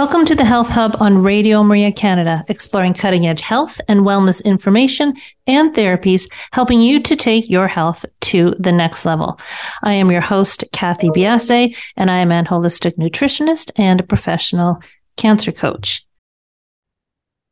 Welcome 0.00 0.24
to 0.24 0.34
the 0.34 0.46
Health 0.46 0.70
Hub 0.70 0.96
on 0.98 1.22
Radio 1.22 1.62
Maria 1.62 1.92
Canada, 1.92 2.42
exploring 2.48 2.94
cutting 2.94 3.26
edge 3.26 3.42
health 3.42 3.82
and 3.86 4.00
wellness 4.00 4.42
information 4.42 5.14
and 5.46 5.74
therapies, 5.74 6.26
helping 6.52 6.80
you 6.80 7.00
to 7.00 7.14
take 7.14 7.50
your 7.50 7.68
health 7.68 8.06
to 8.22 8.54
the 8.58 8.72
next 8.72 9.04
level. 9.04 9.38
I 9.82 9.92
am 9.92 10.10
your 10.10 10.22
host, 10.22 10.64
Kathy 10.72 11.10
Biasi, 11.10 11.76
and 11.98 12.10
I 12.10 12.20
am 12.20 12.32
an 12.32 12.46
holistic 12.46 12.96
nutritionist 12.96 13.72
and 13.76 14.00
a 14.00 14.02
professional 14.02 14.80
cancer 15.18 15.52
coach. 15.52 16.06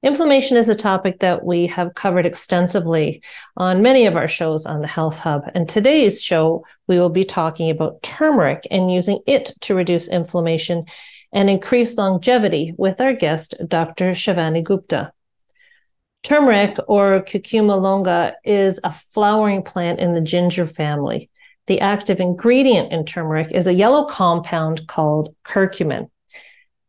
Inflammation 0.02 0.56
is 0.56 0.70
a 0.70 0.74
topic 0.74 1.18
that 1.18 1.44
we 1.44 1.66
have 1.66 1.92
covered 1.92 2.24
extensively 2.24 3.20
on 3.58 3.82
many 3.82 4.06
of 4.06 4.16
our 4.16 4.28
shows 4.28 4.64
on 4.64 4.80
the 4.80 4.86
Health 4.86 5.18
Hub. 5.18 5.42
And 5.54 5.68
today's 5.68 6.24
show, 6.24 6.64
we 6.86 6.98
will 6.98 7.10
be 7.10 7.26
talking 7.26 7.68
about 7.68 8.02
turmeric 8.02 8.66
and 8.70 8.90
using 8.90 9.18
it 9.26 9.52
to 9.60 9.74
reduce 9.74 10.08
inflammation 10.08 10.86
and 11.32 11.50
increase 11.50 11.96
longevity 11.96 12.74
with 12.76 13.00
our 13.00 13.12
guest, 13.12 13.54
Dr. 13.66 14.12
Shivani 14.12 14.62
Gupta. 14.62 15.12
Turmeric 16.22 16.76
or 16.88 17.22
Curcuma 17.22 17.80
longa 17.80 18.34
is 18.44 18.80
a 18.82 18.92
flowering 18.92 19.62
plant 19.62 20.00
in 20.00 20.14
the 20.14 20.20
ginger 20.20 20.66
family. 20.66 21.30
The 21.68 21.80
active 21.80 22.18
ingredient 22.18 22.92
in 22.92 23.04
turmeric 23.04 23.52
is 23.52 23.66
a 23.66 23.74
yellow 23.74 24.04
compound 24.04 24.86
called 24.88 25.34
curcumin. 25.44 26.10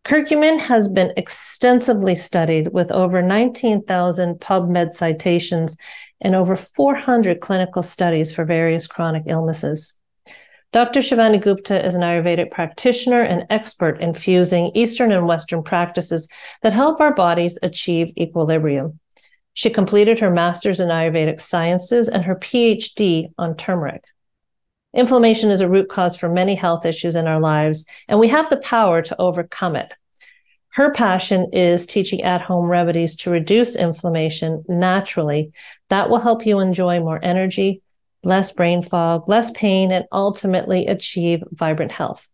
Curcumin 0.05 0.59
has 0.59 0.87
been 0.87 1.11
extensively 1.17 2.15
studied 2.15 2.69
with 2.69 2.91
over 2.91 3.21
19,000 3.21 4.39
PubMed 4.39 4.93
citations 4.93 5.77
and 6.21 6.33
over 6.33 6.55
400 6.55 7.41
clinical 7.41 7.83
studies 7.83 8.31
for 8.31 8.45
various 8.45 8.87
chronic 8.87 9.23
illnesses. 9.27 9.98
Dr. 10.71 10.99
Shivani 10.99 11.41
Gupta 11.41 11.83
is 11.83 11.95
an 11.95 12.01
Ayurvedic 12.01 12.51
practitioner 12.51 13.23
and 13.23 13.47
expert 13.49 13.99
in 13.99 14.13
fusing 14.13 14.69
Eastern 14.75 15.11
and 15.11 15.25
Western 15.25 15.63
practices 15.63 16.29
that 16.61 16.73
help 16.73 17.01
our 17.01 17.13
bodies 17.13 17.57
achieve 17.63 18.13
equilibrium. 18.15 18.99
She 19.55 19.71
completed 19.71 20.19
her 20.19 20.29
master's 20.29 20.79
in 20.79 20.89
Ayurvedic 20.89 21.41
sciences 21.41 22.07
and 22.07 22.23
her 22.23 22.35
PhD 22.35 23.31
on 23.39 23.55
turmeric. 23.55 24.03
Inflammation 24.93 25.49
is 25.49 25.61
a 25.61 25.69
root 25.69 25.89
cause 25.89 26.15
for 26.15 26.29
many 26.29 26.53
health 26.53 26.85
issues 26.85 27.15
in 27.15 27.25
our 27.25 27.39
lives, 27.39 27.85
and 28.07 28.19
we 28.19 28.27
have 28.27 28.51
the 28.51 28.57
power 28.57 29.01
to 29.01 29.19
overcome 29.19 29.75
it. 29.75 29.91
Her 30.73 30.93
passion 30.93 31.49
is 31.51 31.87
teaching 31.87 32.21
at 32.21 32.41
home 32.41 32.67
remedies 32.67 33.15
to 33.17 33.31
reduce 33.31 33.75
inflammation 33.75 34.63
naturally. 34.67 35.51
That 35.89 36.11
will 36.11 36.19
help 36.19 36.45
you 36.45 36.59
enjoy 36.59 36.99
more 36.99 37.19
energy, 37.23 37.81
less 38.23 38.51
brain 38.51 38.81
fog, 38.81 39.27
less 39.27 39.51
pain, 39.51 39.91
and 39.91 40.05
ultimately 40.11 40.87
achieve 40.87 41.43
vibrant 41.51 41.91
health. 41.91 42.29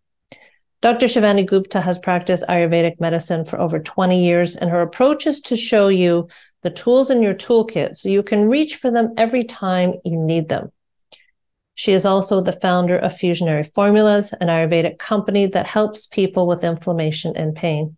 Dr. 0.82 1.08
Shivani 1.08 1.46
Gupta 1.46 1.82
has 1.82 1.98
practiced 1.98 2.44
Ayurvedic 2.48 3.00
medicine 3.00 3.46
for 3.46 3.60
over 3.60 3.80
20 3.80 4.24
years, 4.24 4.56
and 4.56 4.70
her 4.70 4.82
approach 4.82 5.26
is 5.26 5.40
to 5.42 5.56
show 5.56 5.88
you 5.88 6.28
the 6.62 6.70
tools 6.70 7.10
in 7.10 7.22
your 7.22 7.34
toolkit 7.34 7.96
so 7.96 8.10
you 8.10 8.24
can 8.24 8.50
reach 8.50 8.76
for 8.76 8.92
them 8.92 9.14
every 9.18 9.44
time 9.44 9.94
you 10.04 10.18
need 10.18 10.50
them. 10.50 10.72
She 11.76 11.92
is 11.92 12.06
also 12.06 12.40
the 12.40 12.54
founder 12.54 12.98
of 12.98 13.12
Fusionary 13.12 13.72
Formulas, 13.74 14.34
an 14.34 14.48
Ayurvedic 14.48 14.98
company 14.98 15.46
that 15.48 15.68
helps 15.68 16.06
people 16.06 16.48
with 16.48 16.64
inflammation 16.64 17.36
and 17.36 17.56
pain. 17.56 17.98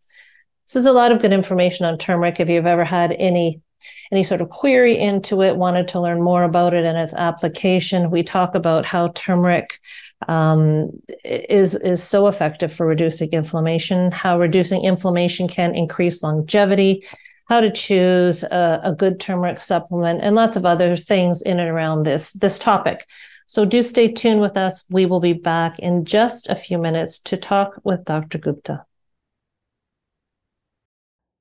This 0.66 0.76
is 0.76 0.86
a 0.86 0.92
lot 0.92 1.12
of 1.12 1.22
good 1.22 1.32
information 1.32 1.86
on 1.86 1.98
turmeric. 1.98 2.40
If 2.40 2.50
you've 2.50 2.66
ever 2.66 2.84
had 2.84 3.12
any 3.12 3.62
any 4.12 4.24
sort 4.24 4.42
of 4.42 4.50
query 4.50 4.98
into 4.98 5.42
it, 5.42 5.56
wanted 5.56 5.88
to 5.90 6.00
learn 6.00 6.22
more 6.22 6.44
about 6.44 6.74
it 6.74 6.86
and 6.86 6.98
its 6.98 7.14
application, 7.14 8.12
we 8.12 8.24
talk 8.24 8.56
about 8.56 8.86
how 8.86 9.10
turmeric 9.10 9.80
um, 10.28 10.90
is 11.24 11.76
is 11.76 12.02
so 12.02 12.28
effective 12.28 12.74
for 12.74 12.88
reducing 12.88 13.30
inflammation, 13.32 14.12
how 14.12 14.40
reducing 14.40 14.84
inflammation 14.84 15.48
can 15.48 15.76
increase 15.76 16.24
longevity, 16.24 17.06
how 17.50 17.60
to 17.60 17.72
choose 17.72 18.44
a, 18.44 18.82
a 18.84 18.96
good 18.96 19.20
turmeric 19.20 19.62
supplement, 19.62 20.22
and 20.24 20.36
lots 20.36 20.56
of 20.56 20.66
other 20.66 20.96
things 20.96 21.42
in 21.42 21.60
and 21.60 21.70
around 21.70 22.04
this 22.04 22.34
this 22.34 22.58
topic. 22.58 23.08
So 23.46 23.64
do 23.64 23.82
stay 23.82 24.12
tuned 24.12 24.42
with 24.42 24.58
us. 24.58 24.84
We 24.90 25.06
will 25.06 25.22
be 25.22 25.34
back 25.34 25.80
in 25.80 26.04
just 26.04 26.50
a 26.50 26.56
few 26.56 26.78
minutes 26.78 27.20
to 27.20 27.38
talk 27.38 27.80
with 27.84 28.04
Dr. 28.04 28.40
Gupta. 28.40 28.87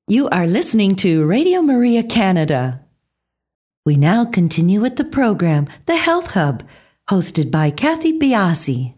You 0.08 0.28
are 0.28 0.46
listening 0.46 0.94
to 1.02 1.26
Radio 1.26 1.62
Maria 1.62 2.04
Canada. 2.04 2.84
We 3.84 3.96
now 3.96 4.24
continue 4.24 4.80
with 4.80 4.94
the 4.94 5.04
program, 5.04 5.66
The 5.86 5.96
Health 5.96 6.30
Hub, 6.30 6.62
hosted 7.10 7.50
by 7.50 7.72
Kathy 7.72 8.16
Biasi. 8.16 8.94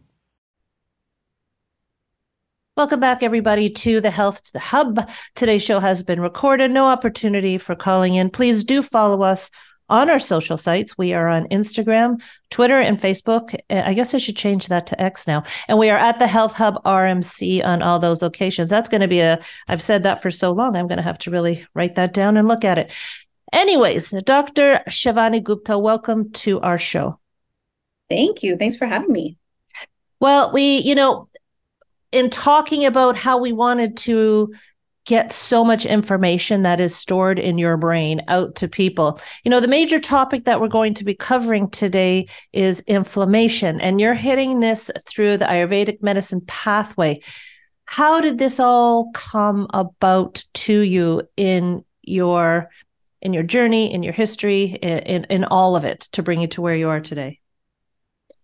Welcome 2.77 3.01
back, 3.01 3.23
everybody, 3.23 3.71
to 3.71 4.03
the 4.03 4.11
Health 4.11 4.55
Hub. 4.55 5.09
Today's 5.35 5.63
show 5.63 5.81
has 5.81 6.03
been 6.03 6.21
recorded. 6.21 6.73
No 6.73 6.85
opportunity 6.85 7.57
for 7.57 7.75
calling 7.75 8.15
in. 8.15 8.29
Please 8.29 8.63
do 8.63 8.83
follow 8.83 9.23
us 9.23 9.51
on 9.89 10.11
our 10.11 10.19
social 10.19 10.57
sites. 10.57 10.97
We 10.99 11.13
are 11.15 11.29
on 11.29 11.49
Instagram, 11.49 12.23
Twitter, 12.51 12.79
and 12.79 13.01
Facebook. 13.01 13.55
Uh, 13.71 13.83
I 13.85 13.95
guess 13.95 14.15
I 14.15 14.19
should 14.19 14.37
change 14.37 14.69
that 14.69 14.87
to 14.89 15.01
X 15.01 15.27
now. 15.27 15.43
And 15.69 15.79
we 15.79 15.91
are 15.91 15.99
at 15.99 16.19
the 16.19 16.27
Health 16.27 16.55
Hub 16.55 16.83
RMC 16.85 17.65
on 17.65 17.83
all 17.83 17.99
those 17.99 18.23
locations. 18.23 18.71
That's 18.71 18.89
going 18.89 19.01
to 19.01 19.09
be 19.09 19.21
a, 19.21 19.41
I've 19.69 19.83
said 19.83 20.03
that 20.03 20.23
for 20.23 20.31
so 20.31 20.53
long, 20.53 20.77
I'm 20.77 20.89
going 20.89 20.99
to 20.99 21.03
have 21.03 21.19
to 21.19 21.31
really 21.31 21.67
write 21.75 21.95
that 21.97 22.13
down 22.13 22.37
and 22.37 22.49
look 22.49 22.65
at 22.65 22.79
it. 22.79 22.93
Anyways, 23.53 24.11
Dr. 24.25 24.83
Shivani 24.89 25.43
Gupta, 25.43 25.79
welcome 25.79 26.31
to 26.33 26.61
our 26.61 26.79
show. 26.79 27.19
Thank 28.11 28.43
you. 28.43 28.57
Thanks 28.57 28.77
for 28.77 28.87
having 28.87 29.13
me. 29.13 29.37
Well, 30.21 30.53
we, 30.53 30.79
you 30.79 30.95
know, 30.95 31.29
in 32.13 32.31
talking 32.31 32.85
about 32.85 33.17
how 33.17 33.39
we 33.39 33.53
wanted 33.53 33.97
to 33.99 34.53
get 35.09 35.33
so 35.33 35.65
much 35.65 35.87
information 35.87 36.65
that 36.65 36.81
is 36.81 36.95
stored 36.95 37.39
in 37.39 37.57
your 37.57 37.79
brain 37.79 38.23
out 38.29 38.55
to 38.55 38.69
people. 38.69 39.19
You 39.43 39.51
know, 39.51 39.59
the 39.59 39.67
major 39.67 39.99
topic 39.99 40.45
that 40.45 40.61
we're 40.61 40.69
going 40.69 40.93
to 40.95 41.05
be 41.05 41.15
covering 41.15 41.71
today 41.71 42.29
is 42.53 42.83
inflammation, 42.83 43.81
and 43.81 44.03
you're 44.03 44.13
hitting 44.13 44.61
this 44.61 44.91
through 45.09 45.39
the 45.39 45.47
Ayurvedic 45.47 46.03
medicine 46.03 46.43
pathway. 46.47 47.23
How 47.87 48.21
did 48.21 48.37
this 48.37 48.61
all 48.61 49.11
come 49.13 49.67
about 49.73 50.45
to 50.55 50.79
you 50.79 51.23
in 51.39 51.87
your 52.03 52.69
in 53.23 53.33
your 53.33 53.43
journey, 53.43 53.93
in 53.93 54.03
your 54.03 54.13
history, 54.13 54.65
in, 54.65 55.25
in 55.25 55.45
all 55.45 55.75
of 55.75 55.85
it 55.87 56.01
to 56.13 56.23
bring 56.23 56.43
you 56.43 56.49
to 56.49 56.61
where 56.61 56.77
you 56.77 56.91
are 56.91 57.01
today? 57.01 57.41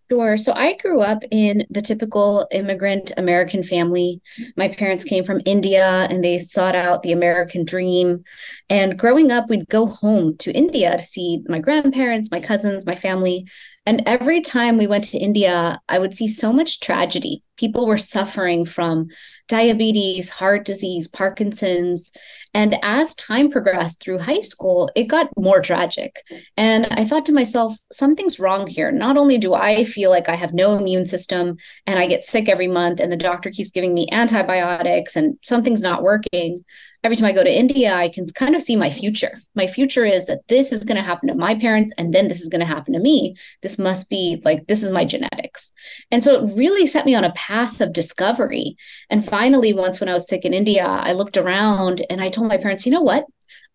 Sure. 0.09 0.37
So 0.37 0.53
I 0.53 0.77
grew 0.77 1.01
up 1.01 1.23
in 1.31 1.65
the 1.71 1.81
typical 1.81 2.47
immigrant 2.51 3.11
American 3.17 3.63
family. 3.63 4.21
My 4.55 4.67
parents 4.67 5.03
came 5.03 5.23
from 5.23 5.41
India 5.45 6.05
and 6.11 6.23
they 6.23 6.37
sought 6.37 6.75
out 6.75 7.01
the 7.01 7.11
American 7.11 7.65
dream. 7.65 8.23
And 8.69 8.99
growing 8.99 9.31
up, 9.31 9.49
we'd 9.49 9.67
go 9.67 9.87
home 9.87 10.37
to 10.37 10.51
India 10.51 10.95
to 10.95 11.01
see 11.01 11.43
my 11.47 11.57
grandparents, 11.59 12.29
my 12.29 12.39
cousins, 12.39 12.85
my 12.85 12.95
family. 12.95 13.47
And 13.85 14.01
every 14.05 14.41
time 14.41 14.77
we 14.77 14.87
went 14.87 15.03
to 15.05 15.19
India, 15.19 15.79
I 15.87 15.99
would 15.99 16.15
see 16.15 16.27
so 16.27 16.51
much 16.51 16.79
tragedy. 16.79 17.43
People 17.57 17.85
were 17.85 17.97
suffering 17.97 18.65
from 18.65 19.07
diabetes, 19.47 20.31
heart 20.31 20.65
disease, 20.65 21.07
Parkinson's. 21.07 22.11
And 22.53 22.77
as 22.83 23.13
time 23.15 23.51
progressed 23.51 24.01
through 24.01 24.19
high 24.19 24.39
school, 24.39 24.89
it 24.95 25.03
got 25.03 25.29
more 25.37 25.61
tragic. 25.61 26.23
And 26.57 26.87
I 26.89 27.05
thought 27.05 27.25
to 27.27 27.31
myself, 27.31 27.77
something's 27.91 28.39
wrong 28.39 28.65
here. 28.65 28.91
Not 28.91 29.17
only 29.17 29.37
do 29.37 29.53
I 29.53 29.83
feel 29.83 30.09
like 30.09 30.29
I 30.29 30.35
have 30.35 30.53
no 30.53 30.77
immune 30.77 31.05
system 31.05 31.57
and 31.85 31.99
I 31.99 32.07
get 32.07 32.23
sick 32.23 32.49
every 32.49 32.67
month, 32.67 32.99
and 32.99 33.11
the 33.11 33.17
doctor 33.17 33.51
keeps 33.51 33.71
giving 33.71 33.93
me 33.93 34.07
antibiotics 34.11 35.15
and 35.15 35.37
something's 35.45 35.81
not 35.81 36.01
working, 36.01 36.63
every 37.05 37.15
time 37.15 37.27
I 37.27 37.33
go 37.33 37.43
to 37.43 37.59
India, 37.59 37.93
I 37.93 38.09
can 38.09 38.25
kind 38.29 38.55
of 38.55 38.63
see 38.63 38.75
my 38.75 38.89
future. 38.89 39.39
My 39.53 39.67
future 39.67 40.05
is 40.05 40.25
that 40.25 40.47
this 40.47 40.71
is 40.71 40.83
going 40.83 40.97
to 40.97 41.03
happen 41.03 41.29
to 41.29 41.35
my 41.35 41.53
parents, 41.53 41.93
and 41.99 42.13
then 42.13 42.27
this 42.27 42.41
is 42.41 42.49
going 42.49 42.61
to 42.61 42.65
happen 42.65 42.93
to 42.93 42.99
me. 42.99 43.35
This 43.61 43.77
must 43.77 44.09
be 44.09 44.41
like, 44.43 44.65
this 44.65 44.81
is 44.81 44.91
my 44.91 45.05
genetics. 45.05 45.71
And 46.09 46.23
so 46.23 46.33
it 46.33 46.49
really 46.57 46.87
set 46.87 47.05
me 47.05 47.13
on 47.13 47.23
a 47.23 47.33
path 47.33 47.79
of 47.79 47.93
discovery. 47.93 48.75
And 49.11 49.23
finally, 49.23 49.71
once 49.71 49.99
when 49.99 50.09
I 50.09 50.15
was 50.15 50.27
sick 50.27 50.45
in 50.45 50.53
India, 50.53 50.83
I 50.83 51.13
looked 51.13 51.37
around 51.37 52.03
and 52.09 52.21
I 52.21 52.29
told 52.29 52.47
my 52.47 52.57
parents, 52.57 52.87
you 52.87 52.91
know 52.91 53.03
what? 53.03 53.25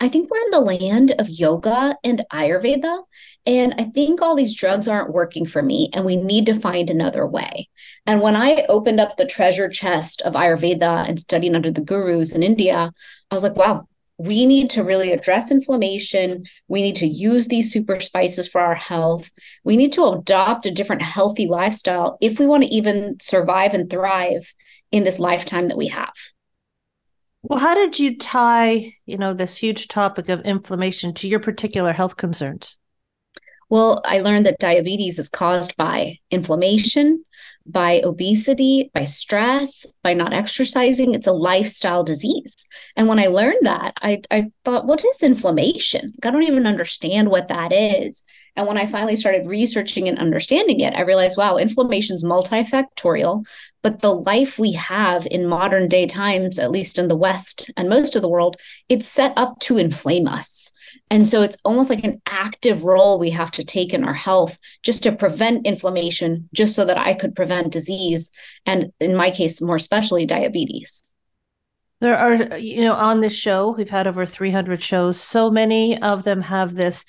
I 0.00 0.08
think 0.08 0.28
we're 0.28 0.38
in 0.38 0.50
the 0.50 0.60
land 0.60 1.12
of 1.18 1.28
yoga 1.28 1.96
and 2.02 2.24
Ayurveda. 2.32 3.04
And 3.46 3.74
I 3.78 3.84
think 3.84 4.20
all 4.20 4.36
these 4.36 4.54
drugs 4.54 4.86
aren't 4.86 5.14
working 5.14 5.46
for 5.46 5.62
me, 5.62 5.88
and 5.92 6.04
we 6.04 6.16
need 6.16 6.46
to 6.46 6.60
find 6.60 6.90
another 6.90 7.26
way. 7.26 7.68
And 8.06 8.20
when 8.20 8.36
I 8.36 8.66
opened 8.68 9.00
up 9.00 9.16
the 9.16 9.26
treasure 9.26 9.68
chest 9.68 10.20
of 10.22 10.34
Ayurveda 10.34 11.08
and 11.08 11.18
studying 11.18 11.54
under 11.54 11.70
the 11.70 11.80
gurus 11.80 12.34
in 12.34 12.42
India, 12.42 12.92
I 13.30 13.34
was 13.34 13.42
like, 13.42 13.56
wow, 13.56 13.86
we 14.18 14.44
need 14.44 14.68
to 14.70 14.84
really 14.84 15.12
address 15.12 15.50
inflammation. 15.50 16.44
We 16.68 16.82
need 16.82 16.96
to 16.96 17.06
use 17.06 17.48
these 17.48 17.72
super 17.72 18.00
spices 18.00 18.46
for 18.46 18.60
our 18.60 18.74
health. 18.74 19.30
We 19.64 19.78
need 19.78 19.92
to 19.92 20.06
adopt 20.08 20.66
a 20.66 20.70
different 20.70 21.00
healthy 21.00 21.46
lifestyle 21.46 22.18
if 22.20 22.38
we 22.38 22.46
want 22.46 22.64
to 22.64 22.68
even 22.68 23.16
survive 23.18 23.72
and 23.72 23.88
thrive 23.88 24.52
in 24.92 25.04
this 25.04 25.18
lifetime 25.18 25.68
that 25.68 25.78
we 25.78 25.88
have. 25.88 26.12
Well, 27.42 27.58
how 27.58 27.74
did 27.74 27.98
you 27.98 28.18
tie, 28.18 28.92
you 29.06 29.16
know, 29.16 29.32
this 29.32 29.56
huge 29.56 29.88
topic 29.88 30.28
of 30.28 30.42
inflammation 30.42 31.14
to 31.14 31.26
your 31.26 31.40
particular 31.40 31.94
health 31.94 32.18
concerns? 32.18 32.76
Well, 33.70 34.00
I 34.04 34.20
learned 34.20 34.46
that 34.46 34.58
diabetes 34.58 35.20
is 35.20 35.28
caused 35.28 35.76
by 35.76 36.18
inflammation, 36.30 37.24
by 37.64 38.00
obesity, 38.04 38.90
by 38.92 39.04
stress, 39.04 39.86
by 40.02 40.12
not 40.12 40.32
exercising. 40.32 41.14
It's 41.14 41.28
a 41.28 41.32
lifestyle 41.32 42.02
disease. 42.02 42.66
And 42.96 43.06
when 43.06 43.20
I 43.20 43.26
learned 43.26 43.60
that, 43.62 43.94
I, 44.02 44.22
I 44.28 44.46
thought, 44.64 44.86
what 44.86 45.04
is 45.04 45.22
inflammation? 45.22 46.14
I 46.24 46.30
don't 46.32 46.42
even 46.42 46.66
understand 46.66 47.30
what 47.30 47.46
that 47.46 47.72
is. 47.72 48.24
And 48.56 48.66
when 48.66 48.76
I 48.76 48.86
finally 48.86 49.14
started 49.14 49.46
researching 49.46 50.08
and 50.08 50.18
understanding 50.18 50.80
it, 50.80 50.94
I 50.94 51.02
realized, 51.02 51.38
wow, 51.38 51.56
inflammation 51.56 52.16
is 52.16 52.24
multifactorial. 52.24 53.46
But 53.82 54.00
the 54.00 54.12
life 54.12 54.58
we 54.58 54.72
have 54.72 55.28
in 55.30 55.46
modern 55.46 55.88
day 55.88 56.06
times, 56.06 56.58
at 56.58 56.72
least 56.72 56.98
in 56.98 57.06
the 57.06 57.16
West 57.16 57.70
and 57.76 57.88
most 57.88 58.16
of 58.16 58.22
the 58.22 58.28
world, 58.28 58.56
it's 58.88 59.06
set 59.06 59.32
up 59.36 59.60
to 59.60 59.78
inflame 59.78 60.26
us. 60.26 60.72
And 61.10 61.26
so 61.26 61.42
it's 61.42 61.58
almost 61.64 61.90
like 61.90 62.04
an 62.04 62.22
active 62.26 62.84
role 62.84 63.18
we 63.18 63.30
have 63.30 63.50
to 63.52 63.64
take 63.64 63.92
in 63.92 64.04
our 64.04 64.14
health 64.14 64.56
just 64.84 65.02
to 65.02 65.12
prevent 65.12 65.66
inflammation, 65.66 66.48
just 66.54 66.74
so 66.74 66.84
that 66.84 66.98
I 66.98 67.14
could 67.14 67.34
prevent 67.34 67.72
disease. 67.72 68.30
And 68.64 68.92
in 69.00 69.16
my 69.16 69.32
case, 69.32 69.60
more 69.60 69.76
especially 69.76 70.24
diabetes. 70.24 71.12
There 72.00 72.16
are, 72.16 72.56
you 72.58 72.82
know, 72.82 72.94
on 72.94 73.20
this 73.20 73.36
show, 73.36 73.72
we've 73.72 73.90
had 73.90 74.06
over 74.06 74.24
300 74.24 74.80
shows. 74.80 75.20
So 75.20 75.50
many 75.50 76.00
of 76.00 76.24
them 76.24 76.42
have 76.42 76.74
this 76.74 77.04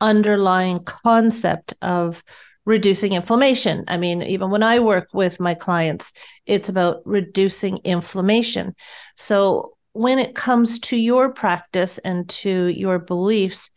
underlying 0.00 0.78
concept 0.78 1.74
of 1.82 2.22
reducing 2.64 3.12
inflammation. 3.12 3.84
I 3.88 3.96
mean, 3.96 4.22
even 4.22 4.50
when 4.50 4.62
I 4.62 4.78
work 4.78 5.08
with 5.12 5.40
my 5.40 5.54
clients, 5.54 6.12
it's 6.46 6.68
about 6.68 7.02
reducing 7.04 7.78
inflammation. 7.78 8.74
So, 9.16 9.76
when 9.92 10.18
it 10.18 10.34
comes 10.34 10.78
to 10.78 10.96
your 10.96 11.32
practice 11.32 11.98
and 11.98 12.28
to 12.28 12.66
your 12.66 12.98
beliefs, 12.98 13.70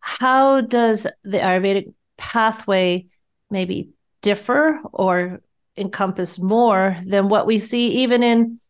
how 0.00 0.60
does 0.60 1.06
the 1.24 1.38
Ayurvedic 1.38 1.92
pathway 2.16 3.06
maybe 3.50 3.90
differ 4.22 4.80
or 4.92 5.40
encompass 5.76 6.38
more 6.38 6.96
than 7.06 7.28
what 7.28 7.46
we 7.46 7.58
see 7.58 8.02
even 8.02 8.22
in 8.22 8.60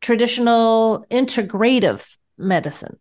traditional 0.00 1.04
integrative 1.10 2.16
medicine? 2.38 2.98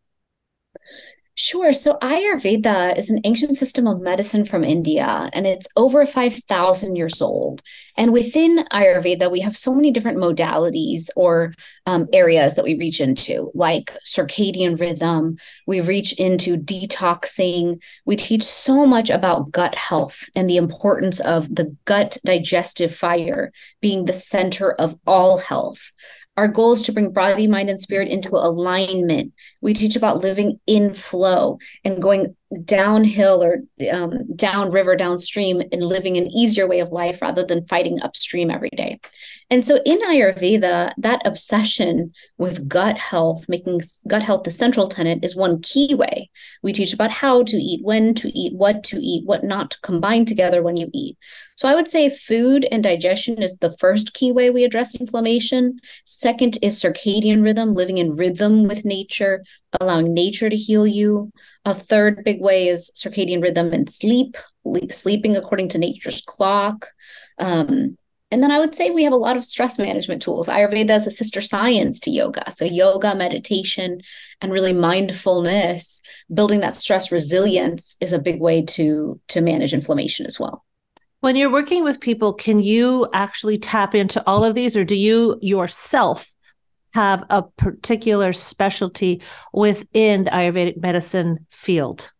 Sure. 1.41 1.71
So 1.71 1.97
Ayurveda 2.01 2.97
is 2.97 3.09
an 3.09 3.21
ancient 3.23 3.55
system 3.55 3.87
of 3.87 4.01
medicine 4.01 4.43
from 4.43 4.65
India, 4.65 5.29
and 5.31 5.47
it's 5.47 5.69
over 5.77 6.05
5,000 6.05 6.97
years 6.97 7.21
old. 7.21 7.61
And 7.95 8.11
within 8.11 8.65
Ayurveda, 8.73 9.31
we 9.31 9.39
have 9.39 9.55
so 9.55 9.73
many 9.73 9.89
different 9.89 10.17
modalities 10.17 11.07
or 11.15 11.53
um, 11.85 12.09
areas 12.11 12.55
that 12.55 12.65
we 12.65 12.75
reach 12.75 12.99
into, 12.99 13.51
like 13.55 13.95
circadian 14.05 14.77
rhythm. 14.77 15.37
We 15.65 15.79
reach 15.79 16.11
into 16.19 16.57
detoxing. 16.57 17.81
We 18.03 18.17
teach 18.17 18.43
so 18.43 18.85
much 18.85 19.09
about 19.09 19.51
gut 19.51 19.75
health 19.75 20.29
and 20.35 20.49
the 20.49 20.57
importance 20.57 21.21
of 21.21 21.55
the 21.55 21.73
gut 21.85 22.17
digestive 22.25 22.93
fire 22.93 23.53
being 23.79 24.03
the 24.03 24.13
center 24.13 24.73
of 24.73 24.99
all 25.07 25.37
health. 25.37 25.93
Our 26.39 26.47
goal 26.47 26.71
is 26.71 26.83
to 26.83 26.93
bring 26.93 27.11
body, 27.11 27.47
mind, 27.47 27.69
and 27.69 27.81
spirit 27.81 28.07
into 28.07 28.29
alignment. 28.29 29.33
We 29.59 29.73
teach 29.73 29.97
about 29.97 30.21
living 30.21 30.61
in 30.65 30.93
flow 30.93 31.59
and 31.83 32.01
going 32.01 32.37
downhill 32.65 33.43
or 33.43 33.59
um, 33.91 34.35
downriver, 34.35 34.95
downstream, 34.95 35.61
and 35.71 35.83
living 35.83 36.17
an 36.17 36.27
easier 36.27 36.67
way 36.67 36.79
of 36.79 36.91
life 36.91 37.21
rather 37.21 37.43
than 37.43 37.67
fighting 37.67 38.01
upstream 38.01 38.49
every 38.49 38.71
day. 38.71 38.99
And 39.51 39.63
so 39.63 39.79
in 39.85 39.99
Ayurveda, 39.99 40.93
that 40.97 41.21
obsession 41.25 42.11
with 42.37 42.67
gut 42.67 42.97
health, 42.97 43.45
making 43.47 43.81
gut 44.07 44.23
health 44.23 44.43
the 44.43 44.51
central 44.51 44.87
tenet, 44.87 45.23
is 45.23 45.35
one 45.35 45.61
key 45.61 45.93
way. 45.93 46.29
We 46.63 46.73
teach 46.73 46.93
about 46.93 47.11
how 47.11 47.43
to 47.43 47.57
eat, 47.57 47.83
when 47.83 48.13
to 48.15 48.29
eat, 48.37 48.53
what 48.55 48.83
to 48.85 48.97
eat, 48.97 49.25
what 49.25 49.43
not 49.43 49.71
to 49.71 49.81
combine 49.81 50.25
together 50.25 50.63
when 50.63 50.77
you 50.77 50.89
eat. 50.93 51.17
So 51.55 51.67
I 51.67 51.75
would 51.75 51.89
say 51.89 52.09
food 52.09 52.65
and 52.71 52.81
digestion 52.81 53.43
is 53.43 53.57
the 53.57 53.75
first 53.79 54.13
key 54.13 54.31
way 54.31 54.49
we 54.49 54.63
address 54.63 54.95
inflammation. 54.95 55.79
Second 56.05 56.57
is 56.61 56.81
circadian 56.81 57.43
rhythm, 57.43 57.73
living 57.73 57.97
in 57.97 58.11
rhythm 58.11 58.63
with 58.63 58.85
nature, 58.85 59.43
allowing 59.79 60.13
nature 60.13 60.49
to 60.49 60.55
heal 60.55 60.87
you. 60.87 61.31
A 61.65 61.73
third 61.73 62.23
big 62.23 62.41
way 62.41 62.67
is 62.67 62.91
circadian 62.95 63.41
rhythm 63.41 63.73
and 63.73 63.89
sleep, 63.89 64.37
sleeping 64.91 65.35
according 65.35 65.69
to 65.69 65.77
nature's 65.77 66.21
clock. 66.21 66.87
Um, 67.37 67.97
and 68.31 68.43
then 68.43 68.51
I 68.51 68.59
would 68.59 68.75
say 68.75 68.91
we 68.91 69.03
have 69.05 69.13
a 69.13 69.17
lot 69.17 69.37
of 69.37 69.43
stress 69.43 69.79
management 69.79 70.21
tools. 70.21 70.47
Ayurveda 70.47 70.95
is 70.95 71.07
a 71.07 71.11
sister 71.11 71.41
science 71.41 71.99
to 72.01 72.11
yoga. 72.11 72.51
So, 72.51 72.63
yoga, 72.63 73.15
meditation, 73.15 74.01
and 74.39 74.51
really 74.51 74.73
mindfulness, 74.73 76.01
building 76.31 76.59
that 76.59 76.75
stress 76.75 77.11
resilience 77.11 77.97
is 77.99 78.13
a 78.13 78.19
big 78.19 78.39
way 78.39 78.61
to, 78.65 79.19
to 79.29 79.41
manage 79.41 79.73
inflammation 79.73 80.27
as 80.27 80.39
well. 80.39 80.63
When 81.21 81.35
you're 81.35 81.51
working 81.51 81.83
with 81.83 81.99
people, 81.99 82.33
can 82.33 82.59
you 82.59 83.07
actually 83.13 83.57
tap 83.57 83.95
into 83.95 84.23
all 84.27 84.43
of 84.43 84.53
these, 84.53 84.77
or 84.77 84.83
do 84.83 84.95
you 84.95 85.39
yourself 85.41 86.33
have 86.93 87.23
a 87.29 87.43
particular 87.43 88.33
specialty 88.33 89.21
within 89.53 90.23
the 90.23 90.31
Ayurvedic 90.31 90.81
medicine 90.81 91.45
field? 91.49 92.11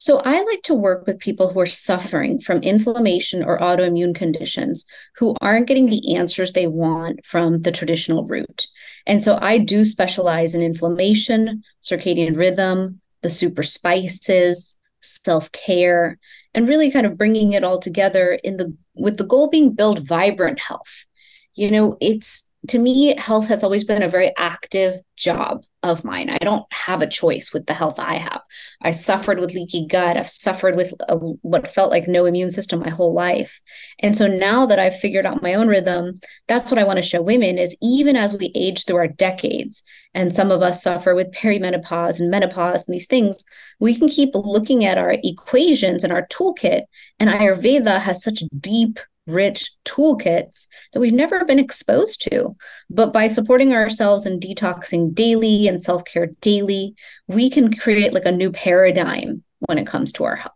So, 0.00 0.20
I 0.24 0.42
like 0.44 0.62
to 0.62 0.74
work 0.74 1.06
with 1.06 1.18
people 1.18 1.52
who 1.52 1.60
are 1.60 1.66
suffering 1.66 2.38
from 2.38 2.62
inflammation 2.62 3.42
or 3.42 3.58
autoimmune 3.58 4.14
conditions 4.14 4.86
who 5.16 5.34
aren't 5.40 5.66
getting 5.66 5.90
the 5.90 6.14
answers 6.14 6.52
they 6.52 6.68
want 6.68 7.26
from 7.26 7.62
the 7.62 7.72
traditional 7.72 8.24
route. 8.24 8.66
And 9.06 9.22
so, 9.22 9.38
I 9.42 9.58
do 9.58 9.84
specialize 9.84 10.54
in 10.54 10.62
inflammation, 10.62 11.62
circadian 11.82 12.36
rhythm, 12.36 13.00
the 13.22 13.30
super 13.30 13.64
spices, 13.64 14.78
self 15.00 15.50
care, 15.50 16.18
and 16.54 16.68
really 16.68 16.90
kind 16.90 17.06
of 17.06 17.18
bringing 17.18 17.52
it 17.52 17.64
all 17.64 17.78
together 17.78 18.38
in 18.44 18.56
the 18.56 18.76
with 18.94 19.16
the 19.16 19.26
goal 19.26 19.48
being 19.48 19.74
build 19.74 20.06
vibrant 20.06 20.60
health. 20.60 21.06
You 21.54 21.70
know, 21.70 21.96
it's 22.00 22.47
to 22.66 22.78
me, 22.78 23.14
health 23.16 23.46
has 23.46 23.62
always 23.62 23.84
been 23.84 24.02
a 24.02 24.08
very 24.08 24.32
active 24.36 25.00
job 25.16 25.62
of 25.84 26.04
mine. 26.04 26.28
I 26.28 26.38
don't 26.38 26.66
have 26.72 27.02
a 27.02 27.06
choice 27.06 27.52
with 27.52 27.66
the 27.66 27.74
health 27.74 28.00
I 28.00 28.16
have. 28.16 28.40
I 28.82 28.90
suffered 28.90 29.38
with 29.38 29.54
leaky 29.54 29.86
gut. 29.86 30.16
I've 30.16 30.28
suffered 30.28 30.74
with 30.74 30.92
a, 31.08 31.16
what 31.16 31.68
felt 31.68 31.92
like 31.92 32.08
no 32.08 32.26
immune 32.26 32.50
system 32.50 32.80
my 32.80 32.90
whole 32.90 33.14
life. 33.14 33.60
And 34.00 34.16
so 34.16 34.26
now 34.26 34.66
that 34.66 34.80
I've 34.80 34.98
figured 34.98 35.24
out 35.24 35.42
my 35.42 35.54
own 35.54 35.68
rhythm, 35.68 36.20
that's 36.48 36.70
what 36.70 36.78
I 36.78 36.84
want 36.84 36.96
to 36.96 37.02
show 37.02 37.22
women 37.22 37.58
is 37.58 37.76
even 37.80 38.16
as 38.16 38.34
we 38.34 38.50
age 38.56 38.84
through 38.84 38.96
our 38.96 39.08
decades, 39.08 39.84
and 40.12 40.34
some 40.34 40.50
of 40.50 40.60
us 40.60 40.82
suffer 40.82 41.14
with 41.14 41.32
perimenopause 41.32 42.18
and 42.18 42.30
menopause 42.30 42.88
and 42.88 42.94
these 42.94 43.06
things, 43.06 43.44
we 43.78 43.94
can 43.94 44.08
keep 44.08 44.30
looking 44.34 44.84
at 44.84 44.98
our 44.98 45.14
equations 45.22 46.02
and 46.02 46.12
our 46.12 46.26
toolkit. 46.26 46.82
And 47.20 47.30
Ayurveda 47.30 48.00
has 48.00 48.22
such 48.22 48.42
deep 48.58 48.98
rich 49.28 49.70
toolkits 49.84 50.66
that 50.92 51.00
we've 51.00 51.12
never 51.12 51.44
been 51.44 51.58
exposed 51.58 52.22
to. 52.30 52.56
But 52.90 53.12
by 53.12 53.26
supporting 53.26 53.72
ourselves 53.72 54.26
and 54.26 54.40
detoxing 54.40 55.14
daily 55.14 55.68
and 55.68 55.82
self 55.82 56.04
care 56.04 56.28
daily, 56.40 56.94
we 57.26 57.50
can 57.50 57.74
create 57.74 58.12
like 58.12 58.26
a 58.26 58.32
new 58.32 58.50
paradigm 58.50 59.42
when 59.60 59.78
it 59.78 59.86
comes 59.86 60.12
to 60.12 60.24
our 60.24 60.36
health. 60.36 60.54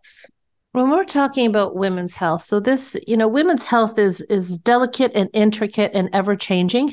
When 0.71 0.89
we're 0.89 1.03
talking 1.03 1.45
about 1.45 1.75
women's 1.75 2.15
health, 2.15 2.41
so 2.41 2.59
this, 2.59 2.97
you 3.05 3.15
know, 3.15 3.27
women's 3.27 3.67
health 3.67 3.99
is 3.99 4.21
is 4.21 4.57
delicate 4.57 5.11
and 5.13 5.29
intricate 5.31 5.91
and 5.93 6.09
ever 6.13 6.35
changing. 6.35 6.89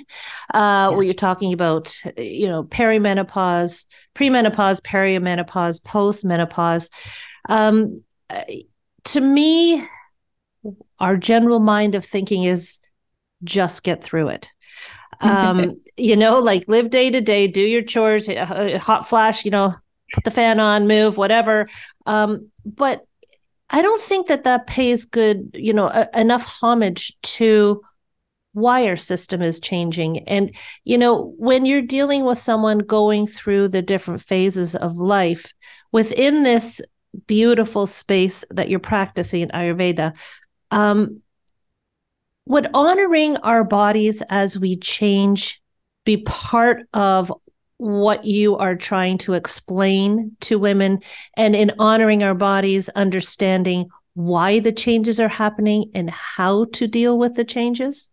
Uh, 0.52 0.88
yes. 0.90 0.96
Where 0.96 1.02
you're 1.04 1.14
talking 1.14 1.54
about, 1.54 1.98
you 2.18 2.46
know, 2.46 2.64
perimenopause, 2.64 3.86
premenopause, 4.14 4.82
perimenopause, 4.82 5.80
postmenopause. 5.80 6.90
Um, 7.48 8.04
to 9.04 9.20
me, 9.22 9.88
our 11.00 11.16
general 11.16 11.60
mind 11.60 11.94
of 11.94 12.04
thinking 12.04 12.44
is 12.44 12.78
just 13.42 13.82
get 13.82 14.02
through 14.02 14.28
it. 14.28 14.50
Um, 15.20 15.80
you 15.96 16.16
know, 16.16 16.38
like 16.38 16.64
live 16.68 16.90
day 16.90 17.10
to 17.10 17.20
day, 17.20 17.46
do 17.46 17.62
your 17.62 17.82
chores, 17.82 18.28
hot 18.28 19.08
flash, 19.08 19.44
you 19.44 19.50
know, 19.50 19.74
put 20.12 20.24
the 20.24 20.30
fan 20.30 20.60
on, 20.60 20.86
move, 20.86 21.16
whatever. 21.16 21.68
Um, 22.06 22.50
but 22.64 23.04
I 23.70 23.82
don't 23.82 24.00
think 24.00 24.26
that 24.26 24.44
that 24.44 24.66
pays 24.66 25.04
good, 25.04 25.50
you 25.54 25.72
know, 25.72 25.86
a, 25.86 26.08
enough 26.14 26.58
homage 26.60 27.16
to 27.22 27.82
why 28.52 28.86
our 28.88 28.96
system 28.96 29.42
is 29.42 29.60
changing. 29.60 30.28
And, 30.28 30.54
you 30.84 30.98
know, 30.98 31.34
when 31.38 31.64
you're 31.64 31.82
dealing 31.82 32.24
with 32.24 32.38
someone 32.38 32.78
going 32.78 33.28
through 33.28 33.68
the 33.68 33.82
different 33.82 34.20
phases 34.20 34.74
of 34.74 34.96
life 34.96 35.54
within 35.92 36.42
this 36.42 36.80
beautiful 37.26 37.86
space 37.86 38.44
that 38.50 38.68
you're 38.68 38.80
practicing 38.80 39.48
Ayurveda, 39.48 40.14
um, 40.70 41.22
would 42.46 42.68
honoring 42.74 43.36
our 43.38 43.64
bodies 43.64 44.22
as 44.28 44.58
we 44.58 44.76
change 44.76 45.62
be 46.04 46.18
part 46.18 46.82
of 46.92 47.32
what 47.76 48.24
you 48.24 48.56
are 48.56 48.76
trying 48.76 49.18
to 49.18 49.34
explain 49.34 50.36
to 50.40 50.58
women? 50.58 51.00
And 51.36 51.54
in 51.54 51.72
honoring 51.78 52.22
our 52.22 52.34
bodies 52.34 52.88
understanding 52.90 53.88
why 54.14 54.58
the 54.58 54.72
changes 54.72 55.20
are 55.20 55.28
happening 55.28 55.90
and 55.94 56.10
how 56.10 56.64
to 56.72 56.86
deal 56.86 57.18
with 57.18 57.36
the 57.36 57.44
changes 57.44 58.08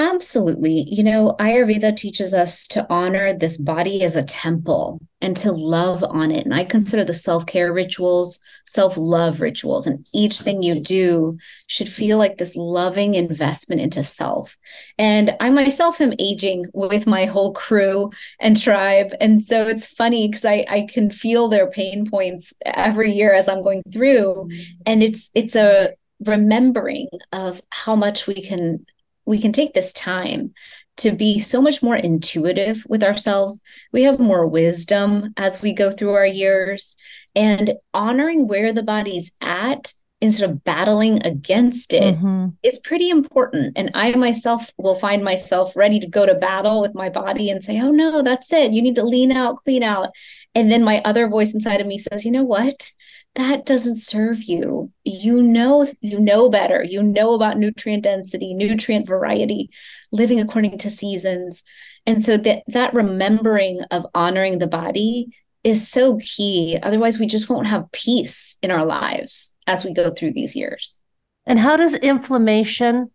Absolutely. 0.00 0.86
You 0.88 1.04
know, 1.04 1.36
Ayurveda 1.38 1.94
teaches 1.94 2.32
us 2.32 2.66
to 2.68 2.86
honor 2.88 3.34
this 3.34 3.58
body 3.58 4.02
as 4.02 4.16
a 4.16 4.22
temple 4.22 4.98
and 5.20 5.36
to 5.36 5.52
love 5.52 6.02
on 6.02 6.30
it. 6.30 6.46
And 6.46 6.54
I 6.54 6.64
consider 6.64 7.04
the 7.04 7.12
self 7.12 7.44
care 7.44 7.70
rituals, 7.70 8.38
self 8.64 8.96
love 8.96 9.42
rituals, 9.42 9.86
and 9.86 10.06
each 10.14 10.40
thing 10.40 10.62
you 10.62 10.80
do 10.80 11.36
should 11.66 11.90
feel 11.90 12.16
like 12.16 12.38
this 12.38 12.56
loving 12.56 13.14
investment 13.14 13.82
into 13.82 14.02
self. 14.02 14.56
And 14.96 15.36
I 15.38 15.50
myself 15.50 16.00
am 16.00 16.14
aging 16.18 16.64
with 16.72 17.06
my 17.06 17.26
whole 17.26 17.52
crew 17.52 18.10
and 18.40 18.58
tribe. 18.58 19.12
And 19.20 19.42
so 19.42 19.66
it's 19.68 19.86
funny 19.86 20.28
because 20.28 20.46
I, 20.46 20.64
I 20.70 20.86
can 20.90 21.10
feel 21.10 21.48
their 21.48 21.70
pain 21.70 22.08
points 22.08 22.54
every 22.64 23.12
year 23.12 23.34
as 23.34 23.50
I'm 23.50 23.62
going 23.62 23.82
through. 23.92 24.48
And 24.86 25.02
it's, 25.02 25.30
it's 25.34 25.54
a, 25.54 25.92
remembering 26.26 27.08
of 27.32 27.62
how 27.70 27.96
much 27.96 28.26
we 28.26 28.34
can 28.34 28.84
we 29.30 29.40
can 29.40 29.52
take 29.52 29.72
this 29.72 29.92
time 29.92 30.52
to 30.98 31.12
be 31.12 31.38
so 31.38 31.62
much 31.62 31.82
more 31.82 31.96
intuitive 31.96 32.84
with 32.88 33.02
ourselves. 33.02 33.62
We 33.92 34.02
have 34.02 34.18
more 34.18 34.46
wisdom 34.46 35.32
as 35.36 35.62
we 35.62 35.72
go 35.72 35.90
through 35.90 36.12
our 36.14 36.26
years 36.26 36.96
and 37.34 37.74
honoring 37.94 38.48
where 38.48 38.72
the 38.72 38.82
body's 38.82 39.32
at 39.40 39.94
instead 40.20 40.50
of 40.50 40.62
battling 40.64 41.24
against 41.24 41.94
it 41.94 42.16
mm-hmm. 42.16 42.48
is 42.62 42.78
pretty 42.78 43.08
important. 43.08 43.72
And 43.76 43.90
I 43.94 44.12
myself 44.16 44.70
will 44.76 44.94
find 44.94 45.24
myself 45.24 45.74
ready 45.74 45.98
to 46.00 46.06
go 46.06 46.26
to 46.26 46.34
battle 46.34 46.82
with 46.82 46.94
my 46.94 47.08
body 47.08 47.48
and 47.48 47.64
say, 47.64 47.80
oh 47.80 47.90
no, 47.90 48.22
that's 48.22 48.52
it. 48.52 48.72
You 48.72 48.82
need 48.82 48.96
to 48.96 49.02
lean 49.02 49.32
out, 49.32 49.56
clean 49.64 49.82
out. 49.82 50.10
And 50.54 50.70
then 50.70 50.84
my 50.84 51.00
other 51.06 51.28
voice 51.28 51.54
inside 51.54 51.80
of 51.80 51.86
me 51.86 51.98
says, 51.98 52.26
you 52.26 52.32
know 52.32 52.44
what? 52.44 52.90
That 53.36 53.64
doesn't 53.64 53.96
serve 53.96 54.42
you. 54.42 54.92
You 55.04 55.42
know 55.42 55.86
you 56.00 56.18
know 56.18 56.48
better. 56.48 56.82
You 56.82 57.02
know 57.02 57.34
about 57.34 57.58
nutrient 57.58 58.04
density 58.04 58.54
nutrient 58.54 59.06
variety 59.06 59.70
living 60.12 60.40
according 60.40 60.78
to 60.78 60.90
seasons. 60.90 61.62
And 62.06 62.24
so 62.24 62.36
that 62.38 62.62
that 62.68 62.94
remembering 62.94 63.82
of 63.90 64.06
honoring 64.14 64.58
the 64.58 64.66
body 64.66 65.28
is 65.62 65.88
so 65.88 66.18
key. 66.18 66.78
Otherwise 66.82 67.18
we 67.18 67.26
just 67.26 67.48
won't 67.48 67.66
have 67.66 67.92
peace 67.92 68.56
in 68.62 68.70
our 68.70 68.84
lives 68.84 69.54
as 69.66 69.84
we 69.84 69.94
go 69.94 70.10
through 70.10 70.32
these 70.32 70.56
years. 70.56 71.02
And 71.46 71.58
how 71.58 71.76
does 71.76 71.94
inflammation 71.94 73.10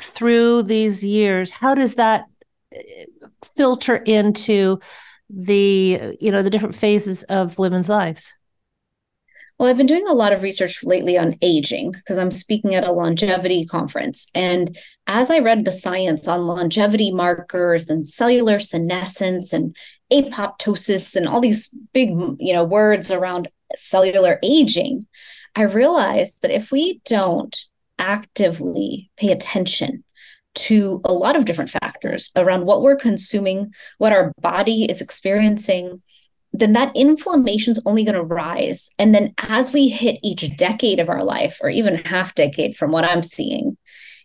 through 0.00 0.62
these 0.64 1.04
years 1.04 1.50
how 1.52 1.74
does 1.74 1.94
that 1.94 2.24
uh, 2.74 3.26
filter 3.56 3.96
into 3.96 4.80
the 5.30 6.16
you 6.20 6.30
know 6.30 6.42
the 6.42 6.50
different 6.50 6.74
phases 6.74 7.22
of 7.24 7.58
women's 7.58 7.88
lives 7.88 8.34
well, 9.58 9.68
I've 9.68 9.76
been 9.76 9.86
doing 9.86 10.06
a 10.08 10.14
lot 10.14 10.32
of 10.32 10.42
research 10.42 10.82
lately 10.82 11.16
on 11.16 11.36
aging 11.40 11.92
because 11.92 12.18
I'm 12.18 12.32
speaking 12.32 12.74
at 12.74 12.84
a 12.84 12.92
longevity 12.92 13.64
conference. 13.64 14.26
And 14.34 14.76
as 15.06 15.30
I 15.30 15.38
read 15.38 15.64
the 15.64 15.72
science 15.72 16.26
on 16.26 16.44
longevity 16.44 17.12
markers 17.12 17.88
and 17.88 18.08
cellular 18.08 18.58
senescence 18.58 19.52
and 19.52 19.76
apoptosis 20.12 21.14
and 21.14 21.28
all 21.28 21.40
these 21.40 21.68
big, 21.92 22.10
you 22.38 22.52
know, 22.52 22.64
words 22.64 23.12
around 23.12 23.48
cellular 23.76 24.40
aging, 24.42 25.06
I 25.54 25.62
realized 25.62 26.42
that 26.42 26.50
if 26.50 26.72
we 26.72 27.00
don't 27.04 27.56
actively 27.98 29.10
pay 29.16 29.30
attention 29.30 30.02
to 30.54 31.00
a 31.04 31.12
lot 31.12 31.36
of 31.36 31.44
different 31.44 31.70
factors 31.70 32.30
around 32.36 32.66
what 32.66 32.82
we're 32.82 32.96
consuming, 32.96 33.72
what 33.98 34.12
our 34.12 34.32
body 34.40 34.84
is 34.84 35.00
experiencing, 35.00 36.02
then 36.54 36.72
that 36.72 36.94
inflammation 36.94 37.72
is 37.72 37.82
only 37.84 38.04
going 38.04 38.14
to 38.14 38.22
rise. 38.22 38.88
And 38.96 39.12
then 39.12 39.34
as 39.38 39.72
we 39.72 39.88
hit 39.88 40.20
each 40.22 40.56
decade 40.56 41.00
of 41.00 41.08
our 41.08 41.24
life, 41.24 41.58
or 41.60 41.68
even 41.68 41.96
half 41.96 42.34
decade 42.34 42.76
from 42.76 42.92
what 42.92 43.04
I'm 43.04 43.24
seeing, 43.24 43.76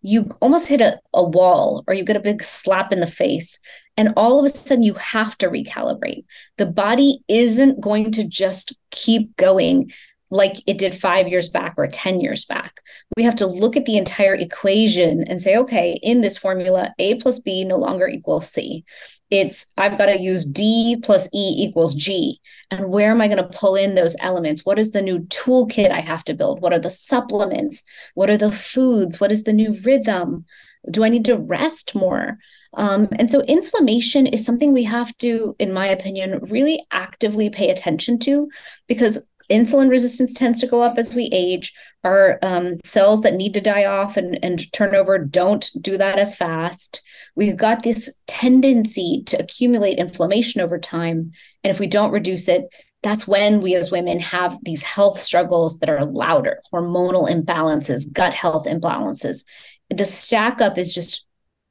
you 0.04 0.30
almost 0.40 0.68
hit 0.68 0.80
a, 0.80 1.00
a 1.14 1.24
wall 1.24 1.84
or 1.88 1.96
you 1.96 2.06
get 2.06 2.16
a 2.16 2.22
big 2.22 2.44
slap 2.44 2.94
in 2.94 3.00
the 3.00 3.08
face. 3.08 3.60
And 3.98 4.14
all 4.16 4.40
of 4.40 4.46
a 4.46 4.50
sudden, 4.50 4.84
you 4.84 4.94
have 4.94 5.38
to 5.40 5.50
recalibrate. 5.50 6.24
The 6.58 6.68
body 6.68 7.20
isn't 7.28 7.82
going 7.82 8.12
to 8.14 8.24
just 8.24 8.74
keep 8.92 9.36
going 9.36 9.92
like 10.32 10.58
it 10.68 10.78
did 10.78 10.96
five 10.96 11.28
years 11.28 11.50
back 11.50 11.74
or 11.78 11.88
10 11.88 12.20
years 12.20 12.46
back. 12.46 12.82
We 13.18 13.24
have 13.24 13.36
to 13.38 13.48
look 13.48 13.76
at 13.76 13.86
the 13.86 13.98
entire 13.98 14.36
equation 14.36 15.24
and 15.28 15.42
say, 15.42 15.58
okay, 15.58 16.00
in 16.04 16.22
this 16.22 16.38
formula, 16.38 16.94
A 17.00 17.16
plus 17.16 17.40
B 17.40 17.66
no 17.66 17.78
longer 17.78 18.08
equals 18.08 18.48
C 18.48 18.86
it's 19.30 19.68
I've 19.78 19.98
got 19.98 20.08
to 20.08 20.20
use 20.20 20.46
D 20.46 20.98
plus 21.02 21.28
E 21.34 21.56
equals 21.58 21.96
G. 21.96 22.40
And 22.72 22.90
where 22.90 23.12
am 23.12 23.22
I 23.22 23.28
going 23.28 23.38
to 23.38 23.58
pull 23.58 23.76
in 23.76 23.96
those 23.96 24.16
elements? 24.20 24.66
What 24.66 24.80
is 24.80 24.92
the 24.92 25.02
new 25.02 25.20
toolkit 25.20 25.92
I 25.92 26.02
have 26.02 26.24
to 26.26 26.34
build? 26.34 26.62
What 26.62 26.74
are 26.74 26.80
the 26.80 26.90
supplements? 26.90 27.84
What 28.16 28.30
are 28.30 28.38
the 28.38 28.52
foods? 28.52 29.20
What 29.20 29.32
is 29.32 29.44
the 29.44 29.54
new 29.54 29.78
rhythm? 29.86 30.46
Do 30.90 31.04
I 31.04 31.10
need 31.10 31.26
to 31.26 31.38
rest 31.38 31.94
more? 31.94 32.40
Um, 32.76 33.08
and 33.18 33.30
so, 33.30 33.42
inflammation 33.42 34.28
is 34.28 34.46
something 34.46 34.74
we 34.74 34.84
have 34.84 35.16
to, 35.18 35.56
in 35.60 35.74
my 35.74 35.88
opinion, 35.88 36.40
really 36.50 36.84
actively 36.92 37.50
pay 37.50 37.70
attention 37.70 38.20
to 38.20 38.50
because 38.88 39.28
insulin 39.50 39.90
resistance 39.90 40.34
tends 40.34 40.60
to 40.62 40.68
go 40.68 40.82
up 40.82 40.98
as 40.98 41.14
we 41.14 41.30
age. 41.32 41.74
Our 42.04 42.40
um, 42.42 42.80
cells 42.86 43.24
that 43.24 43.34
need 43.34 43.54
to 43.56 43.62
die 43.62 43.86
off 43.86 44.16
and, 44.16 44.40
and 44.44 44.72
turn 44.72 44.96
over 44.96 45.18
don't 45.18 45.70
do 45.82 45.98
that 45.98 46.18
as 46.18 46.36
fast. 46.36 47.02
We've 47.36 47.58
got 47.58 47.84
this 47.84 48.14
tendency 48.28 49.24
to 49.28 49.40
accumulate 49.40 49.98
inflammation 49.98 50.62
over 50.62 50.80
time. 50.80 51.32
And 51.64 51.72
if 51.72 51.80
we 51.80 51.88
don't 51.88 52.12
reduce 52.12 52.48
it, 52.48 52.66
that's 53.02 53.28
when 53.28 53.62
we 53.62 53.76
as 53.76 53.92
women 53.92 54.20
have 54.20 54.58
these 54.64 54.84
health 54.84 55.20
struggles 55.20 55.80
that 55.80 55.90
are 55.90 56.06
louder 56.06 56.60
hormonal 56.74 57.30
imbalances, 57.30 58.12
gut 58.12 58.34
health 58.34 58.66
imbalances. 58.66 59.46
The 59.90 60.06
stack 60.06 60.62
up 60.62 60.78
is 60.78 60.94
just 60.94 61.26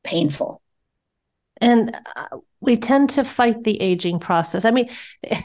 painful. 0.05 0.63
And 1.61 1.95
uh, 2.17 2.39
we 2.61 2.77
tend 2.77 3.11
to 3.11 3.25
fight 3.25 3.65
the 3.65 3.81
aging 3.81 4.21
process. 4.21 4.65
I 4.65 4.71
mean, 4.71 4.89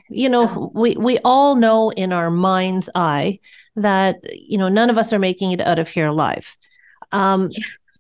you 0.10 0.30
know, 0.30 0.72
we 0.74 0.96
we 0.96 1.20
all 1.26 1.56
know 1.56 1.92
in 1.92 2.14
our 2.14 2.30
mind's 2.30 2.90
eye 2.96 3.40
that 3.76 4.18
you 4.32 4.58
know 4.58 4.70
none 4.70 4.90
of 4.90 4.98
us 4.98 5.12
are 5.14 5.20
making 5.20 5.52
it 5.52 5.62
out 5.62 5.80
of 5.80 5.88
here 5.88 6.08
alive. 6.08 6.58
Um. 7.12 7.50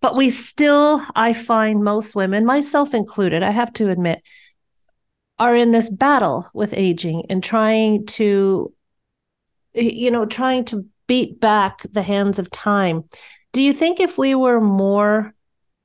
But 0.01 0.17
we 0.17 0.31
still, 0.31 1.01
I 1.15 1.31
find 1.31 1.81
most 1.81 2.13
women, 2.13 2.45
myself 2.45 2.93
included, 2.93 3.41
I 3.41 3.51
have 3.51 3.71
to 3.75 3.89
admit, 3.89 4.21
are 5.39 5.55
in 5.55 5.71
this 5.71 5.89
battle 5.89 6.45
with 6.53 6.73
aging 6.73 7.27
and 7.29 7.41
trying 7.41 8.05
to, 8.07 8.73
you 9.73 10.11
know, 10.11 10.25
trying 10.25 10.65
to 10.65 10.85
beat 11.07 11.39
back 11.39 11.83
the 11.89 12.01
hands 12.01 12.37
of 12.37 12.51
time. 12.51 13.05
Do 13.53 13.61
you 13.61 13.71
think 13.71 14.01
if 14.01 14.17
we 14.17 14.35
were 14.35 14.59
more 14.59 15.33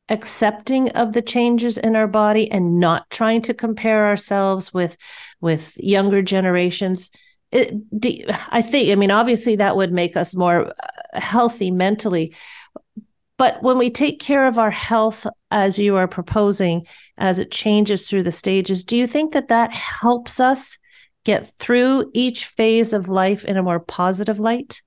accepting 0.09 0.91
of 0.91 1.13
the 1.13 1.23
changes 1.23 1.79
in 1.79 1.95
our 1.95 2.07
body 2.07 2.51
and 2.51 2.81
not 2.81 3.09
trying 3.11 3.43
to 3.43 3.55
compare 3.55 4.07
ourselves 4.07 4.73
with 4.73 4.97
with 5.41 5.77
younger 5.79 6.23
generations 6.23 7.11
it, 7.53 7.73
do, 7.99 8.19
i 8.51 8.63
think 8.63 8.91
i 8.91 8.95
mean 8.95 9.11
obviously 9.11 9.57
that 9.57 9.77
would 9.77 9.93
make 9.93 10.17
us 10.17 10.35
more 10.35 10.69
uh, 10.69 11.21
healthy 11.21 11.71
mentally. 11.71 12.35
But 13.39 13.63
when 13.63 13.79
we 13.79 13.89
take 13.89 14.19
care 14.19 14.49
of 14.49 14.59
our 14.59 14.71
health 14.71 15.25
as 15.53 15.79
you 15.79 15.95
are 15.95 16.09
proposing 16.09 16.89
as 17.19 17.39
it 17.39 17.53
changes 17.53 18.09
through 18.09 18.25
the 18.25 18.33
stages 18.33 18.83
do 18.83 18.97
you 18.97 19.07
think 19.07 19.33
that 19.33 19.49
that 19.49 19.73
helps 19.73 20.41
us 20.41 20.79
get 21.25 21.47
through 21.47 22.11
each 22.15 22.47
phase 22.47 22.93
of 22.93 23.09
life 23.09 23.45
in 23.45 23.57
a 23.57 23.63
more 23.63 23.81
positive 23.81 24.41
light 24.41 24.83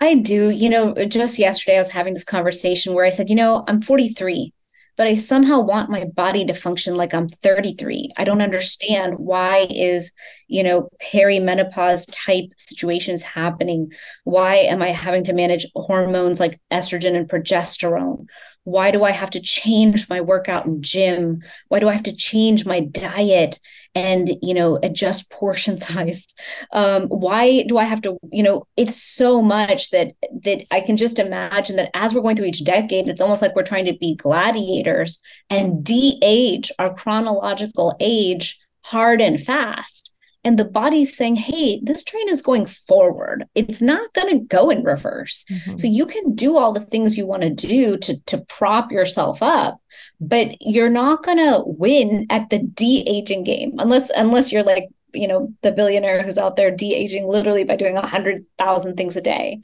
I 0.00 0.14
do. 0.14 0.50
You 0.50 0.68
know, 0.68 0.94
just 1.06 1.38
yesterday 1.38 1.76
I 1.76 1.80
was 1.80 1.90
having 1.90 2.14
this 2.14 2.24
conversation 2.24 2.94
where 2.94 3.04
I 3.04 3.10
said, 3.10 3.30
you 3.30 3.36
know, 3.36 3.64
I'm 3.66 3.80
43, 3.80 4.52
but 4.96 5.06
I 5.06 5.14
somehow 5.14 5.60
want 5.60 5.90
my 5.90 6.04
body 6.04 6.44
to 6.46 6.52
function 6.52 6.96
like 6.96 7.14
I'm 7.14 7.28
33. 7.28 8.12
I 8.16 8.24
don't 8.24 8.42
understand 8.42 9.14
why 9.18 9.66
is, 9.70 10.12
you 10.48 10.62
know, 10.62 10.90
perimenopause 11.02 12.06
type 12.10 12.50
situations 12.58 13.22
happening? 13.22 13.90
Why 14.24 14.56
am 14.56 14.82
I 14.82 14.88
having 14.88 15.24
to 15.24 15.32
manage 15.32 15.66
hormones 15.74 16.40
like 16.40 16.60
estrogen 16.70 17.16
and 17.16 17.28
progesterone? 17.28 18.26
Why 18.66 18.90
do 18.90 19.04
I 19.04 19.12
have 19.12 19.30
to 19.30 19.40
change 19.40 20.10
my 20.10 20.20
workout 20.20 20.66
and 20.66 20.82
gym? 20.82 21.40
Why 21.68 21.78
do 21.78 21.88
I 21.88 21.92
have 21.92 22.02
to 22.02 22.16
change 22.16 22.66
my 22.66 22.80
diet 22.80 23.60
and, 23.94 24.28
you 24.42 24.54
know, 24.54 24.80
adjust 24.82 25.30
portion 25.30 25.78
size? 25.78 26.26
Um, 26.72 27.04
why 27.04 27.62
do 27.62 27.78
I 27.78 27.84
have 27.84 28.02
to, 28.02 28.18
you 28.32 28.42
know, 28.42 28.66
it's 28.76 29.00
so 29.00 29.40
much 29.40 29.90
that 29.90 30.14
that 30.42 30.66
I 30.72 30.80
can 30.80 30.96
just 30.96 31.20
imagine 31.20 31.76
that 31.76 31.90
as 31.94 32.12
we're 32.12 32.22
going 32.22 32.34
through 32.34 32.46
each 32.46 32.64
decade, 32.64 33.06
it's 33.06 33.20
almost 33.20 33.40
like 33.40 33.54
we're 33.54 33.62
trying 33.62 33.84
to 33.84 33.96
be 33.96 34.16
gladiators 34.16 35.20
and 35.48 35.84
de-age 35.84 36.72
our 36.80 36.92
chronological 36.92 37.94
age 38.00 38.58
hard 38.82 39.20
and 39.20 39.40
fast 39.40 40.05
and 40.46 40.58
the 40.58 40.64
body's 40.64 41.16
saying 41.16 41.36
hey 41.36 41.80
this 41.82 42.02
train 42.02 42.28
is 42.28 42.40
going 42.40 42.66
forward. 42.66 43.44
It's 43.54 43.82
not 43.82 44.14
going 44.14 44.30
to 44.32 44.44
go 44.44 44.70
in 44.70 44.82
reverse. 44.82 45.44
Mm-hmm. 45.50 45.76
so 45.76 45.86
you 45.86 46.06
can 46.06 46.34
do 46.34 46.56
all 46.56 46.72
the 46.72 46.80
things 46.80 47.18
you 47.18 47.26
want 47.26 47.42
to 47.42 47.50
do 47.50 47.98
to 47.98 48.18
to 48.30 48.38
prop 48.46 48.90
yourself 48.90 49.42
up 49.42 49.80
but 50.20 50.56
you're 50.60 50.90
not 50.90 51.22
going 51.22 51.38
to 51.38 51.62
win 51.66 52.26
at 52.30 52.50
the 52.50 52.58
de-aging 52.58 53.44
game 53.44 53.74
unless 53.78 54.10
unless 54.10 54.52
you're 54.52 54.62
like 54.62 54.88
you 55.12 55.28
know 55.28 55.52
the 55.62 55.72
billionaire 55.72 56.22
who's 56.22 56.38
out 56.38 56.56
there 56.56 56.70
de-aging 56.70 57.26
literally 57.26 57.64
by 57.64 57.76
doing 57.76 57.96
a 57.96 58.06
hundred 58.06 58.44
thousand 58.58 58.96
things 58.96 59.16
a 59.16 59.20
day. 59.20 59.60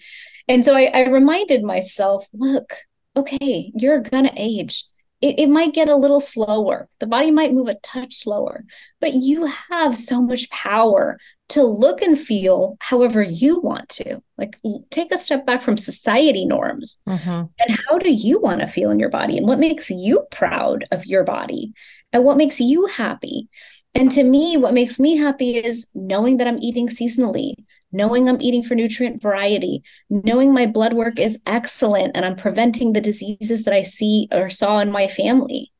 And 0.48 0.64
so 0.64 0.74
I, 0.74 0.90
I 0.92 1.08
reminded 1.08 1.62
myself 1.62 2.26
look 2.32 2.74
okay 3.16 3.70
you're 3.74 4.00
gonna 4.00 4.32
age 4.36 4.84
it, 5.22 5.38
it 5.38 5.48
might 5.48 5.72
get 5.72 5.88
a 5.88 5.96
little 5.96 6.20
slower. 6.20 6.88
The 6.98 7.06
body 7.06 7.30
might 7.30 7.54
move 7.54 7.68
a 7.68 7.76
touch 7.76 8.14
slower, 8.14 8.64
but 9.00 9.14
you 9.14 9.46
have 9.46 9.96
so 9.96 10.20
much 10.20 10.50
power 10.50 11.18
to 11.50 11.62
look 11.62 12.02
and 12.02 12.18
feel 12.18 12.76
however 12.80 13.22
you 13.22 13.60
want 13.60 13.88
to. 13.90 14.22
Like 14.36 14.58
take 14.90 15.12
a 15.12 15.18
step 15.18 15.46
back 15.46 15.62
from 15.62 15.76
society 15.76 16.44
norms. 16.44 16.98
Mm-hmm. 17.08 17.30
And 17.30 17.78
how 17.86 17.98
do 17.98 18.10
you 18.10 18.40
want 18.40 18.60
to 18.60 18.66
feel 18.66 18.90
in 18.90 18.98
your 18.98 19.10
body? 19.10 19.38
And 19.38 19.46
what 19.46 19.58
makes 19.58 19.90
you 19.90 20.26
proud 20.30 20.84
of 20.90 21.06
your 21.06 21.24
body? 21.24 21.72
And 22.12 22.24
what 22.24 22.36
makes 22.36 22.60
you 22.60 22.86
happy? 22.86 23.48
And 23.94 24.10
to 24.12 24.24
me, 24.24 24.56
what 24.56 24.74
makes 24.74 24.98
me 24.98 25.18
happy 25.18 25.56
is 25.56 25.88
knowing 25.94 26.38
that 26.38 26.48
I'm 26.48 26.58
eating 26.58 26.88
seasonally, 26.88 27.54
knowing 27.92 28.28
I'm 28.28 28.40
eating 28.40 28.62
for 28.62 28.74
nutrient 28.74 29.22
variety, 29.22 29.82
knowing 30.10 30.52
my 30.52 30.66
blood 30.66 30.94
work 30.94 31.18
is 31.18 31.38
excellent 31.46 32.12
and 32.16 32.24
I'm 32.24 32.36
preventing 32.36 32.92
the 32.92 33.00
diseases 33.00 33.64
that 33.64 33.74
I 33.74 33.82
see 33.82 34.28
or 34.32 34.50
saw 34.50 34.78
in 34.78 34.90
my 34.90 35.08
family. 35.08 35.72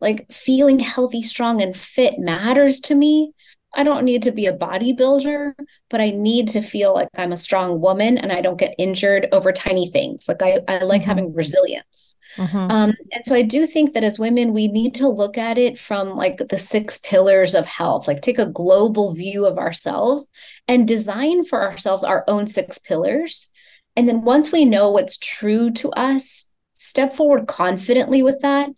Like 0.00 0.32
feeling 0.32 0.78
healthy, 0.78 1.22
strong, 1.22 1.60
and 1.60 1.76
fit 1.76 2.18
matters 2.18 2.80
to 2.80 2.94
me. 2.94 3.32
I 3.74 3.84
don't 3.84 4.04
need 4.04 4.22
to 4.24 4.32
be 4.32 4.46
a 4.46 4.56
bodybuilder, 4.56 5.52
but 5.88 6.00
I 6.00 6.10
need 6.10 6.48
to 6.48 6.62
feel 6.62 6.94
like 6.94 7.08
I'm 7.16 7.32
a 7.32 7.36
strong 7.36 7.80
woman 7.80 8.18
and 8.18 8.32
I 8.32 8.40
don't 8.40 8.58
get 8.58 8.74
injured 8.78 9.28
over 9.30 9.52
tiny 9.52 9.88
things. 9.88 10.26
Like 10.26 10.42
I, 10.42 10.60
I 10.66 10.78
like 10.78 11.02
mm-hmm. 11.02 11.08
having 11.08 11.34
resilience. 11.34 12.09
Mm-hmm. 12.36 12.56
Um, 12.56 12.94
and 13.12 13.24
so 13.24 13.34
I 13.34 13.42
do 13.42 13.66
think 13.66 13.92
that 13.94 14.04
as 14.04 14.18
women, 14.18 14.52
we 14.52 14.68
need 14.68 14.94
to 14.96 15.08
look 15.08 15.36
at 15.36 15.58
it 15.58 15.78
from 15.78 16.16
like 16.16 16.38
the 16.38 16.58
six 16.58 16.98
pillars 16.98 17.54
of 17.54 17.66
health, 17.66 18.06
like 18.06 18.22
take 18.22 18.38
a 18.38 18.46
global 18.46 19.14
view 19.14 19.46
of 19.46 19.58
ourselves 19.58 20.28
and 20.68 20.86
design 20.86 21.44
for 21.44 21.62
ourselves 21.62 22.04
our 22.04 22.24
own 22.28 22.46
six 22.46 22.78
pillars. 22.78 23.48
And 23.96 24.08
then 24.08 24.22
once 24.22 24.52
we 24.52 24.64
know 24.64 24.90
what's 24.90 25.18
true 25.18 25.70
to 25.72 25.90
us, 25.92 26.46
step 26.74 27.12
forward 27.12 27.46
confidently 27.46 28.22
with 28.22 28.40
that 28.40 28.70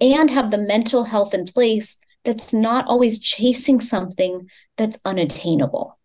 and 0.00 0.30
have 0.30 0.50
the 0.50 0.58
mental 0.58 1.04
health 1.04 1.34
in 1.34 1.44
place 1.46 1.96
that's 2.24 2.52
not 2.52 2.86
always 2.86 3.20
chasing 3.20 3.80
something 3.80 4.48
that's 4.76 4.98
unattainable 5.04 5.97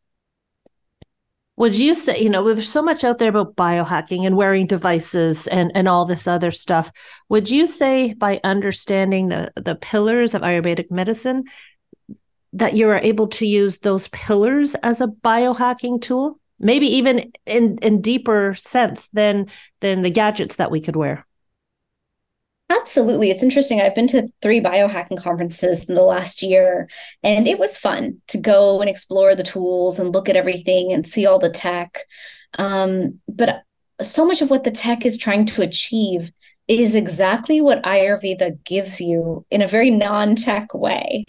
would 1.55 1.77
you 1.77 1.93
say 1.93 2.19
you 2.19 2.29
know 2.29 2.53
there's 2.53 2.69
so 2.69 2.81
much 2.81 3.03
out 3.03 3.19
there 3.19 3.29
about 3.29 3.55
biohacking 3.55 4.25
and 4.25 4.35
wearing 4.35 4.65
devices 4.65 5.47
and 5.47 5.71
and 5.75 5.87
all 5.87 6.05
this 6.05 6.27
other 6.27 6.51
stuff. 6.51 6.91
Would 7.29 7.49
you 7.49 7.67
say 7.67 8.13
by 8.13 8.39
understanding 8.43 9.29
the 9.29 9.51
the 9.55 9.75
pillars 9.75 10.33
of 10.33 10.41
ayurvedic 10.41 10.89
medicine 10.89 11.43
that 12.53 12.73
you 12.73 12.89
are 12.89 12.99
able 12.99 13.27
to 13.27 13.45
use 13.45 13.79
those 13.79 14.07
pillars 14.09 14.75
as 14.75 15.01
a 15.01 15.07
biohacking 15.07 16.01
tool? 16.01 16.39
Maybe 16.59 16.87
even 16.87 17.31
in 17.45 17.77
in 17.81 18.01
deeper 18.01 18.55
sense 18.55 19.07
than 19.09 19.47
than 19.81 20.01
the 20.01 20.11
gadgets 20.11 20.55
that 20.55 20.71
we 20.71 20.81
could 20.81 20.95
wear 20.95 21.25
Absolutely. 22.79 23.29
It's 23.29 23.43
interesting. 23.43 23.81
I've 23.81 23.95
been 23.95 24.07
to 24.07 24.29
three 24.41 24.59
biohacking 24.59 25.21
conferences 25.21 25.85
in 25.85 25.95
the 25.95 26.01
last 26.01 26.41
year, 26.41 26.89
and 27.21 27.47
it 27.47 27.59
was 27.59 27.77
fun 27.77 28.21
to 28.29 28.37
go 28.37 28.81
and 28.81 28.89
explore 28.89 29.35
the 29.35 29.43
tools 29.43 29.99
and 29.99 30.13
look 30.13 30.29
at 30.29 30.35
everything 30.35 30.91
and 30.91 31.07
see 31.07 31.25
all 31.25 31.39
the 31.39 31.49
tech. 31.49 31.99
Um, 32.57 33.19
but 33.27 33.63
so 34.01 34.25
much 34.25 34.41
of 34.41 34.49
what 34.49 34.63
the 34.63 34.71
tech 34.71 35.05
is 35.05 35.17
trying 35.17 35.45
to 35.47 35.61
achieve 35.61 36.31
is 36.67 36.95
exactly 36.95 37.59
what 37.61 37.83
Ayurveda 37.83 38.63
gives 38.63 39.01
you 39.01 39.45
in 39.51 39.61
a 39.61 39.67
very 39.67 39.91
non 39.91 40.35
tech 40.35 40.73
way. 40.73 41.25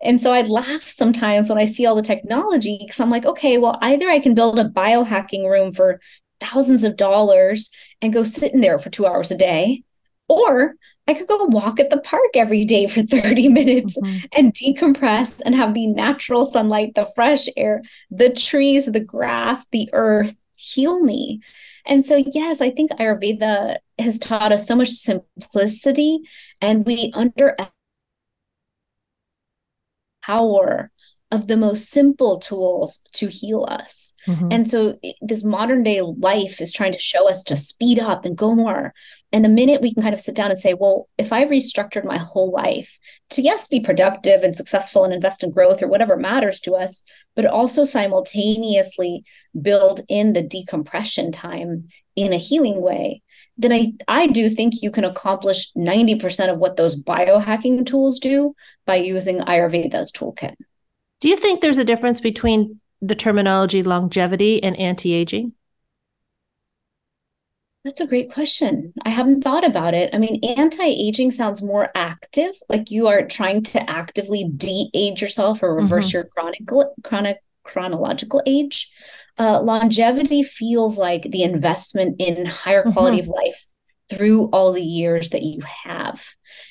And 0.00 0.20
so 0.20 0.32
I 0.32 0.42
laugh 0.42 0.82
sometimes 0.82 1.48
when 1.48 1.58
I 1.58 1.64
see 1.66 1.84
all 1.84 1.96
the 1.96 2.02
technology 2.02 2.78
because 2.80 3.00
I'm 3.00 3.10
like, 3.10 3.26
okay, 3.26 3.58
well, 3.58 3.78
either 3.82 4.08
I 4.08 4.20
can 4.20 4.34
build 4.34 4.58
a 4.58 4.64
biohacking 4.64 5.50
room 5.50 5.72
for 5.72 6.00
thousands 6.40 6.84
of 6.84 6.96
dollars 6.96 7.70
and 8.00 8.12
go 8.12 8.24
sit 8.24 8.54
in 8.54 8.60
there 8.60 8.78
for 8.78 8.90
two 8.90 9.06
hours 9.06 9.30
a 9.30 9.36
day 9.36 9.82
or 10.28 10.74
I 11.08 11.14
could 11.14 11.28
go 11.28 11.44
walk 11.44 11.78
at 11.78 11.90
the 11.90 12.00
park 12.00 12.30
every 12.34 12.64
day 12.64 12.86
for 12.86 13.02
30 13.06 13.48
minutes 13.48 13.96
mm-hmm. 13.96 14.26
and 14.32 14.52
decompress 14.52 15.40
and 15.44 15.54
have 15.54 15.74
the 15.74 15.86
natural 15.86 16.46
sunlight, 16.46 16.94
the 16.94 17.08
fresh 17.14 17.46
air, 17.56 17.82
the 18.10 18.30
trees, 18.30 18.86
the 18.86 19.00
grass, 19.00 19.64
the 19.70 19.88
earth 19.92 20.36
heal 20.56 21.02
me. 21.02 21.40
And 21.84 22.04
so, 22.04 22.16
yes, 22.16 22.60
I 22.60 22.70
think 22.70 22.90
Ayurveda 22.92 23.76
has 23.98 24.18
taught 24.18 24.52
us 24.52 24.66
so 24.66 24.74
much 24.74 24.88
simplicity 24.88 26.18
and 26.60 26.84
we 26.84 27.12
under 27.14 27.54
power 30.22 30.90
of 31.30 31.48
the 31.48 31.56
most 31.56 31.90
simple 31.90 32.38
tools 32.38 33.02
to 33.12 33.28
heal 33.28 33.64
us. 33.68 34.14
Mm-hmm. 34.26 34.48
And 34.52 34.70
so 34.70 34.98
this 35.20 35.42
modern 35.42 35.82
day 35.82 36.00
life 36.00 36.60
is 36.60 36.72
trying 36.72 36.92
to 36.92 36.98
show 36.98 37.28
us 37.28 37.42
to 37.44 37.56
speed 37.56 37.98
up 37.98 38.24
and 38.24 38.36
go 38.36 38.54
more. 38.54 38.94
And 39.32 39.44
the 39.44 39.48
minute 39.48 39.82
we 39.82 39.92
can 39.92 40.02
kind 40.02 40.14
of 40.14 40.20
sit 40.20 40.36
down 40.36 40.50
and 40.50 40.58
say, 40.58 40.74
well, 40.74 41.08
if 41.18 41.32
I 41.32 41.44
restructured 41.44 42.04
my 42.04 42.16
whole 42.16 42.52
life 42.52 42.98
to, 43.30 43.42
yes, 43.42 43.66
be 43.66 43.80
productive 43.80 44.42
and 44.42 44.54
successful 44.54 45.04
and 45.04 45.12
invest 45.12 45.42
in 45.42 45.50
growth 45.50 45.82
or 45.82 45.88
whatever 45.88 46.16
matters 46.16 46.60
to 46.60 46.74
us, 46.74 47.02
but 47.34 47.44
also 47.44 47.84
simultaneously 47.84 49.24
build 49.60 50.00
in 50.08 50.32
the 50.32 50.42
decompression 50.42 51.32
time 51.32 51.88
in 52.14 52.32
a 52.32 52.38
healing 52.38 52.80
way, 52.80 53.22
then 53.58 53.72
I, 53.72 53.92
I 54.08 54.26
do 54.28 54.48
think 54.48 54.74
you 54.80 54.90
can 54.90 55.04
accomplish 55.04 55.72
90% 55.72 56.52
of 56.52 56.60
what 56.60 56.76
those 56.76 57.00
biohacking 57.00 57.84
tools 57.84 58.18
do 58.18 58.54
by 58.86 58.96
using 58.96 59.40
Ayurveda's 59.40 60.12
toolkit. 60.12 60.54
Do 61.20 61.28
you 61.28 61.36
think 61.36 61.60
there's 61.60 61.78
a 61.78 61.84
difference 61.84 62.20
between 62.20 62.80
the 63.02 63.14
terminology 63.14 63.82
longevity 63.82 64.62
and 64.62 64.76
anti 64.76 65.12
aging? 65.12 65.52
That's 67.86 68.00
a 68.00 68.06
great 68.08 68.32
question. 68.32 68.92
I 69.04 69.10
haven't 69.10 69.42
thought 69.42 69.64
about 69.64 69.94
it. 69.94 70.10
I 70.12 70.18
mean, 70.18 70.42
anti 70.42 70.82
aging 70.82 71.30
sounds 71.30 71.62
more 71.62 71.88
active, 71.94 72.50
like 72.68 72.90
you 72.90 73.06
are 73.06 73.24
trying 73.24 73.62
to 73.62 73.88
actively 73.88 74.42
de 74.56 74.90
age 74.92 75.22
yourself 75.22 75.62
or 75.62 75.72
reverse 75.72 76.08
mm-hmm. 76.08 76.16
your 76.16 76.24
chronic, 76.24 76.62
chronic, 77.04 77.38
chronological 77.62 78.42
age. 78.44 78.90
Uh, 79.38 79.60
longevity 79.60 80.42
feels 80.42 80.98
like 80.98 81.30
the 81.30 81.44
investment 81.44 82.20
in 82.20 82.46
higher 82.46 82.82
quality 82.82 83.18
mm-hmm. 83.18 83.30
of 83.30 83.36
life 83.36 83.64
through 84.08 84.46
all 84.46 84.72
the 84.72 84.82
years 84.82 85.30
that 85.30 85.44
you 85.44 85.62
have. 85.84 86.26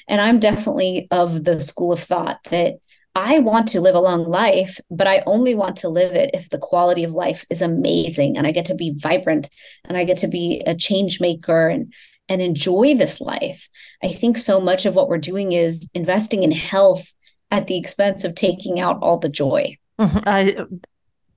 And 0.09 0.19
I'm 0.19 0.39
definitely 0.39 1.07
of 1.11 1.45
the 1.45 1.61
school 1.61 1.93
of 1.93 2.01
thought 2.01 2.39
that 2.49 2.75
I 3.15 3.39
want 3.39 3.69
to 3.69 3.79
live 3.79 3.95
a 3.95 4.01
long 4.01 4.29
life, 4.29 4.79
but 4.91 5.07
I 5.07 5.23
only 5.25 5.55
want 5.55 5.77
to 5.77 5.89
live 5.89 6.11
it 6.11 6.31
if 6.33 6.49
the 6.49 6.57
quality 6.57 7.03
of 7.05 7.11
life 7.11 7.45
is 7.49 7.61
amazing 7.61 8.37
and 8.37 8.45
I 8.45 8.51
get 8.51 8.65
to 8.65 8.75
be 8.75 8.93
vibrant 8.97 9.49
and 9.85 9.97
I 9.97 10.03
get 10.03 10.17
to 10.17 10.27
be 10.27 10.61
a 10.67 10.75
change 10.75 11.21
maker 11.21 11.69
and 11.69 11.93
and 12.27 12.41
enjoy 12.41 12.95
this 12.95 13.21
life. 13.21 13.69
I 14.03 14.09
think 14.09 14.37
so 14.37 14.59
much 14.59 14.85
of 14.85 14.95
what 14.95 15.07
we're 15.07 15.19
doing 15.19 15.51
is 15.51 15.89
investing 15.93 16.43
in 16.43 16.51
health 16.51 17.13
at 17.51 17.67
the 17.67 17.77
expense 17.77 18.23
of 18.23 18.33
taking 18.33 18.79
out 18.79 18.97
all 19.01 19.19
the 19.19 19.29
joy. 19.29 19.77
Mm-hmm. 19.99 20.19
I 20.25 20.65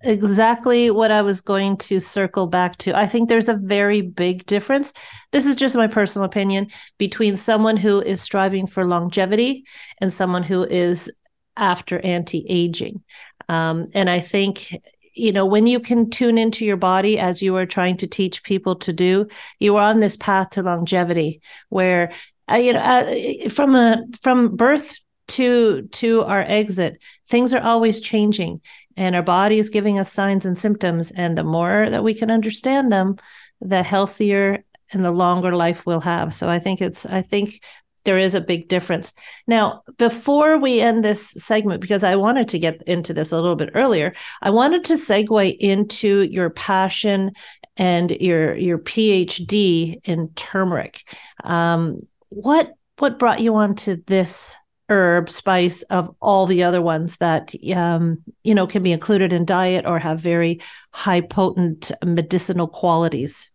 exactly 0.02 0.90
what 0.90 1.10
I 1.10 1.22
was 1.22 1.40
going 1.40 1.76
to 1.78 2.00
circle 2.00 2.46
back 2.46 2.76
to. 2.78 2.96
I 2.96 3.06
think 3.06 3.28
there's 3.28 3.48
a 3.48 3.54
very 3.54 4.00
big 4.00 4.46
difference. 4.46 4.92
This 5.32 5.44
is 5.44 5.56
just 5.56 5.76
my 5.76 5.88
personal 5.88 6.24
opinion 6.24 6.68
between 6.98 7.36
someone 7.36 7.76
who 7.76 8.00
is 8.00 8.22
striving 8.22 8.66
for 8.66 8.84
longevity 8.84 9.64
and 10.00 10.12
someone 10.12 10.44
who 10.44 10.64
is 10.64 11.12
after 11.58 11.98
anti 12.00 12.44
aging. 12.48 13.02
Um, 13.48 13.88
and 13.94 14.08
I 14.10 14.20
think 14.20 14.74
you 15.14 15.32
know 15.32 15.46
when 15.46 15.66
you 15.66 15.80
can 15.80 16.10
tune 16.10 16.38
into 16.38 16.64
your 16.64 16.76
body 16.76 17.18
as 17.18 17.42
you 17.42 17.56
are 17.56 17.66
trying 17.66 17.96
to 17.96 18.06
teach 18.06 18.44
people 18.44 18.76
to 18.76 18.92
do 18.92 19.26
you 19.58 19.74
are 19.74 19.82
on 19.82 19.98
this 19.98 20.16
path 20.16 20.50
to 20.50 20.62
longevity 20.62 21.40
where 21.70 22.12
uh, 22.48 22.54
you 22.54 22.72
know 22.72 22.78
uh, 22.78 23.48
from 23.48 23.74
a 23.74 24.04
from 24.22 24.54
birth 24.54 25.00
to 25.26 25.82
to 25.88 26.22
our 26.22 26.42
exit 26.42 27.02
things 27.26 27.52
are 27.52 27.62
always 27.62 28.00
changing 28.00 28.60
and 28.96 29.16
our 29.16 29.22
body 29.22 29.58
is 29.58 29.70
giving 29.70 29.98
us 29.98 30.12
signs 30.12 30.46
and 30.46 30.56
symptoms 30.56 31.10
and 31.10 31.36
the 31.36 31.42
more 31.42 31.90
that 31.90 32.04
we 32.04 32.14
can 32.14 32.30
understand 32.30 32.92
them 32.92 33.16
the 33.60 33.82
healthier 33.82 34.62
and 34.92 35.04
the 35.04 35.12
longer 35.12 35.54
life 35.54 35.84
we'll 35.84 36.00
have. 36.00 36.34
So 36.34 36.48
I 36.48 36.58
think 36.58 36.80
it's, 36.80 37.04
I 37.06 37.22
think 37.22 37.62
there 38.04 38.18
is 38.18 38.34
a 38.34 38.40
big 38.40 38.68
difference. 38.68 39.12
Now, 39.46 39.82
before 39.98 40.58
we 40.58 40.80
end 40.80 41.04
this 41.04 41.30
segment, 41.30 41.80
because 41.80 42.04
I 42.04 42.16
wanted 42.16 42.48
to 42.48 42.58
get 42.58 42.82
into 42.82 43.12
this 43.12 43.32
a 43.32 43.36
little 43.36 43.56
bit 43.56 43.70
earlier, 43.74 44.14
I 44.42 44.50
wanted 44.50 44.84
to 44.84 44.94
segue 44.94 45.56
into 45.58 46.22
your 46.22 46.50
passion 46.50 47.32
and 47.76 48.10
your 48.10 48.54
your 48.56 48.78
PhD 48.78 50.00
in 50.06 50.28
turmeric. 50.34 51.16
Um, 51.44 52.00
what 52.30 52.74
what 52.98 53.18
brought 53.18 53.40
you 53.40 53.54
onto 53.54 54.02
this 54.06 54.56
herb 54.90 55.28
spice 55.28 55.82
of 55.84 56.14
all 56.20 56.46
the 56.46 56.62
other 56.62 56.80
ones 56.80 57.18
that 57.18 57.54
um, 57.74 58.18
you 58.42 58.54
know 58.54 58.66
can 58.66 58.82
be 58.82 58.92
included 58.92 59.32
in 59.32 59.44
diet 59.44 59.86
or 59.86 59.98
have 59.98 60.20
very 60.20 60.60
high 60.92 61.20
potent 61.20 61.92
medicinal 62.04 62.66
qualities? 62.66 63.50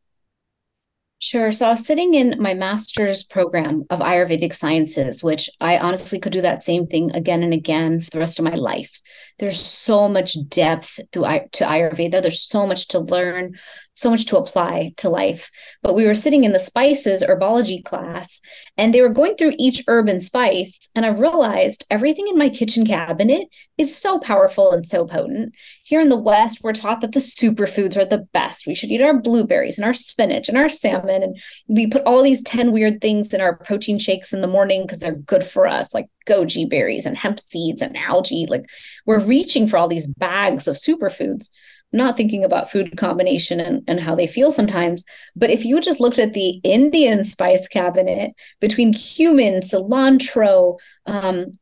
Sure. 1.24 1.54
So 1.54 1.68
I 1.68 1.70
was 1.70 1.86
sitting 1.86 2.16
in 2.16 2.36
my 2.38 2.54
master's 2.54 3.24
program 3.24 3.86
of 3.90 4.00
Ayurvedic 4.00 4.54
sciences, 4.54 5.24
which 5.24 5.50
I 5.62 5.78
honestly 5.78 6.20
could 6.20 6.34
do 6.34 6.42
that 6.42 6.64
same 6.64 6.86
thing 6.86 7.12
again 7.12 7.44
and 7.44 7.54
again 7.54 8.02
for 8.02 8.10
the 8.10 8.20
rest 8.20 8.40
of 8.40 8.46
my 8.46 8.56
life. 8.56 9.00
There's 9.40 9.58
so 9.58 10.10
much 10.10 10.36
depth 10.50 11.00
to, 11.14 11.22
Ayurveda. 11.22 12.22
There's 12.22 12.42
so 12.42 12.68
much 12.68 12.90
to 12.90 13.00
learn, 13.00 13.58
so 13.96 14.10
much 14.10 14.26
to 14.26 14.38
apply 14.38 14.94
to 14.98 15.10
life. 15.10 15.52
But 15.82 15.94
we 15.94 16.06
were 16.06 16.16
sitting 16.16 16.44
in 16.44 16.54
the 16.54 16.60
spices 16.60 17.24
herbology 17.24 17.84
class 17.84 18.42
and 18.78 18.94
they 18.94 19.02
were 19.02 19.10
going 19.10 19.36
through 19.36 19.54
each 19.58 19.84
herb 19.88 20.10
and 20.10 20.22
spice. 20.22 20.90
And 20.96 21.06
I 21.06 21.10
realized 21.10 21.86
everything 21.90 22.28
in 22.28 22.38
my 22.38 22.50
kitchen 22.50 22.86
cabinet 22.86 23.48
is 23.78 23.96
so 23.96 24.20
powerful 24.20 24.72
and 24.72 24.86
so 24.86 25.06
potent. 25.06 25.54
Here 25.84 26.02
in 26.02 26.10
the 26.10 26.18
West, 26.18 26.60
we're 26.64 26.74
taught 26.74 27.02
that 27.02 27.12
the 27.12 27.20
superfoods 27.20 27.96
are 27.96 28.06
the 28.06 28.26
best. 28.34 28.66
We 28.66 28.76
should 28.76 28.90
eat 28.90 29.02
our 29.02 29.20
blueberries 29.20 29.78
and 29.78 29.86
our 29.86 29.94
spinach 29.94 30.50
and 30.50 30.58
our 30.58 30.70
salmon. 30.70 31.22
And 31.22 31.40
we 31.68 31.88
put 31.88 32.04
all 32.04 32.24
these 32.24 32.42
10 32.44 32.72
weird 32.72 33.00
things 33.00 33.34
in 33.34 33.42
our 33.42 33.56
protein 33.56 34.00
shakes 34.00 34.34
in 34.34 34.42
the 34.42 34.48
morning 34.48 34.84
because 34.84 35.00
they're 35.00 35.16
good 35.16 35.44
for 35.44 35.68
us, 35.68 35.94
like 35.94 36.08
goji 36.28 36.68
berries 36.68 37.06
and 37.06 37.18
hemp 37.18 37.40
seeds 37.40 37.82
and 37.82 37.96
algae. 37.98 38.48
Like 38.48 38.66
we're 39.06 39.24
reaching 39.24 39.68
for 39.68 39.78
all 39.78 39.88
these 39.88 40.08
bags 40.08 40.68
of 40.68 40.76
superfoods 40.76 41.50
not 41.94 42.18
thinking 42.18 42.44
about 42.44 42.72
food 42.72 42.98
combination 42.98 43.60
and, 43.60 43.84
and 43.88 44.00
how 44.00 44.16
they 44.16 44.28
feel 44.28 44.52
sometimes. 44.52 45.06
But 45.36 45.50
if 45.50 45.64
you 45.64 45.80
just 45.80 46.00
looked 46.00 46.20
at 46.20 46.34
the 46.34 46.60
Indian 46.64 47.24
spice 47.24 47.68
cabinet 47.68 48.34
between 48.60 48.94
cumin, 48.94 49.62
cilantro, 49.62 50.80
um, 51.06 51.54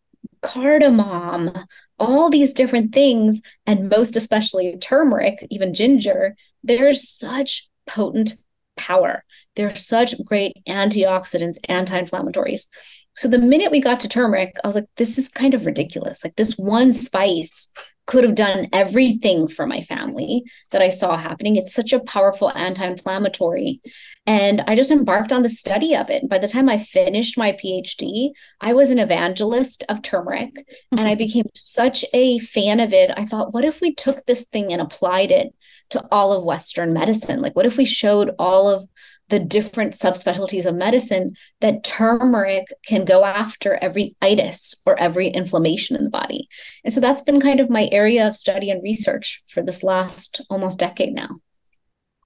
cardamom, 0.42 1.52
all 2.00 2.30
these 2.30 2.54
different 2.54 2.94
things, 2.94 3.42
and 3.68 3.90
most 3.90 4.16
especially 4.16 4.78
turmeric, 4.78 5.46
even 5.52 5.74
ginger, 5.74 6.36
there's 6.64 7.08
such 7.08 7.70
potent 7.86 8.36
power. 8.78 9.24
They're 9.56 9.76
such 9.76 10.16
great 10.24 10.58
antioxidants, 10.68 11.58
anti 11.66 12.02
inflammatories. 12.02 12.68
So 13.16 13.28
the 13.28 13.38
minute 13.38 13.72
we 13.72 13.82
got 13.82 14.00
to 14.02 14.08
turmeric, 14.08 14.56
I 14.64 14.68
was 14.68 14.76
like, 14.76 14.86
this 14.96 15.18
is 15.18 15.28
kind 15.28 15.54
of 15.54 15.66
ridiculous. 15.66 16.24
Like 16.24 16.36
this 16.38 16.58
one 16.58 16.94
spice 16.94 17.72
could 18.08 18.24
have 18.24 18.36
done 18.36 18.68
everything 18.74 19.48
for 19.48 19.66
my 19.66 19.82
family 19.82 20.44
that 20.72 20.82
I 20.82 20.90
saw 20.90 21.16
happening. 21.16 21.56
It's 21.56 21.74
such 21.74 21.94
a 21.94 22.00
powerful 22.00 22.52
anti 22.56 22.86
inflammatory. 22.86 23.82
And 24.26 24.62
I 24.68 24.76
just 24.76 24.92
embarked 24.92 25.32
on 25.32 25.44
the 25.44 25.50
study 25.50 25.96
of 25.96 26.10
it. 26.10 26.30
By 26.30 26.38
the 26.38 26.48
time 26.48 26.70
I 26.70 26.78
finished 26.78 27.38
my 27.38 27.54
PhD, 27.54 28.32
I 28.60 28.74
was 28.74 28.92
an 28.92 29.00
evangelist 29.00 29.84
of 29.90 30.02
turmeric 30.02 30.54
mm-hmm. 30.54 30.98
and 30.98 31.08
I 31.08 31.12
mm-hmm. 31.12 31.18
became 31.18 31.46
such 31.56 32.06
a 32.14 32.40
fan 32.40 32.80
of 32.80 32.94
it. 32.94 33.12
I 33.16 33.26
thought, 33.26 33.54
what 33.54 33.66
if 33.66 33.82
we 33.82 33.94
took 33.94 34.26
this 34.26 34.48
thing 34.48 34.72
and 34.72 34.82
applied 34.82 35.32
it 35.32 35.54
to 35.92 36.06
all 36.12 36.34
of 36.34 36.44
Western 36.44 36.94
medicine? 36.94 37.42
Like, 37.42 37.56
what 37.56 37.66
if 37.66 37.78
we 37.78 37.86
showed 37.86 38.32
all 38.38 38.70
of 38.70 38.88
the 39.32 39.40
different 39.40 39.94
subspecialties 39.94 40.66
of 40.66 40.76
medicine 40.76 41.36
that 41.62 41.86
turmeric 41.86 42.68
can 42.86 43.06
go 43.06 43.24
after 43.24 43.80
every 43.82 44.14
itis 44.22 44.76
or 44.86 45.00
every 45.00 45.30
inflammation 45.30 45.96
in 45.96 46.04
the 46.04 46.10
body. 46.10 46.50
And 46.84 46.94
so 46.94 47.00
that's 47.00 47.22
been 47.22 47.40
kind 47.40 47.62
of 47.62 47.70
my 47.70 47.88
area 47.94 48.28
of 48.28 48.36
study 48.36 48.70
and 48.70 48.84
research 48.84 49.42
for 49.48 49.64
this 49.64 49.84
last 49.84 50.42
almost 50.50 50.80
decade 50.80 51.14
now. 51.14 51.40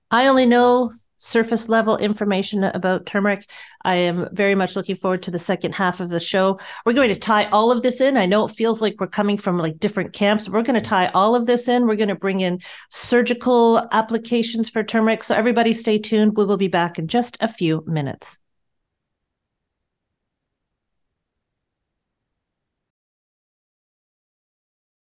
I 0.09 0.27
only 0.27 0.47
know 0.47 0.91
surface 1.17 1.69
level 1.69 1.97
information 1.97 2.63
about 2.63 3.05
turmeric. 3.05 3.49
I 3.83 3.95
am 3.95 4.27
very 4.31 4.55
much 4.55 4.75
looking 4.75 4.95
forward 4.95 5.23
to 5.23 5.31
the 5.31 5.39
second 5.39 5.75
half 5.75 5.99
of 5.99 6.09
the 6.09 6.19
show. 6.19 6.59
We're 6.85 6.93
going 6.93 7.09
to 7.09 7.15
tie 7.15 7.45
all 7.49 7.71
of 7.71 7.81
this 7.83 8.01
in. 8.01 8.17
I 8.17 8.25
know 8.25 8.45
it 8.45 8.55
feels 8.55 8.81
like 8.81 8.95
we're 8.99 9.07
coming 9.07 9.37
from 9.37 9.57
like 9.57 9.79
different 9.79 10.13
camps. 10.13 10.49
We're 10.49 10.63
going 10.63 10.79
to 10.79 10.81
tie 10.81 11.07
all 11.07 11.35
of 11.35 11.45
this 11.45 11.67
in. 11.67 11.87
We're 11.87 11.95
going 11.95 12.09
to 12.09 12.15
bring 12.15 12.41
in 12.41 12.59
surgical 12.89 13.87
applications 13.91 14.69
for 14.69 14.83
turmeric. 14.83 15.23
So 15.23 15.35
everybody 15.35 15.73
stay 15.73 15.99
tuned. 15.99 16.37
We 16.37 16.45
will 16.45 16.57
be 16.57 16.67
back 16.67 16.99
in 16.99 17.07
just 17.07 17.37
a 17.41 17.47
few 17.47 17.83
minutes. 17.87 18.39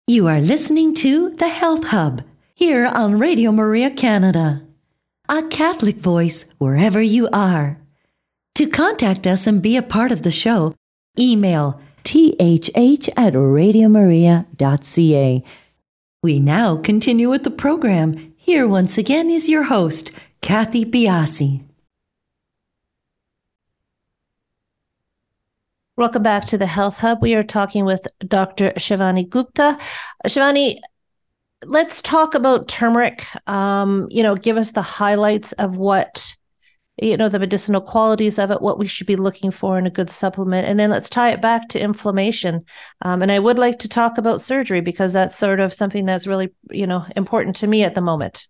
You 0.09 0.27
are 0.27 0.41
listening 0.41 0.95
to 0.97 1.31
The 1.31 1.49
Health 1.49 1.85
Hub 1.87 2.23
here 2.55 2.87
on 2.87 3.19
Radio 3.19 3.51
Maria 3.51 3.91
Canada 3.91 4.63
a 5.33 5.43
Catholic 5.45 5.97
voice 5.97 6.45
wherever 6.59 7.01
you 7.01 7.27
are. 7.33 7.79
To 8.57 8.69
contact 8.69 9.27
us 9.27 9.47
and 9.47 9.63
be 9.63 9.79
a 9.79 9.83
part 9.83 10.13
of 10.13 10.21
the 10.21 10.31
show, 10.31 10.75
email 11.19 11.81
thh 12.05 13.09
at 13.17 13.33
radiomaria.ca. 13.33 15.43
We 16.23 16.39
now 16.39 16.77
continue 16.77 17.31
with 17.31 17.45
the 17.45 17.51
program. 17.51 18.35
Here 18.37 18.69
once 18.69 18.99
again 18.99 19.31
is 19.31 19.49
your 19.49 19.63
host, 19.65 20.13
Kathy 20.43 20.85
Biasi. 20.85 21.63
Welcome 25.97 26.23
back 26.23 26.45
to 26.47 26.57
the 26.59 26.67
Health 26.67 26.99
Hub. 26.99 27.23
We 27.23 27.35
are 27.35 27.43
talking 27.43 27.87
with 27.87 28.07
Dr. 28.19 28.73
Shivani 28.73 29.27
Gupta. 29.27 29.79
Shivani, 30.27 30.79
let's 31.65 32.03
talk 32.03 32.35
about 32.35 32.69
turmeric. 32.69 33.27
Um, 33.47 34.07
you 34.11 34.23
know, 34.23 34.35
give 34.35 34.57
us 34.57 34.73
the 34.73 34.83
highlights 34.83 35.53
of 35.53 35.77
what 35.79 36.37
you 37.01 37.17
know 37.17 37.29
the 37.29 37.39
medicinal 37.39 37.81
qualities 37.81 38.39
of 38.39 38.51
it 38.51 38.61
what 38.61 38.79
we 38.79 38.87
should 38.87 39.07
be 39.07 39.17
looking 39.17 39.51
for 39.51 39.79
in 39.79 39.87
a 39.87 39.91
good 39.91 40.11
supplement 40.11 40.69
and 40.69 40.79
then 40.79 40.91
let's 40.91 41.09
tie 41.09 41.31
it 41.31 41.41
back 41.41 41.69
to 41.69 41.81
inflammation 41.81 42.63
um, 43.01 43.23
and 43.23 43.33
i 43.33 43.39
would 43.39 43.59
like 43.59 43.79
to 43.79 43.89
talk 43.89 44.19
about 44.19 44.43
surgery 44.43 44.83
because 44.83 45.15
that's 45.15 45.35
sort 45.35 45.59
of 45.59 45.73
something 45.73 46.05
that's 46.05 46.27
really 46.27 46.51
you 46.71 46.87
know 46.87 47.05
important 47.17 47.57
to 47.57 47.67
me 47.67 47.83
at 47.83 47.95
the 47.95 48.03
moment 48.03 48.47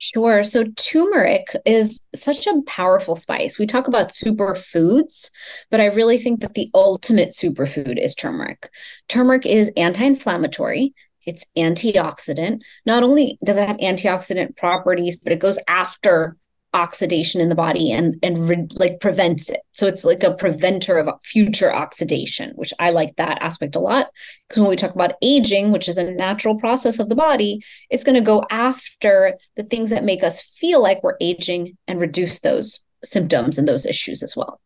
Sure. 0.00 0.44
So 0.44 0.64
turmeric 0.76 1.56
is 1.66 2.04
such 2.14 2.46
a 2.46 2.62
powerful 2.68 3.16
spice. 3.16 3.58
We 3.58 3.66
talk 3.66 3.88
about 3.88 4.10
superfoods, 4.10 5.30
but 5.70 5.80
I 5.80 5.86
really 5.86 6.18
think 6.18 6.40
that 6.40 6.54
the 6.54 6.70
ultimate 6.72 7.30
superfood 7.30 8.00
is 8.00 8.14
turmeric. 8.14 8.70
Turmeric 9.08 9.44
is 9.44 9.72
anti 9.76 10.04
inflammatory, 10.04 10.94
it's 11.28 11.44
antioxidant. 11.56 12.62
Not 12.86 13.02
only 13.02 13.38
does 13.44 13.56
it 13.56 13.68
have 13.68 13.76
antioxidant 13.76 14.56
properties, 14.56 15.16
but 15.16 15.32
it 15.32 15.38
goes 15.38 15.58
after 15.68 16.36
oxidation 16.74 17.40
in 17.40 17.48
the 17.48 17.54
body 17.54 17.90
and 17.90 18.16
and 18.22 18.48
re, 18.48 18.66
like 18.72 19.00
prevents 19.00 19.48
it. 19.48 19.60
So 19.72 19.86
it's 19.86 20.04
like 20.04 20.22
a 20.22 20.34
preventer 20.34 20.98
of 20.98 21.08
future 21.24 21.72
oxidation, 21.72 22.50
which 22.56 22.74
I 22.78 22.90
like 22.90 23.16
that 23.16 23.40
aspect 23.40 23.74
a 23.74 23.80
lot 23.80 24.08
because 24.48 24.60
when 24.60 24.70
we 24.70 24.76
talk 24.76 24.94
about 24.94 25.14
aging, 25.22 25.72
which 25.72 25.88
is 25.88 25.96
a 25.96 26.10
natural 26.10 26.58
process 26.58 26.98
of 26.98 27.08
the 27.08 27.14
body, 27.14 27.60
it's 27.90 28.04
going 28.04 28.16
to 28.16 28.20
go 28.20 28.44
after 28.50 29.38
the 29.56 29.62
things 29.62 29.90
that 29.90 30.04
make 30.04 30.22
us 30.22 30.42
feel 30.42 30.82
like 30.82 31.02
we're 31.02 31.16
aging 31.20 31.78
and 31.86 32.00
reduce 32.00 32.40
those 32.40 32.80
symptoms 33.04 33.58
and 33.58 33.68
those 33.68 33.86
issues 33.86 34.22
as 34.22 34.36
well. 34.36 34.60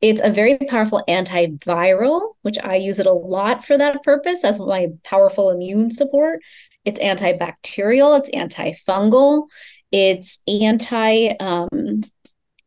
It's 0.00 0.20
a 0.22 0.30
very 0.30 0.58
powerful 0.58 1.02
antiviral, 1.08 2.34
which 2.42 2.58
I 2.62 2.76
use 2.76 2.98
it 2.98 3.06
a 3.06 3.12
lot 3.12 3.64
for 3.64 3.78
that 3.78 4.02
purpose 4.02 4.44
as 4.44 4.58
my 4.58 4.88
powerful 5.04 5.50
immune 5.50 5.90
support. 5.90 6.40
It's 6.84 7.00
antibacterial, 7.00 8.18
it's 8.18 8.30
antifungal, 8.30 9.46
it's 9.92 10.40
anti 10.48 11.28
um, 11.40 12.02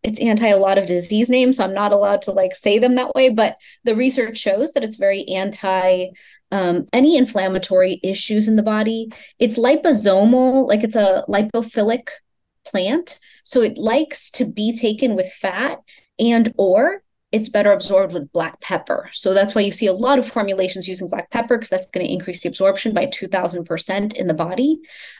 it's 0.03 0.21
anti 0.21 0.47
a 0.47 0.57
lot 0.57 0.77
of 0.77 0.85
disease 0.85 1.29
names, 1.29 1.57
so 1.57 1.63
I'm 1.63 1.73
not 1.73 1.91
allowed 1.91 2.21
to 2.23 2.31
like 2.31 2.55
say 2.55 2.79
them 2.79 2.95
that 2.95 3.13
way. 3.13 3.29
But 3.29 3.57
the 3.83 3.95
research 3.95 4.37
shows 4.37 4.73
that 4.73 4.83
it's 4.83 4.95
very 4.95 5.27
anti 5.27 6.07
um, 6.51 6.87
any 6.93 7.17
inflammatory 7.17 7.99
issues 8.03 8.47
in 8.47 8.55
the 8.55 8.63
body. 8.63 9.11
It's 9.39 9.57
liposomal, 9.57 10.67
like 10.67 10.83
it's 10.83 10.95
a 10.95 11.25
lipophilic 11.27 12.09
plant, 12.65 13.19
so 13.47 13.61
it 13.61 13.77
likes 13.77 14.29
to 14.29 14.43
be 14.43 14.75
taken 14.75 15.15
with 15.15 15.31
fat 15.31 15.79
and 16.19 16.53
or 16.57 17.01
it's 17.31 17.47
better 17.47 17.71
absorbed 17.71 18.11
with 18.11 18.31
black 18.33 18.59
pepper. 18.59 19.09
So 19.13 19.33
that's 19.33 19.55
why 19.55 19.61
you 19.61 19.71
see 19.71 19.87
a 19.87 19.93
lot 19.93 20.19
of 20.19 20.27
formulations 20.27 20.87
using 20.87 21.07
black 21.07 21.29
pepper 21.29 21.57
because 21.57 21.69
that's 21.69 21.89
going 21.89 22.05
to 22.05 22.11
increase 22.11 22.43
the 22.43 22.49
absorption 22.49 22.93
by 22.93 23.05
2000% 23.05 24.15
in 24.15 24.27
the 24.27 24.33
body. 24.33 24.79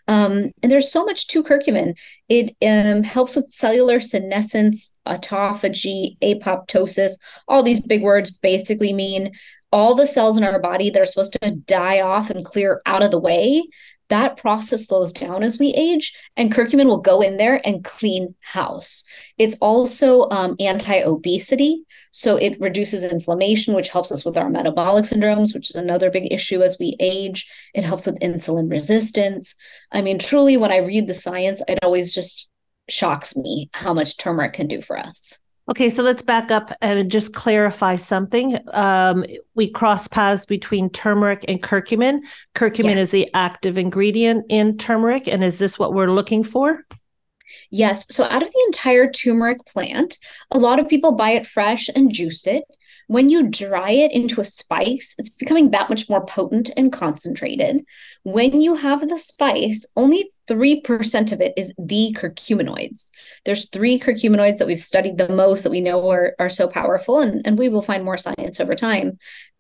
Um, 0.10 0.52
and 0.62 0.70
there's 0.70 0.92
so 0.92 1.06
much 1.06 1.28
to 1.28 1.42
curcumin. 1.42 1.98
It 2.28 2.54
um, 2.66 3.04
helps 3.04 3.38
with 3.38 3.52
cellular 3.52 4.02
senescence, 4.02 4.92
autophagy, 5.06 6.18
apoptosis. 6.22 7.14
All 7.48 7.64
these 7.64 7.82
big 7.82 8.02
words 8.02 8.32
basically 8.32 8.92
mean 8.92 9.32
all 9.72 9.96
the 9.96 10.06
cells 10.06 10.38
in 10.38 10.44
our 10.44 10.60
body 10.60 10.90
that 10.90 11.02
are 11.02 11.06
supposed 11.06 11.38
to 11.42 11.52
die 11.52 12.02
off 12.02 12.30
and 12.30 12.44
clear 12.44 12.82
out 12.86 13.04
of 13.04 13.12
the 13.12 13.20
way 13.20 13.64
that 14.10 14.38
process 14.38 14.88
slows 14.88 15.12
down 15.12 15.44
as 15.44 15.60
we 15.60 15.74
age, 15.74 16.16
and 16.36 16.54
curcumin 16.54 16.86
will 16.86 17.02
go 17.02 17.22
in 17.22 17.38
there 17.38 17.62
and 17.66 17.84
clean 17.84 18.36
house. 18.42 19.04
It's 19.38 19.56
also 19.60 20.30
um, 20.30 20.56
anti 20.60 21.00
obesity. 21.00 21.84
So 22.12 22.38
it 22.38 22.60
reduces 22.60 23.04
inflammation, 23.04 23.74
which 23.74 23.90
helps 23.90 24.12
us 24.12 24.24
with 24.24 24.38
our 24.38 24.50
metabolic 24.50 25.06
syndromes, 25.06 25.54
which 25.54 25.70
is 25.70 25.76
another 25.76 26.10
big 26.10 26.32
issue 26.32 26.62
as 26.64 26.78
we 26.80 26.96
age. 27.00 27.50
It 27.74 27.84
helps 27.84 28.06
with 28.06 28.20
insulin 28.20 28.72
resistance. 28.72 29.56
I 29.92 30.02
mean, 30.02 30.20
truly, 30.20 30.58
when 30.58 30.72
I 30.72 30.78
read 30.78 31.08
the 31.08 31.14
science, 31.14 31.62
it 31.68 31.80
always 31.84 32.14
just 32.14 32.50
shocks 32.90 33.36
me 33.36 33.70
how 33.74 33.94
much 33.94 34.18
turmeric 34.18 34.54
can 34.54 34.68
do 34.68 34.82
for 34.82 34.98
us. 34.98 35.40
Okay, 35.70 35.90
so 35.90 36.02
let's 36.02 36.22
back 36.22 36.50
up 36.50 36.72
and 36.82 37.12
just 37.12 37.34
clarify 37.34 37.98
something. 37.98 38.58
Um, 38.72 39.26
we 39.54 39.70
cross 39.70 40.08
paths 40.08 40.46
between 40.46 40.90
turmeric 40.90 41.44
and 41.50 41.62
curcumin. 41.62 42.20
Curcumin 42.56 42.92
yes. 42.92 43.00
is 43.00 43.12
the 43.12 43.30
active 43.34 43.78
ingredient 43.78 44.46
in 44.48 44.78
turmeric. 44.78 45.28
And 45.28 45.44
is 45.44 45.58
this 45.58 45.78
what 45.78 45.94
we're 45.94 46.12
looking 46.12 46.44
for? 46.44 46.86
Yes. 47.70 48.06
So, 48.14 48.24
out 48.26 48.44
of 48.44 48.50
the 48.50 48.64
entire 48.68 49.10
turmeric 49.10 49.66
plant, 49.66 50.18
a 50.52 50.58
lot 50.58 50.80
of 50.80 50.88
people 50.88 51.14
buy 51.14 51.32
it 51.32 51.46
fresh 51.46 51.90
and 51.94 52.12
juice 52.12 52.48
it. 52.48 52.64
When 53.08 53.30
you 53.30 53.48
dry 53.48 53.92
it 53.92 54.12
into 54.12 54.42
a 54.42 54.46
spice, 54.46 55.16
it's 55.18 55.30
becoming 55.30 55.72
that 55.72 55.90
much 55.90 56.10
more 56.10 56.26
potent 56.26 56.70
and 56.76 56.92
concentrated. 56.92 57.86
When 58.24 58.60
you 58.62 58.76
have 58.76 59.08
the 59.08 59.18
spice, 59.18 59.86
only 59.96 60.30
3% 60.50 61.32
of 61.32 61.40
it 61.40 61.54
is 61.56 61.74
the 61.78 62.16
curcuminoids. 62.18 63.10
There's 63.46 63.70
three 63.70 63.98
curcuminoids 63.98 64.58
that 64.58 64.68
we've 64.68 64.80
studied 64.80 65.18
the 65.18 65.30
most 65.30 65.64
that 65.64 65.70
we 65.70 65.82
know 65.82 66.10
are, 66.10 66.36
are 66.38 66.50
so 66.50 66.68
powerful, 66.68 67.20
and, 67.20 67.46
and 67.46 67.58
we 67.58 67.70
will 67.70 67.82
find 67.82 68.04
more 68.04 68.18
science 68.18 68.60
over 68.60 68.76
time. 68.76 69.18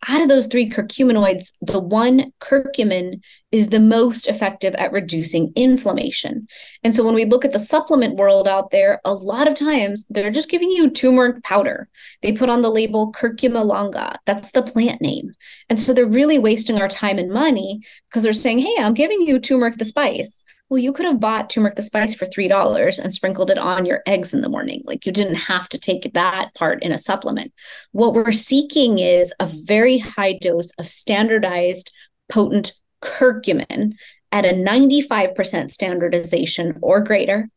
Out 0.07 0.21
of 0.21 0.29
those 0.29 0.45
three 0.45 0.69
curcuminoids, 0.69 1.53
the 1.59 1.79
one 1.79 2.31
curcumin 2.39 3.21
is 3.51 3.69
the 3.69 3.79
most 3.79 4.27
effective 4.27 4.75
at 4.75 4.91
reducing 4.91 5.51
inflammation. 5.55 6.47
And 6.83 6.93
so 6.93 7.03
when 7.03 7.15
we 7.15 7.25
look 7.25 7.43
at 7.43 7.51
the 7.51 7.59
supplement 7.59 8.15
world 8.15 8.47
out 8.47 8.69
there, 8.69 9.01
a 9.03 9.13
lot 9.13 9.47
of 9.47 9.55
times 9.55 10.05
they're 10.09 10.29
just 10.29 10.49
giving 10.51 10.69
you 10.69 10.91
turmeric 10.91 11.43
powder. 11.43 11.89
They 12.21 12.31
put 12.31 12.49
on 12.49 12.61
the 12.61 12.69
label 12.69 13.11
curcuma 13.11 13.65
longa. 13.65 14.19
That's 14.25 14.51
the 14.51 14.61
plant 14.61 15.01
name. 15.01 15.33
And 15.67 15.79
so 15.79 15.93
they're 15.93 16.05
really 16.05 16.37
wasting 16.37 16.79
our 16.79 16.89
time 16.89 17.17
and 17.17 17.31
money 17.31 17.81
because 18.07 18.21
they're 18.21 18.33
saying, 18.33 18.59
hey, 18.59 18.75
I'm 18.79 18.93
giving 18.93 19.21
you 19.21 19.39
turmeric 19.39 19.77
the 19.77 19.85
spice 19.85 20.43
well, 20.69 20.77
you 20.79 20.91
could 20.91 21.05
have 21.05 21.19
bought 21.19 21.49
turmeric 21.49 21.75
the 21.75 21.81
spice 21.81 22.13
for 22.13 22.25
$3 22.25 22.99
and 22.99 23.13
sprinkled 23.13 23.49
it 23.49 23.57
on 23.57 23.85
your 23.85 24.01
eggs 24.05 24.33
in 24.33 24.41
the 24.41 24.49
morning. 24.49 24.81
Like 24.85 25.05
you 25.05 25.13
didn't 25.13 25.35
have 25.35 25.69
to 25.69 25.79
take 25.79 26.13
that 26.13 26.53
part 26.55 26.83
in 26.83 26.91
a 26.91 26.97
supplement. 26.97 27.53
What 27.93 28.13
we're 28.13 28.33
seeking 28.33 28.99
is 28.99 29.33
a 29.39 29.45
very 29.45 29.97
high 29.97 30.33
dose 30.33 30.71
of 30.77 30.89
standardized, 30.89 31.91
potent 32.29 32.73
curcumin 33.01 33.93
at 34.33 34.45
a 34.45 34.49
95% 34.49 35.71
standardization 35.71 36.77
or 36.81 37.01
greater. 37.01 37.49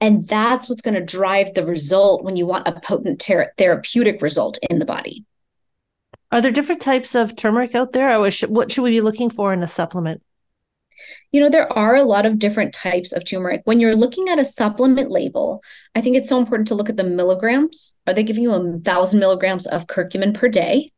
And 0.00 0.28
that's 0.28 0.68
what's 0.68 0.82
going 0.82 0.94
to 0.94 1.00
drive 1.00 1.54
the 1.54 1.64
result 1.64 2.22
when 2.22 2.36
you 2.36 2.46
want 2.46 2.68
a 2.68 2.78
potent 2.80 3.20
ter- 3.20 3.52
therapeutic 3.56 4.20
result 4.20 4.58
in 4.68 4.78
the 4.78 4.84
body. 4.84 5.24
Are 6.30 6.42
there 6.42 6.52
different 6.52 6.82
types 6.82 7.14
of 7.14 7.34
turmeric 7.34 7.74
out 7.74 7.92
there? 7.92 8.10
Or 8.10 8.30
what 8.48 8.70
should 8.70 8.82
we 8.82 8.90
be 8.90 9.00
looking 9.00 9.30
for 9.30 9.54
in 9.54 9.62
a 9.62 9.68
supplement? 9.68 10.22
You 11.32 11.40
know, 11.40 11.50
there 11.50 11.72
are 11.72 11.94
a 11.94 12.04
lot 12.04 12.26
of 12.26 12.38
different 12.38 12.72
types 12.72 13.12
of 13.12 13.24
turmeric. 13.24 13.62
When 13.64 13.80
you're 13.80 13.94
looking 13.94 14.28
at 14.28 14.38
a 14.38 14.44
supplement 14.44 15.10
label, 15.10 15.62
I 15.94 16.00
think 16.00 16.16
it's 16.16 16.28
so 16.28 16.38
important 16.38 16.68
to 16.68 16.74
look 16.74 16.88
at 16.88 16.96
the 16.96 17.04
milligrams. 17.04 17.94
Are 18.06 18.14
they 18.14 18.22
giving 18.22 18.42
you 18.42 18.52
a 18.52 18.78
thousand 18.80 19.20
milligrams 19.20 19.66
of 19.66 19.86
curcumin 19.86 20.34
per 20.34 20.48
day? 20.48 20.92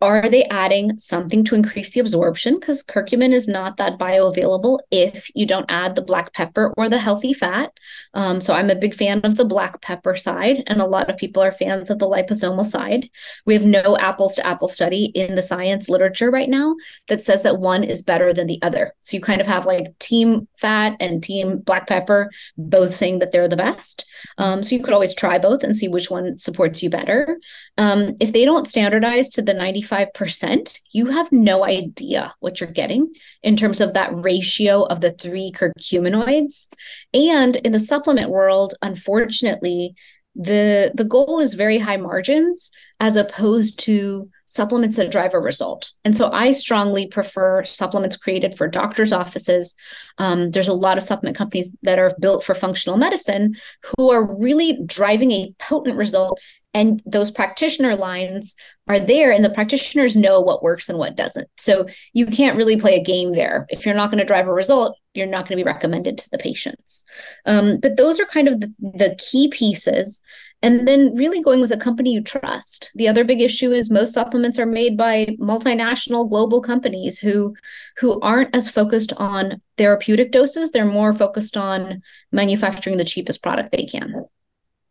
Are 0.00 0.30
they 0.30 0.44
adding 0.44 0.98
something 0.98 1.44
to 1.44 1.54
increase 1.54 1.90
the 1.90 2.00
absorption? 2.00 2.58
Because 2.58 2.82
curcumin 2.82 3.34
is 3.34 3.46
not 3.46 3.76
that 3.76 3.98
bioavailable 3.98 4.78
if 4.90 5.28
you 5.34 5.44
don't 5.44 5.70
add 5.70 5.94
the 5.94 6.00
black 6.02 6.32
pepper 6.32 6.72
or 6.78 6.88
the 6.88 6.98
healthy 6.98 7.34
fat. 7.34 7.72
Um, 8.14 8.40
so 8.40 8.54
I'm 8.54 8.70
a 8.70 8.74
big 8.74 8.94
fan 8.94 9.20
of 9.24 9.36
the 9.36 9.44
black 9.44 9.82
pepper 9.82 10.16
side, 10.16 10.62
and 10.66 10.80
a 10.80 10.86
lot 10.86 11.10
of 11.10 11.18
people 11.18 11.42
are 11.42 11.52
fans 11.52 11.90
of 11.90 11.98
the 11.98 12.08
liposomal 12.08 12.64
side. 12.64 13.10
We 13.44 13.52
have 13.52 13.66
no 13.66 13.98
apples 13.98 14.36
to 14.36 14.46
apple 14.46 14.68
study 14.68 15.06
in 15.14 15.34
the 15.34 15.42
science 15.42 15.90
literature 15.90 16.30
right 16.30 16.48
now 16.48 16.76
that 17.08 17.20
says 17.20 17.42
that 17.42 17.60
one 17.60 17.84
is 17.84 18.00
better 18.02 18.32
than 18.32 18.46
the 18.46 18.60
other. 18.62 18.94
So 19.00 19.18
you 19.18 19.22
kind 19.22 19.40
of 19.40 19.46
have 19.46 19.66
like 19.66 19.98
team 19.98 20.48
fat 20.58 20.96
and 20.98 21.22
team 21.22 21.58
black 21.58 21.86
pepper 21.86 22.30
both 22.56 22.94
saying 22.94 23.18
that 23.18 23.32
they're 23.32 23.48
the 23.48 23.56
best. 23.56 24.06
Um, 24.38 24.62
so 24.62 24.74
you 24.74 24.82
could 24.82 24.94
always 24.94 25.14
try 25.14 25.38
both 25.38 25.62
and 25.62 25.76
see 25.76 25.88
which 25.88 26.10
one 26.10 26.38
supports 26.38 26.82
you 26.82 26.88
better. 26.88 27.38
Um, 27.76 28.16
if 28.18 28.32
they 28.32 28.46
don't 28.46 28.66
standardize 28.66 29.28
to 29.30 29.42
the 29.42 29.54
90 29.54 29.82
95%, 29.90 30.80
you 30.92 31.06
have 31.06 31.30
no 31.32 31.64
idea 31.64 32.34
what 32.40 32.60
you're 32.60 32.70
getting 32.70 33.12
in 33.42 33.56
terms 33.56 33.80
of 33.80 33.94
that 33.94 34.10
ratio 34.22 34.84
of 34.84 35.00
the 35.00 35.12
three 35.12 35.52
curcuminoids. 35.54 36.68
And 37.12 37.56
in 37.56 37.72
the 37.72 37.78
supplement 37.78 38.30
world, 38.30 38.74
unfortunately, 38.82 39.94
the 40.36 40.92
the 40.94 41.04
goal 41.04 41.40
is 41.40 41.54
very 41.54 41.78
high 41.78 41.96
margins 41.96 42.70
as 43.00 43.16
opposed 43.16 43.80
to 43.80 44.30
supplements 44.46 44.96
that 44.96 45.10
drive 45.10 45.34
a 45.34 45.38
result. 45.38 45.90
And 46.04 46.16
so 46.16 46.30
I 46.32 46.52
strongly 46.52 47.06
prefer 47.06 47.64
supplements 47.64 48.16
created 48.16 48.56
for 48.56 48.66
doctors' 48.66 49.12
offices. 49.12 49.76
Um, 50.18 50.50
there's 50.50 50.68
a 50.68 50.72
lot 50.72 50.96
of 50.96 51.04
supplement 51.04 51.36
companies 51.36 51.76
that 51.82 51.98
are 52.00 52.14
built 52.20 52.44
for 52.44 52.54
functional 52.54 52.96
medicine 52.96 53.54
who 53.96 54.10
are 54.10 54.36
really 54.36 54.78
driving 54.84 55.30
a 55.32 55.54
potent 55.60 55.96
result 55.96 56.40
and 56.72 57.02
those 57.04 57.30
practitioner 57.30 57.96
lines 57.96 58.54
are 58.86 59.00
there 59.00 59.32
and 59.32 59.44
the 59.44 59.50
practitioners 59.50 60.16
know 60.16 60.40
what 60.40 60.62
works 60.62 60.88
and 60.88 60.98
what 60.98 61.16
doesn't. 61.16 61.48
So 61.56 61.86
you 62.12 62.26
can't 62.26 62.56
really 62.56 62.76
play 62.76 62.94
a 62.94 63.02
game 63.02 63.32
there. 63.32 63.66
If 63.70 63.84
you're 63.84 63.94
not 63.94 64.10
going 64.10 64.20
to 64.20 64.26
drive 64.26 64.46
a 64.46 64.52
result 64.52 64.96
you're 65.14 65.26
not 65.26 65.48
going 65.48 65.58
to 65.58 65.64
be 65.64 65.66
recommended 65.66 66.18
to 66.18 66.30
the 66.30 66.38
patients. 66.38 67.04
Um, 67.46 67.78
but 67.80 67.96
those 67.96 68.20
are 68.20 68.26
kind 68.26 68.48
of 68.48 68.60
the, 68.60 68.72
the 68.78 69.16
key 69.18 69.48
pieces. 69.48 70.22
And 70.62 70.86
then 70.86 71.14
really 71.16 71.42
going 71.42 71.60
with 71.60 71.72
a 71.72 71.76
company 71.76 72.12
you 72.12 72.22
trust. 72.22 72.90
The 72.94 73.08
other 73.08 73.24
big 73.24 73.40
issue 73.40 73.72
is 73.72 73.90
most 73.90 74.12
supplements 74.12 74.58
are 74.58 74.66
made 74.66 74.96
by 74.96 75.36
multinational 75.40 76.28
global 76.28 76.60
companies 76.60 77.18
who 77.18 77.56
who 77.96 78.20
aren't 78.20 78.54
as 78.54 78.68
focused 78.68 79.12
on 79.14 79.62
therapeutic 79.78 80.32
doses. 80.32 80.70
They're 80.70 80.84
more 80.84 81.14
focused 81.14 81.56
on 81.56 82.02
manufacturing 82.30 82.98
the 82.98 83.04
cheapest 83.04 83.42
product 83.42 83.72
they 83.72 83.86
can. 83.86 84.26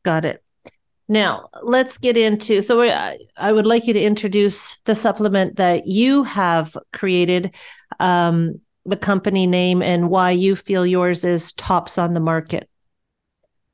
Got 0.03 0.25
it 0.25 0.43
now, 1.09 1.49
let's 1.63 1.97
get 1.97 2.17
into. 2.17 2.61
So, 2.61 2.83
I, 2.83 3.17
I 3.35 3.51
would 3.51 3.65
like 3.65 3.87
you 3.87 3.93
to 3.93 4.01
introduce 4.01 4.79
the 4.81 4.93
supplement 4.95 5.55
that 5.55 5.87
you 5.87 6.23
have 6.23 6.77
created, 6.93 7.55
um, 7.99 8.61
the 8.85 8.95
company 8.95 9.47
name, 9.47 9.81
and 9.81 10.09
why 10.09 10.31
you 10.31 10.55
feel 10.55 10.85
yours 10.85 11.25
is 11.25 11.51
tops 11.53 11.97
on 11.97 12.13
the 12.13 12.19
market. 12.19 12.68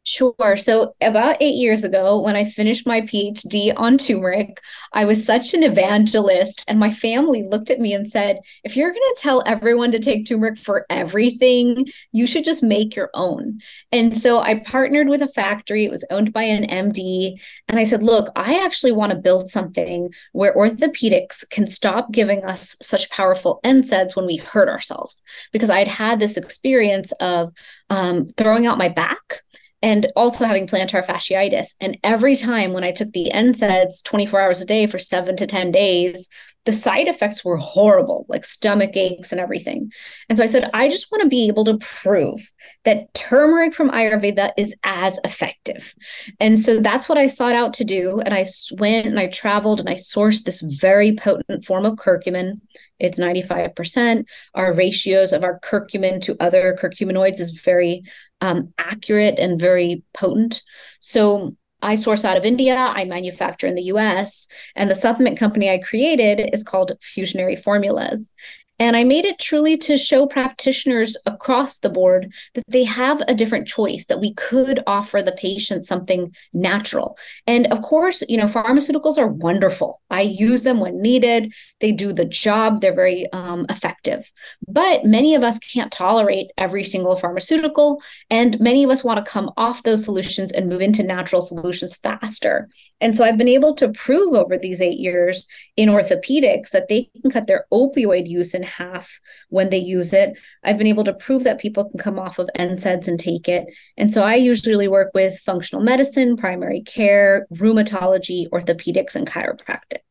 Sure. 0.08 0.56
So, 0.56 0.94
about 1.02 1.38
eight 1.42 1.56
years 1.56 1.84
ago, 1.84 2.22
when 2.22 2.36
I 2.36 2.44
finished 2.44 2.86
my 2.86 3.02
PhD 3.02 3.74
on 3.76 3.98
turmeric, 3.98 4.62
I 4.94 5.04
was 5.04 5.26
such 5.26 5.56
an 5.56 5.64
evangelist, 5.64 6.64
and 6.68 6.80
my 6.80 6.92
family 6.92 7.42
looked 7.42 7.72
at 7.72 7.80
me 7.80 7.92
and 7.92 8.08
said, 8.08 8.38
If 8.64 8.78
you're 8.78 8.92
going 8.92 9.02
to 9.02 9.20
tell 9.20 9.42
everyone 9.48 9.92
to 9.94 10.00
take 10.00 10.28
turmeric 10.28 10.60
for 10.60 10.86
everything, 10.92 11.88
you 12.12 12.28
should 12.28 12.44
just 12.44 12.62
make 12.62 12.96
your 12.96 13.10
own. 13.16 13.62
And 13.92 14.16
so 14.16 14.42
I 14.42 14.60
partnered 14.60 15.10
with 15.10 15.24
a 15.24 15.28
factory, 15.28 15.86
it 15.86 15.92
was 15.92 16.06
owned 16.12 16.32
by 16.32 16.44
an 16.44 16.70
MD. 16.70 17.42
And 17.68 17.80
I 17.80 17.84
said, 17.84 18.04
Look, 18.04 18.30
I 18.36 18.64
actually 18.64 18.92
want 18.92 19.12
to 19.12 19.18
build 19.18 19.50
something 19.50 20.12
where 20.34 20.54
orthopedics 20.54 21.50
can 21.50 21.66
stop 21.66 22.12
giving 22.12 22.46
us 22.46 22.76
such 22.80 23.10
powerful 23.10 23.60
NSAIDs 23.66 24.16
when 24.16 24.28
we 24.28 24.38
hurt 24.38 24.70
ourselves. 24.70 25.20
Because 25.52 25.72
I'd 25.72 25.88
had 25.88 26.20
this 26.20 26.38
experience 26.38 27.12
of 27.14 27.54
um, 27.90 28.28
throwing 28.38 28.68
out 28.68 28.78
my 28.78 28.90
back 28.90 29.42
and 29.86 30.12
also 30.16 30.46
having 30.46 30.66
plantar 30.66 31.06
fasciitis. 31.06 31.76
And 31.80 32.00
every 32.04 32.36
time 32.36 32.74
when 32.74 32.84
I 32.84 32.92
took 32.92 33.12
the 33.12 33.32
NSAIDs 33.32 34.04
24 34.04 34.42
hours 34.42 34.60
a 34.60 34.66
day 34.66 34.88
for 34.88 34.98
seven 34.98 35.36
to 35.38 35.46
10 35.46 35.72
days, 35.72 36.28
the 36.66 36.74
side 36.74 37.08
effects 37.08 37.46
were 37.46 37.58
horrible, 37.58 38.26
like 38.28 38.44
stomach 38.44 38.98
aches 38.98 39.32
and 39.32 39.40
everything. 39.40 39.92
And 40.30 40.38
so 40.38 40.44
I 40.44 40.48
said, 40.48 40.70
I 40.74 40.90
just 40.90 41.12
want 41.12 41.22
to 41.22 41.30
be 41.30 41.48
able 41.48 41.64
to 41.66 41.78
prove 41.78 42.42
that 42.84 43.14
turmeric 43.14 43.74
from 43.74 43.92
Ayurveda 43.92 44.52
is 44.58 44.76
as 44.84 45.20
effective. 45.24 45.94
And 46.40 46.60
so 46.60 46.80
that's 46.80 47.08
what 47.08 47.20
I 47.20 47.28
sought 47.28 47.54
out 47.54 47.74
to 47.76 47.84
do. 47.84 48.20
And 48.20 48.34
I 48.34 48.46
went 48.80 49.06
and 49.06 49.20
I 49.20 49.28
traveled 49.28 49.80
and 49.80 49.88
I 49.88 49.94
sourced 49.94 50.44
this 50.44 50.62
very 50.62 51.16
potent 51.16 51.66
form 51.66 51.86
of 51.86 51.94
curcumin. 51.96 52.62
It's 53.00 53.20
95%. 53.20 54.26
Our 54.56 54.74
ratios 54.74 55.34
of 55.34 55.44
our 55.44 55.60
curcumin 55.60 56.22
to 56.22 56.36
other 56.40 56.76
curcuminoids 56.82 57.40
is 57.40 57.52
very 57.52 58.04
um, 58.42 58.74
accurate 58.78 59.38
and 59.38 59.60
very 59.60 60.04
potent. 60.14 60.64
So 61.00 61.56
I 61.86 61.94
source 61.94 62.26
out 62.26 62.36
of 62.36 62.46
India, 62.46 62.76
I 62.76 63.06
manufacture 63.06 63.68
in 63.68 63.76
the 63.76 63.84
US, 63.94 64.48
and 64.76 64.90
the 64.90 64.96
supplement 64.96 65.38
company 65.38 65.70
I 65.70 65.78
created 65.78 66.50
is 66.52 66.64
called 66.64 66.94
Fusionary 67.16 67.62
Formulas. 67.62 68.34
And 68.78 68.98
I 68.98 69.04
made 69.04 69.26
it 69.26 69.40
truly 69.40 69.78
to 69.80 69.98
show 69.98 70.28
practitioners 70.28 71.16
across 71.26 71.80
the 71.80 71.90
board 71.90 72.32
that 72.56 72.64
they 72.68 72.84
have 72.84 73.22
a 73.28 73.34
different 73.34 73.68
choice, 73.68 74.08
that 74.08 74.20
we 74.20 74.34
could 74.34 74.82
offer 74.86 75.22
the 75.22 75.32
patient 75.32 75.86
something 75.86 76.36
natural. 76.54 77.18
And 77.48 77.68
of 77.68 77.82
course, 77.82 78.22
you 78.28 78.38
know, 78.38 78.48
pharmaceuticals 78.48 79.18
are 79.18 79.28
wonderful. 79.28 80.02
I 80.10 80.22
use 80.22 80.64
them 80.64 80.80
when 80.80 81.02
needed, 81.02 81.54
they 81.80 81.92
do 81.92 82.12
the 82.12 82.26
job, 82.26 82.82
they're 82.82 82.94
very 82.94 83.32
um, 83.32 83.66
effective. 83.70 84.32
But 84.68 85.06
many 85.06 85.36
of 85.36 85.44
us 85.44 85.58
can't 85.60 85.92
tolerate 85.92 86.48
every 86.58 86.84
single 86.84 87.16
pharmaceutical. 87.16 88.02
And 88.30 88.60
many 88.60 88.84
of 88.84 88.90
us 88.90 89.04
want 89.04 89.24
to 89.24 89.32
come 89.32 89.52
off 89.56 89.84
those 89.84 90.04
solutions 90.04 90.52
and 90.52 90.68
move 90.68 90.82
into 90.82 91.04
natural 91.04 91.42
solutions 91.42 91.96
faster. 91.96 92.68
And 93.02 93.16
so 93.16 93.24
I've 93.24 93.38
been 93.38 93.48
able 93.48 93.74
to 93.76 93.90
prove 93.90 94.34
over 94.34 94.58
these 94.58 94.82
eight 94.82 95.00
years 95.00 95.46
in 95.78 95.90
orthopedics 95.90 96.72
that 96.72 96.88
they 96.88 97.10
can 97.22 97.32
cut 97.32 97.48
their 97.48 97.66
opioid 97.72 98.28
use 98.28 98.54
in 98.54 98.65
half 98.66 99.20
when 99.50 99.70
they 99.70 99.78
use 99.78 100.14
it. 100.14 100.38
I've 100.64 100.78
been 100.78 100.88
able 100.88 101.04
to 101.06 101.14
prove 101.14 101.44
that 101.46 101.60
people 101.60 101.90
can 101.90 102.00
come 102.00 102.20
off 102.20 102.40
of 102.40 102.50
NSAIDs 102.58 103.08
and 103.08 103.20
take 103.20 103.48
it. 103.48 103.66
And 103.98 104.12
so 104.12 104.24
I 104.24 104.36
usually 104.36 104.88
work 104.88 105.12
with 105.14 105.40
functional 105.40 105.84
medicine, 105.84 106.36
primary 106.36 106.82
care, 106.82 107.48
rheumatology, 107.54 108.50
orthopedics, 108.50 109.16
and 109.16 109.28
chiropractic. 109.28 110.02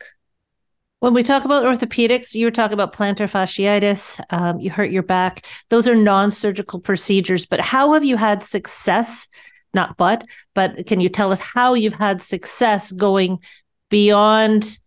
When 1.00 1.12
we 1.12 1.22
talk 1.22 1.44
about 1.44 1.64
orthopedics, 1.64 2.34
you 2.34 2.46
were 2.46 2.50
talking 2.50 2.72
about 2.72 2.94
plantar 2.94 3.30
fasciitis, 3.30 4.20
um, 4.30 4.58
you 4.58 4.70
hurt 4.70 4.90
your 4.90 5.02
back. 5.02 5.44
Those 5.68 5.86
are 5.86 5.94
non 5.94 6.30
surgical 6.30 6.80
procedures, 6.80 7.44
but 7.44 7.60
how 7.60 7.92
have 7.92 8.04
you 8.04 8.16
had 8.16 8.42
success? 8.42 9.28
Not 9.74 9.98
but, 9.98 10.24
but 10.54 10.86
can 10.86 11.00
you 11.00 11.10
tell 11.10 11.30
us 11.30 11.40
how 11.40 11.74
you've 11.74 11.92
had 11.92 12.22
success 12.22 12.90
going 12.90 13.40
beyond 13.90 14.78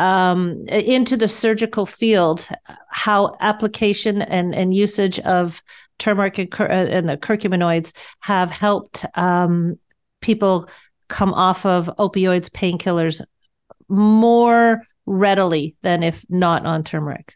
um, 0.00 0.66
into 0.68 1.14
the 1.14 1.28
surgical 1.28 1.84
field, 1.84 2.48
how 2.88 3.34
application 3.40 4.22
and, 4.22 4.54
and 4.54 4.72
usage 4.72 5.20
of 5.20 5.62
turmeric 5.98 6.38
and, 6.38 6.50
cur- 6.50 6.70
uh, 6.70 6.86
and 6.86 7.06
the 7.06 7.18
curcuminoids 7.18 7.92
have 8.20 8.50
helped 8.50 9.04
um, 9.14 9.78
people 10.22 10.68
come 11.08 11.34
off 11.34 11.66
of 11.66 11.90
opioids, 11.98 12.48
painkillers 12.48 13.20
more 13.88 14.80
readily 15.04 15.76
than 15.82 16.02
if 16.02 16.24
not 16.30 16.64
on 16.64 16.82
turmeric? 16.82 17.34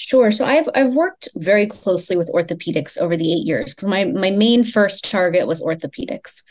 Sure. 0.00 0.30
So 0.30 0.44
I've 0.44 0.68
I've 0.76 0.94
worked 0.94 1.28
very 1.34 1.66
closely 1.66 2.16
with 2.16 2.30
orthopedics 2.32 2.98
over 2.98 3.16
the 3.16 3.32
eight 3.32 3.44
years 3.44 3.74
because 3.74 3.88
my 3.88 4.04
my 4.04 4.30
main 4.30 4.62
first 4.62 5.10
target 5.10 5.48
was 5.48 5.60
orthopedics, 5.60 6.44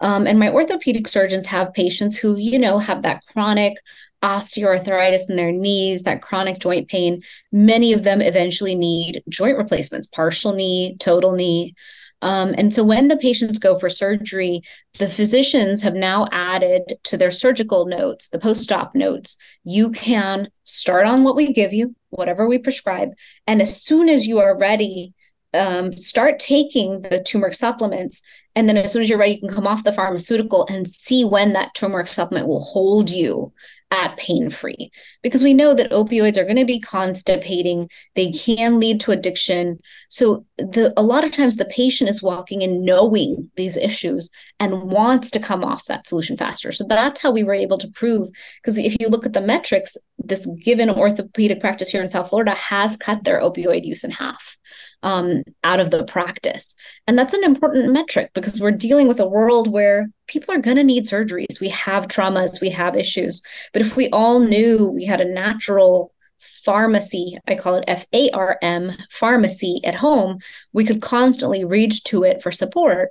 um, 0.00 0.26
and 0.26 0.38
my 0.38 0.50
orthopedic 0.50 1.08
surgeons 1.08 1.46
have 1.46 1.72
patients 1.72 2.18
who 2.18 2.36
you 2.36 2.58
know 2.58 2.78
have 2.78 3.02
that 3.02 3.22
chronic 3.32 3.78
osteoarthritis 4.22 5.28
in 5.28 5.36
their 5.36 5.52
knees, 5.52 6.02
that 6.02 6.22
chronic 6.22 6.58
joint 6.58 6.88
pain. 6.88 7.20
Many 7.52 7.92
of 7.92 8.02
them 8.02 8.20
eventually 8.20 8.74
need 8.74 9.22
joint 9.28 9.56
replacements, 9.56 10.06
partial 10.06 10.52
knee, 10.52 10.96
total 10.98 11.32
knee. 11.32 11.74
Um, 12.22 12.54
and 12.58 12.74
so 12.74 12.84
when 12.84 13.08
the 13.08 13.16
patients 13.16 13.58
go 13.58 13.78
for 13.78 13.88
surgery, 13.88 14.60
the 14.98 15.08
physicians 15.08 15.82
have 15.82 15.94
now 15.94 16.28
added 16.32 16.98
to 17.04 17.16
their 17.16 17.30
surgical 17.30 17.86
notes, 17.86 18.28
the 18.28 18.38
post 18.38 18.70
op 18.70 18.94
notes, 18.94 19.36
you 19.64 19.90
can 19.90 20.48
start 20.64 21.06
on 21.06 21.24
what 21.24 21.36
we 21.36 21.52
give 21.52 21.72
you, 21.72 21.94
whatever 22.10 22.46
we 22.46 22.58
prescribe. 22.58 23.10
And 23.46 23.62
as 23.62 23.82
soon 23.82 24.10
as 24.10 24.26
you 24.26 24.38
are 24.38 24.56
ready, 24.56 25.14
um, 25.54 25.96
start 25.96 26.38
taking 26.38 27.02
the 27.02 27.22
turmeric 27.22 27.54
supplements. 27.54 28.22
And 28.54 28.68
then 28.68 28.76
as 28.76 28.92
soon 28.92 29.02
as 29.02 29.08
you're 29.08 29.18
ready, 29.18 29.34
you 29.34 29.40
can 29.40 29.54
come 29.54 29.66
off 29.66 29.82
the 29.82 29.92
pharmaceutical 29.92 30.66
and 30.68 30.86
see 30.86 31.24
when 31.24 31.54
that 31.54 31.74
turmeric 31.74 32.08
supplement 32.08 32.46
will 32.46 32.62
hold 32.62 33.10
you 33.10 33.52
at 33.90 34.16
pain 34.16 34.50
free 34.50 34.90
because 35.22 35.42
we 35.42 35.52
know 35.52 35.74
that 35.74 35.90
opioids 35.90 36.36
are 36.36 36.44
going 36.44 36.56
to 36.56 36.64
be 36.64 36.78
constipating 36.78 37.88
they 38.14 38.30
can 38.30 38.78
lead 38.78 39.00
to 39.00 39.10
addiction. 39.10 39.78
So 40.08 40.44
the 40.58 40.92
a 40.96 41.02
lot 41.02 41.24
of 41.24 41.32
times 41.32 41.56
the 41.56 41.64
patient 41.64 42.08
is 42.08 42.22
walking 42.22 42.62
in 42.62 42.84
knowing 42.84 43.50
these 43.56 43.76
issues 43.76 44.30
and 44.58 44.82
wants 44.82 45.30
to 45.32 45.40
come 45.40 45.64
off 45.64 45.86
that 45.86 46.06
solution 46.06 46.36
faster. 46.36 46.70
So 46.72 46.84
that's 46.84 47.20
how 47.20 47.30
we 47.30 47.42
were 47.42 47.54
able 47.54 47.78
to 47.78 47.88
prove 47.88 48.28
because 48.62 48.78
if 48.78 48.96
you 49.00 49.08
look 49.08 49.26
at 49.26 49.32
the 49.32 49.40
metrics 49.40 49.96
this 50.24 50.46
given 50.62 50.90
orthopedic 50.90 51.60
practice 51.60 51.90
here 51.90 52.02
in 52.02 52.08
south 52.08 52.28
florida 52.28 52.52
has 52.52 52.96
cut 52.96 53.24
their 53.24 53.40
opioid 53.40 53.84
use 53.84 54.04
in 54.04 54.10
half 54.10 54.56
um, 55.02 55.42
out 55.64 55.80
of 55.80 55.90
the 55.90 56.04
practice. 56.04 56.74
And 57.06 57.18
that's 57.18 57.34
an 57.34 57.44
important 57.44 57.92
metric 57.92 58.30
because 58.34 58.60
we're 58.60 58.70
dealing 58.70 59.08
with 59.08 59.20
a 59.20 59.26
world 59.26 59.70
where 59.70 60.10
people 60.26 60.54
are 60.54 60.58
going 60.58 60.76
to 60.76 60.84
need 60.84 61.04
surgeries. 61.04 61.60
We 61.60 61.70
have 61.70 62.08
traumas, 62.08 62.60
we 62.60 62.70
have 62.70 62.96
issues. 62.96 63.42
But 63.72 63.82
if 63.82 63.96
we 63.96 64.08
all 64.10 64.40
knew 64.40 64.88
we 64.88 65.04
had 65.04 65.20
a 65.20 65.32
natural 65.32 66.12
pharmacy, 66.38 67.38
I 67.46 67.54
call 67.54 67.76
it 67.76 67.84
F 67.86 68.06
A 68.12 68.30
R 68.30 68.58
M, 68.62 68.92
pharmacy 69.10 69.80
at 69.84 69.94
home, 69.94 70.38
we 70.72 70.84
could 70.84 71.02
constantly 71.02 71.64
reach 71.64 72.04
to 72.04 72.24
it 72.24 72.42
for 72.42 72.52
support. 72.52 73.10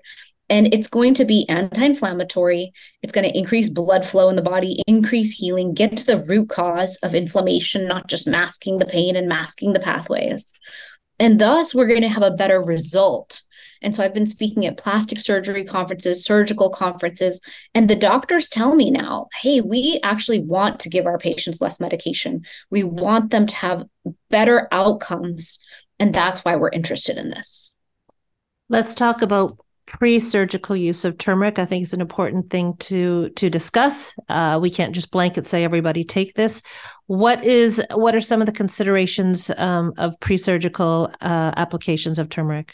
And 0.50 0.74
it's 0.74 0.88
going 0.88 1.14
to 1.16 1.26
be 1.26 1.48
anti 1.48 1.84
inflammatory. 1.84 2.72
It's 3.02 3.14
going 3.14 3.30
to 3.30 3.38
increase 3.38 3.70
blood 3.70 4.06
flow 4.06 4.30
in 4.30 4.36
the 4.36 4.42
body, 4.42 4.82
increase 4.88 5.32
healing, 5.32 5.74
get 5.74 5.98
to 5.98 6.06
the 6.06 6.26
root 6.28 6.50
cause 6.50 6.98
of 7.04 7.14
inflammation, 7.14 7.88
not 7.88 8.08
just 8.08 8.28
masking 8.28 8.78
the 8.78 8.86
pain 8.86 9.16
and 9.16 9.28
masking 9.28 9.74
the 9.74 9.80
pathways. 9.80 10.54
And 11.20 11.40
thus 11.40 11.76
we're 11.76 11.88
going 11.88 12.02
to 12.02 12.10
have 12.10 12.24
a 12.24 12.32
better 12.32 12.62
result. 12.62 13.42
And 13.82 13.96
so 13.96 14.04
i've 14.04 14.14
been 14.14 14.26
speaking 14.26 14.66
at 14.66 14.78
plastic 14.78 15.20
surgery 15.20 15.64
conferences 15.64 16.26
surgical 16.26 16.70
conferences 16.70 17.42
and 17.74 17.90
the 17.90 17.96
doctors 17.96 18.50
tell 18.50 18.76
me 18.76 18.92
now 18.92 19.28
hey 19.42 19.62
we 19.62 20.02
actually 20.04 20.42
want 20.42 20.82
to 20.82 20.90
give 20.90 21.06
our 21.06 21.18
patients 21.18 21.62
less 21.62 21.80
medication. 21.80 22.46
We 22.70 22.84
want 22.84 23.32
them 23.32 23.48
to 23.48 23.56
have 23.56 23.86
better 24.30 24.68
outcomes 24.72 25.60
and 26.00 26.14
that's 26.14 26.44
why 26.46 26.56
we're 26.56 26.70
interested 26.70 27.18
in 27.18 27.30
this. 27.30 27.72
Let's 28.70 28.96
talk 28.96 29.22
about 29.22 29.58
pre-surgical 29.90 30.76
use 30.76 31.04
of 31.04 31.18
turmeric 31.18 31.60
i 31.60 31.66
think 31.66 31.84
is 31.84 31.94
an 31.94 32.02
important 32.02 32.50
thing 32.50 32.76
to 32.78 33.30
to 33.30 33.50
discuss. 33.50 34.16
Uh, 34.28 34.60
we 34.62 34.70
can't 34.70 34.94
just 34.94 35.12
blanket 35.12 35.46
say 35.46 35.64
everybody 35.64 36.04
take 36.04 36.34
this. 36.34 36.62
What 37.08 37.44
is 37.44 37.82
what 37.94 38.16
are 38.16 38.22
some 38.22 38.42
of 38.42 38.46
the 38.46 38.52
considerations 38.52 39.52
um, 39.58 39.94
of 39.98 40.20
pre-surgical 40.20 41.12
uh, 41.22 41.54
applications 41.58 42.20
of 42.20 42.30
turmeric 42.30 42.74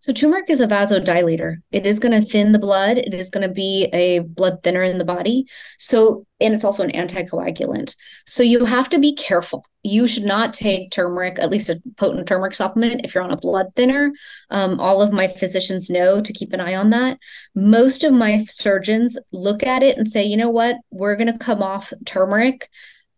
so 0.00 0.12
turmeric 0.12 0.48
is 0.48 0.62
a 0.62 0.66
vasodilator. 0.66 1.56
It 1.70 1.86
is 1.86 1.98
going 1.98 2.18
to 2.18 2.26
thin 2.26 2.52
the 2.52 2.58
blood. 2.58 2.96
It 2.96 3.12
is 3.12 3.28
going 3.28 3.46
to 3.46 3.52
be 3.52 3.84
a 3.92 4.20
blood 4.20 4.62
thinner 4.62 4.82
in 4.82 4.96
the 4.96 5.04
body. 5.04 5.44
So, 5.78 6.26
and 6.40 6.54
it's 6.54 6.64
also 6.64 6.82
an 6.82 6.92
anticoagulant. 6.92 7.94
So 8.26 8.42
you 8.42 8.64
have 8.64 8.88
to 8.88 8.98
be 8.98 9.14
careful. 9.14 9.62
You 9.82 10.08
should 10.08 10.24
not 10.24 10.54
take 10.54 10.90
turmeric, 10.90 11.38
at 11.38 11.50
least 11.50 11.68
a 11.68 11.82
potent 11.98 12.26
turmeric 12.26 12.54
supplement, 12.54 13.02
if 13.04 13.14
you're 13.14 13.22
on 13.22 13.30
a 13.30 13.36
blood 13.36 13.66
thinner. 13.76 14.10
Um, 14.48 14.80
all 14.80 15.02
of 15.02 15.12
my 15.12 15.28
physicians 15.28 15.90
know 15.90 16.22
to 16.22 16.32
keep 16.32 16.54
an 16.54 16.60
eye 16.60 16.76
on 16.76 16.88
that. 16.90 17.18
Most 17.54 18.02
of 18.02 18.14
my 18.14 18.46
surgeons 18.48 19.18
look 19.32 19.62
at 19.62 19.82
it 19.82 19.98
and 19.98 20.08
say, 20.08 20.24
you 20.24 20.38
know 20.38 20.50
what, 20.50 20.76
we're 20.90 21.16
going 21.16 21.30
to 21.30 21.38
come 21.38 21.62
off 21.62 21.92
turmeric 22.06 22.70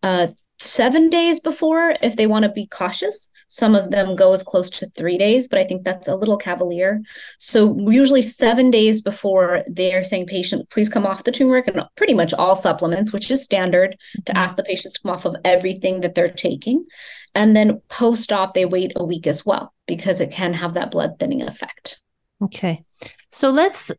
uh, 0.02 0.26
seven 0.62 1.10
days 1.10 1.40
before 1.40 1.94
if 2.02 2.16
they 2.16 2.26
want 2.26 2.44
to 2.44 2.50
be 2.50 2.66
cautious. 2.66 3.28
Some 3.48 3.74
of 3.74 3.90
them 3.90 4.16
go 4.16 4.32
as 4.32 4.42
close 4.42 4.70
to 4.70 4.86
three 4.90 5.18
days, 5.18 5.48
but 5.48 5.58
I 5.58 5.64
think 5.64 5.84
that's 5.84 6.08
a 6.08 6.16
little 6.16 6.36
cavalier. 6.36 7.02
So, 7.38 7.76
usually 7.90 8.22
seven 8.22 8.70
days 8.70 9.00
before 9.00 9.62
they're 9.66 10.04
saying, 10.04 10.26
patient, 10.26 10.70
please 10.70 10.88
come 10.88 11.06
off 11.06 11.24
the 11.24 11.32
turmeric 11.32 11.68
and 11.68 11.82
pretty 11.96 12.14
much 12.14 12.32
all 12.34 12.56
supplements, 12.56 13.12
which 13.12 13.30
is 13.30 13.44
standard 13.44 13.96
to 14.14 14.20
mm-hmm. 14.32 14.36
ask 14.36 14.56
the 14.56 14.62
patients 14.62 14.94
to 14.94 15.00
come 15.02 15.12
off 15.12 15.24
of 15.24 15.36
everything 15.44 16.00
that 16.00 16.14
they're 16.14 16.30
taking. 16.30 16.86
And 17.34 17.56
then 17.56 17.80
post 17.88 18.32
op, 18.32 18.54
they 18.54 18.64
wait 18.64 18.92
a 18.96 19.04
week 19.04 19.26
as 19.26 19.44
well 19.44 19.74
because 19.86 20.20
it 20.20 20.30
can 20.30 20.54
have 20.54 20.74
that 20.74 20.90
blood 20.90 21.18
thinning 21.18 21.42
effect. 21.42 22.00
Okay. 22.42 22.84
So, 23.30 23.50
let's 23.50 23.90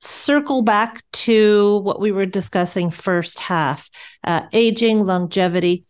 circle 0.00 0.62
back 0.62 1.02
to 1.12 1.78
what 1.78 2.00
we 2.00 2.10
were 2.10 2.26
discussing 2.26 2.90
first 2.90 3.38
half 3.38 3.90
uh, 4.24 4.46
aging, 4.52 5.04
longevity. 5.04 5.84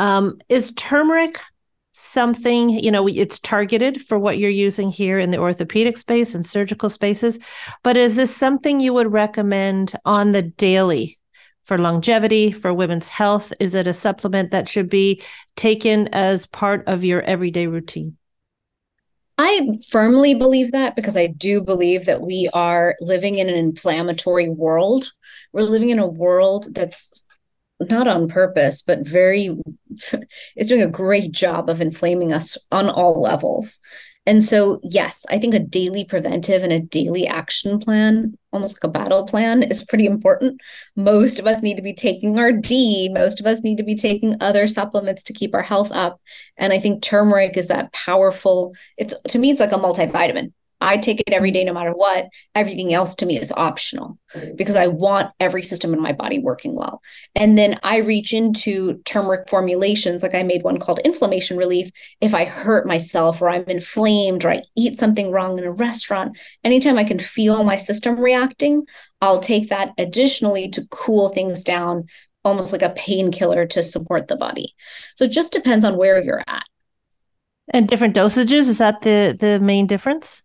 Um, 0.00 0.38
is 0.48 0.72
turmeric 0.72 1.38
something, 1.92 2.70
you 2.70 2.90
know, 2.90 3.06
it's 3.06 3.38
targeted 3.38 4.00
for 4.02 4.18
what 4.18 4.38
you're 4.38 4.48
using 4.48 4.90
here 4.90 5.18
in 5.18 5.30
the 5.30 5.38
orthopedic 5.38 5.98
space 5.98 6.34
and 6.34 6.46
surgical 6.46 6.88
spaces, 6.88 7.38
but 7.82 7.98
is 7.98 8.16
this 8.16 8.34
something 8.34 8.80
you 8.80 8.94
would 8.94 9.12
recommend 9.12 9.92
on 10.06 10.32
the 10.32 10.40
daily 10.40 11.18
for 11.64 11.76
longevity, 11.76 12.50
for 12.50 12.72
women's 12.72 13.10
health? 13.10 13.52
Is 13.60 13.74
it 13.74 13.86
a 13.86 13.92
supplement 13.92 14.52
that 14.52 14.70
should 14.70 14.88
be 14.88 15.22
taken 15.54 16.08
as 16.12 16.46
part 16.46 16.82
of 16.88 17.04
your 17.04 17.20
everyday 17.20 17.66
routine? 17.66 18.16
I 19.36 19.78
firmly 19.90 20.34
believe 20.34 20.72
that 20.72 20.96
because 20.96 21.16
I 21.16 21.26
do 21.26 21.62
believe 21.62 22.06
that 22.06 22.22
we 22.22 22.48
are 22.54 22.94
living 23.00 23.38
in 23.38 23.48
an 23.48 23.54
inflammatory 23.54 24.48
world. 24.48 25.12
We're 25.52 25.62
living 25.62 25.90
in 25.90 25.98
a 25.98 26.06
world 26.06 26.74
that's 26.74 27.26
not 27.80 28.08
on 28.08 28.28
purpose, 28.28 28.82
but 28.82 29.06
very, 29.06 29.58
it's 30.56 30.68
doing 30.68 30.82
a 30.82 30.90
great 30.90 31.32
job 31.32 31.70
of 31.70 31.80
inflaming 31.80 32.32
us 32.32 32.58
on 32.70 32.88
all 32.88 33.20
levels. 33.20 33.80
And 34.26 34.44
so, 34.44 34.80
yes, 34.82 35.24
I 35.30 35.38
think 35.38 35.54
a 35.54 35.58
daily 35.58 36.04
preventive 36.04 36.62
and 36.62 36.72
a 36.72 36.80
daily 36.80 37.26
action 37.26 37.78
plan, 37.80 38.36
almost 38.52 38.76
like 38.76 38.84
a 38.84 38.92
battle 38.92 39.26
plan, 39.26 39.62
is 39.62 39.82
pretty 39.82 40.04
important. 40.04 40.60
Most 40.94 41.38
of 41.38 41.46
us 41.46 41.62
need 41.62 41.76
to 41.78 41.82
be 41.82 41.94
taking 41.94 42.38
our 42.38 42.52
D, 42.52 43.08
most 43.08 43.40
of 43.40 43.46
us 43.46 43.62
need 43.62 43.78
to 43.78 43.82
be 43.82 43.96
taking 43.96 44.36
other 44.40 44.68
supplements 44.68 45.22
to 45.24 45.32
keep 45.32 45.54
our 45.54 45.62
health 45.62 45.90
up. 45.90 46.20
And 46.58 46.72
I 46.72 46.78
think 46.78 47.02
turmeric 47.02 47.56
is 47.56 47.68
that 47.68 47.92
powerful, 47.92 48.74
it's 48.98 49.14
to 49.28 49.38
me, 49.38 49.50
it's 49.50 49.60
like 49.60 49.72
a 49.72 49.76
multivitamin. 49.76 50.52
I 50.80 50.96
take 50.96 51.20
it 51.20 51.32
every 51.32 51.50
day, 51.50 51.64
no 51.64 51.74
matter 51.74 51.92
what. 51.92 52.28
Everything 52.54 52.94
else 52.94 53.14
to 53.16 53.26
me 53.26 53.38
is 53.38 53.52
optional 53.52 54.18
because 54.56 54.76
I 54.76 54.86
want 54.86 55.32
every 55.38 55.62
system 55.62 55.92
in 55.92 56.00
my 56.00 56.12
body 56.12 56.38
working 56.38 56.74
well. 56.74 57.02
And 57.34 57.58
then 57.58 57.78
I 57.82 57.98
reach 57.98 58.32
into 58.32 58.98
turmeric 59.04 59.48
formulations, 59.48 60.22
like 60.22 60.34
I 60.34 60.42
made 60.42 60.62
one 60.62 60.78
called 60.78 61.00
inflammation 61.00 61.56
relief. 61.56 61.90
If 62.20 62.34
I 62.34 62.44
hurt 62.44 62.86
myself 62.86 63.42
or 63.42 63.50
I'm 63.50 63.64
inflamed 63.64 64.44
or 64.44 64.50
I 64.50 64.62
eat 64.76 64.96
something 64.96 65.30
wrong 65.30 65.58
in 65.58 65.64
a 65.64 65.72
restaurant, 65.72 66.38
anytime 66.64 66.96
I 66.96 67.04
can 67.04 67.18
feel 67.18 67.62
my 67.62 67.76
system 67.76 68.18
reacting, 68.18 68.84
I'll 69.20 69.40
take 69.40 69.68
that 69.68 69.92
additionally 69.98 70.68
to 70.70 70.86
cool 70.90 71.28
things 71.28 71.62
down, 71.62 72.06
almost 72.44 72.72
like 72.72 72.82
a 72.82 72.90
painkiller 72.90 73.66
to 73.66 73.84
support 73.84 74.28
the 74.28 74.36
body. 74.36 74.74
So 75.16 75.24
it 75.24 75.30
just 75.30 75.52
depends 75.52 75.84
on 75.84 75.96
where 75.96 76.22
you're 76.22 76.42
at. 76.46 76.64
And 77.72 77.88
different 77.88 78.16
dosages, 78.16 78.68
is 78.68 78.78
that 78.78 79.02
the 79.02 79.36
the 79.38 79.60
main 79.60 79.86
difference? 79.86 80.42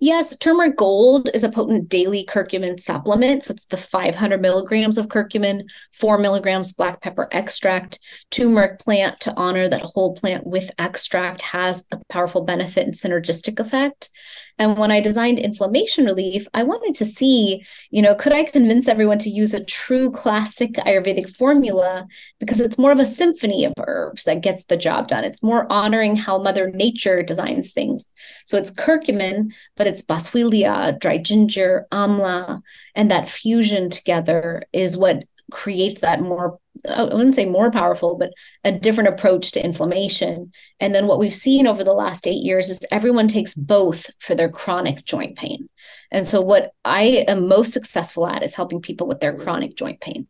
Yes, 0.00 0.36
turmeric 0.36 0.76
gold 0.76 1.30
is 1.34 1.44
a 1.44 1.48
potent 1.48 1.88
daily 1.88 2.24
curcumin 2.24 2.78
supplement. 2.80 3.42
So 3.42 3.52
it's 3.52 3.66
the 3.66 3.76
500 3.76 4.40
milligrams 4.40 4.98
of 4.98 5.08
curcumin, 5.08 5.64
four 5.92 6.18
milligrams 6.18 6.72
black 6.72 7.00
pepper 7.00 7.28
extract, 7.32 7.98
turmeric 8.30 8.78
plant 8.78 9.20
to 9.20 9.34
honor 9.36 9.68
that 9.68 9.82
whole 9.82 10.14
plant 10.14 10.46
with 10.46 10.70
extract 10.78 11.42
has 11.42 11.84
a 11.90 11.98
powerful 12.08 12.44
benefit 12.44 12.84
and 12.84 12.94
synergistic 12.94 13.60
effect. 13.60 14.10
And 14.58 14.78
when 14.78 14.90
I 14.90 15.00
designed 15.00 15.38
inflammation 15.38 16.04
relief, 16.04 16.46
I 16.54 16.62
wanted 16.62 16.94
to 16.96 17.04
see, 17.04 17.64
you 17.90 18.00
know, 18.00 18.14
could 18.14 18.32
I 18.32 18.44
convince 18.44 18.86
everyone 18.86 19.18
to 19.18 19.30
use 19.30 19.52
a 19.52 19.64
true 19.64 20.10
classic 20.10 20.74
Ayurvedic 20.74 21.30
formula 21.30 22.06
because 22.38 22.60
it's 22.60 22.78
more 22.78 22.92
of 22.92 23.00
a 23.00 23.06
symphony 23.06 23.64
of 23.64 23.72
herbs 23.78 24.24
that 24.24 24.42
gets 24.42 24.64
the 24.66 24.76
job 24.76 25.08
done. 25.08 25.24
It's 25.24 25.42
more 25.42 25.70
honoring 25.72 26.16
how 26.16 26.38
Mother 26.38 26.70
Nature 26.70 27.22
designs 27.22 27.72
things. 27.72 28.12
So 28.46 28.56
it's 28.56 28.70
curcumin, 28.70 29.52
but 29.76 29.86
it's 29.86 30.02
boswellia, 30.02 30.98
dry 31.00 31.18
ginger, 31.18 31.86
amla, 31.92 32.62
and 32.94 33.10
that 33.10 33.28
fusion 33.28 33.90
together 33.90 34.62
is 34.72 34.96
what 34.96 35.24
creates 35.50 36.00
that 36.00 36.20
more 36.20 36.58
I 36.88 37.04
wouldn't 37.04 37.36
say 37.36 37.46
more 37.46 37.70
powerful, 37.70 38.16
but 38.16 38.32
a 38.64 38.72
different 38.72 39.08
approach 39.08 39.52
to 39.52 39.64
inflammation. 39.64 40.52
And 40.80 40.94
then 40.94 41.06
what 41.06 41.18
we've 41.18 41.32
seen 41.32 41.66
over 41.66 41.84
the 41.84 41.92
last 41.92 42.26
eight 42.26 42.42
years 42.42 42.68
is 42.68 42.84
everyone 42.90 43.28
takes 43.28 43.54
both 43.54 44.10
for 44.20 44.34
their 44.34 44.48
chronic 44.48 45.04
joint 45.04 45.36
pain. 45.36 45.68
And 46.10 46.26
so 46.26 46.40
what 46.40 46.72
I 46.84 47.24
am 47.28 47.48
most 47.48 47.72
successful 47.72 48.26
at 48.26 48.42
is 48.42 48.54
helping 48.54 48.80
people 48.80 49.06
with 49.06 49.20
their 49.20 49.36
chronic 49.36 49.76
joint 49.76 50.00
pain. 50.00 50.26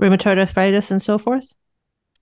Rheumatoid 0.00 0.38
arthritis 0.38 0.90
and 0.90 1.02
so 1.02 1.18
forth? 1.18 1.52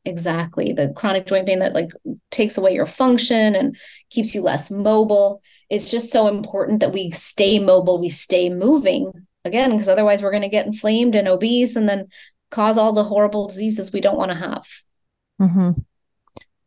Exactly. 0.04 0.72
The 0.72 0.92
chronic 0.96 1.26
joint 1.26 1.46
pain 1.46 1.60
that 1.60 1.74
like 1.74 1.90
takes 2.30 2.58
away 2.58 2.74
your 2.74 2.86
function 2.86 3.54
and 3.54 3.76
keeps 4.10 4.34
you 4.34 4.42
less 4.42 4.70
mobile. 4.70 5.40
It's 5.68 5.90
just 5.90 6.10
so 6.10 6.26
important 6.26 6.80
that 6.80 6.92
we 6.92 7.10
stay 7.10 7.58
mobile, 7.58 8.00
we 8.00 8.08
stay 8.08 8.50
moving 8.50 9.12
again, 9.44 9.72
because 9.72 9.88
otherwise 9.88 10.22
we're 10.22 10.30
going 10.30 10.42
to 10.42 10.48
get 10.48 10.66
inflamed 10.66 11.14
and 11.14 11.28
obese 11.28 11.76
and 11.76 11.88
then 11.88 12.08
cause 12.50 12.76
all 12.78 12.92
the 12.92 13.04
horrible 13.04 13.48
diseases 13.48 13.92
we 13.92 14.00
don't 14.00 14.18
want 14.18 14.30
to 14.30 14.36
have. 14.36 14.66
Mm-hmm. 15.40 15.70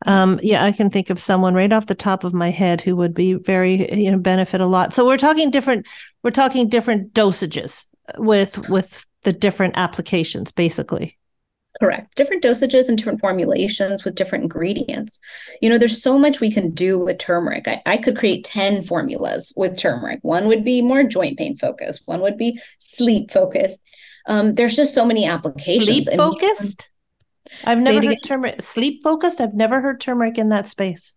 Um, 0.05 0.39
yeah, 0.43 0.63
I 0.63 0.71
can 0.71 0.89
think 0.89 1.09
of 1.09 1.19
someone 1.19 1.53
right 1.53 1.71
off 1.71 1.85
the 1.85 1.95
top 1.95 2.23
of 2.23 2.33
my 2.33 2.49
head 2.49 2.81
who 2.81 2.95
would 2.95 3.13
be 3.13 3.35
very, 3.35 3.93
you 3.93 4.11
know, 4.11 4.17
benefit 4.17 4.59
a 4.59 4.65
lot. 4.65 4.93
So 4.93 5.05
we're 5.05 5.17
talking 5.17 5.49
different, 5.49 5.87
we're 6.23 6.31
talking 6.31 6.67
different 6.67 7.13
dosages 7.13 7.85
with 8.17 8.69
with 8.69 9.05
the 9.23 9.31
different 9.31 9.75
applications, 9.77 10.51
basically. 10.51 11.17
Correct. 11.81 12.15
Different 12.15 12.43
dosages 12.43 12.87
and 12.87 12.97
different 12.97 13.19
formulations 13.19 14.03
with 14.03 14.15
different 14.15 14.43
ingredients. 14.43 15.19
You 15.61 15.69
know, 15.69 15.77
there's 15.77 16.01
so 16.01 16.19
much 16.19 16.39
we 16.39 16.51
can 16.51 16.69
do 16.71 16.99
with 16.99 17.17
turmeric. 17.17 17.67
I, 17.67 17.81
I 17.85 17.97
could 17.97 18.17
create 18.17 18.43
10 18.43 18.83
formulas 18.83 19.51
with 19.55 19.77
turmeric. 19.77 20.19
One 20.21 20.47
would 20.47 20.63
be 20.63 20.81
more 20.81 21.03
joint 21.03 21.37
pain 21.37 21.57
focused, 21.57 22.03
one 22.07 22.21
would 22.21 22.37
be 22.37 22.59
sleep 22.79 23.31
focused. 23.31 23.81
Um, 24.27 24.53
there's 24.53 24.75
just 24.75 24.93
so 24.93 25.05
many 25.05 25.25
applications. 25.25 26.05
Sleep 26.05 26.17
focused? 26.17 26.91
I've 27.63 27.81
never 27.81 28.07
heard 28.07 28.17
turmeric. 28.23 28.61
Sleep 28.61 29.01
focused? 29.03 29.41
I've 29.41 29.53
never 29.53 29.81
heard 29.81 29.99
turmeric 29.99 30.37
in 30.37 30.49
that 30.49 30.67
space. 30.67 31.13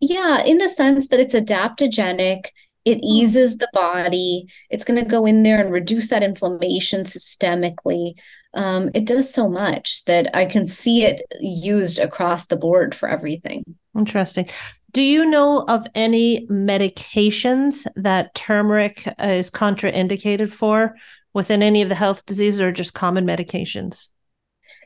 Yeah, 0.00 0.42
in 0.44 0.58
the 0.58 0.68
sense 0.68 1.08
that 1.08 1.20
it's 1.20 1.34
adaptogenic 1.34 2.46
it 2.88 2.98
hmm. 2.98 3.04
eases 3.04 3.58
the 3.58 3.68
body. 3.72 4.46
It's 4.70 4.84
going 4.84 5.02
to 5.02 5.08
go 5.08 5.26
in 5.26 5.42
there 5.42 5.60
and 5.60 5.72
reduce 5.72 6.08
that 6.08 6.22
inflammation 6.22 7.04
systemically. 7.04 8.14
Um, 8.54 8.90
it 8.94 9.04
does 9.04 9.32
so 9.32 9.48
much 9.48 10.04
that 10.06 10.34
I 10.34 10.46
can 10.46 10.66
see 10.66 11.04
it 11.04 11.22
used 11.40 11.98
across 11.98 12.46
the 12.46 12.56
board 12.56 12.94
for 12.94 13.08
everything. 13.08 13.76
Interesting. 13.96 14.48
Do 14.92 15.02
you 15.02 15.26
know 15.26 15.64
of 15.68 15.86
any 15.94 16.46
medications 16.46 17.86
that 17.94 18.34
turmeric 18.34 19.06
is 19.18 19.50
contraindicated 19.50 20.50
for 20.50 20.96
within 21.34 21.62
any 21.62 21.82
of 21.82 21.90
the 21.90 21.94
health 21.94 22.24
diseases 22.24 22.62
or 22.62 22.72
just 22.72 22.94
common 22.94 23.26
medications? 23.26 24.08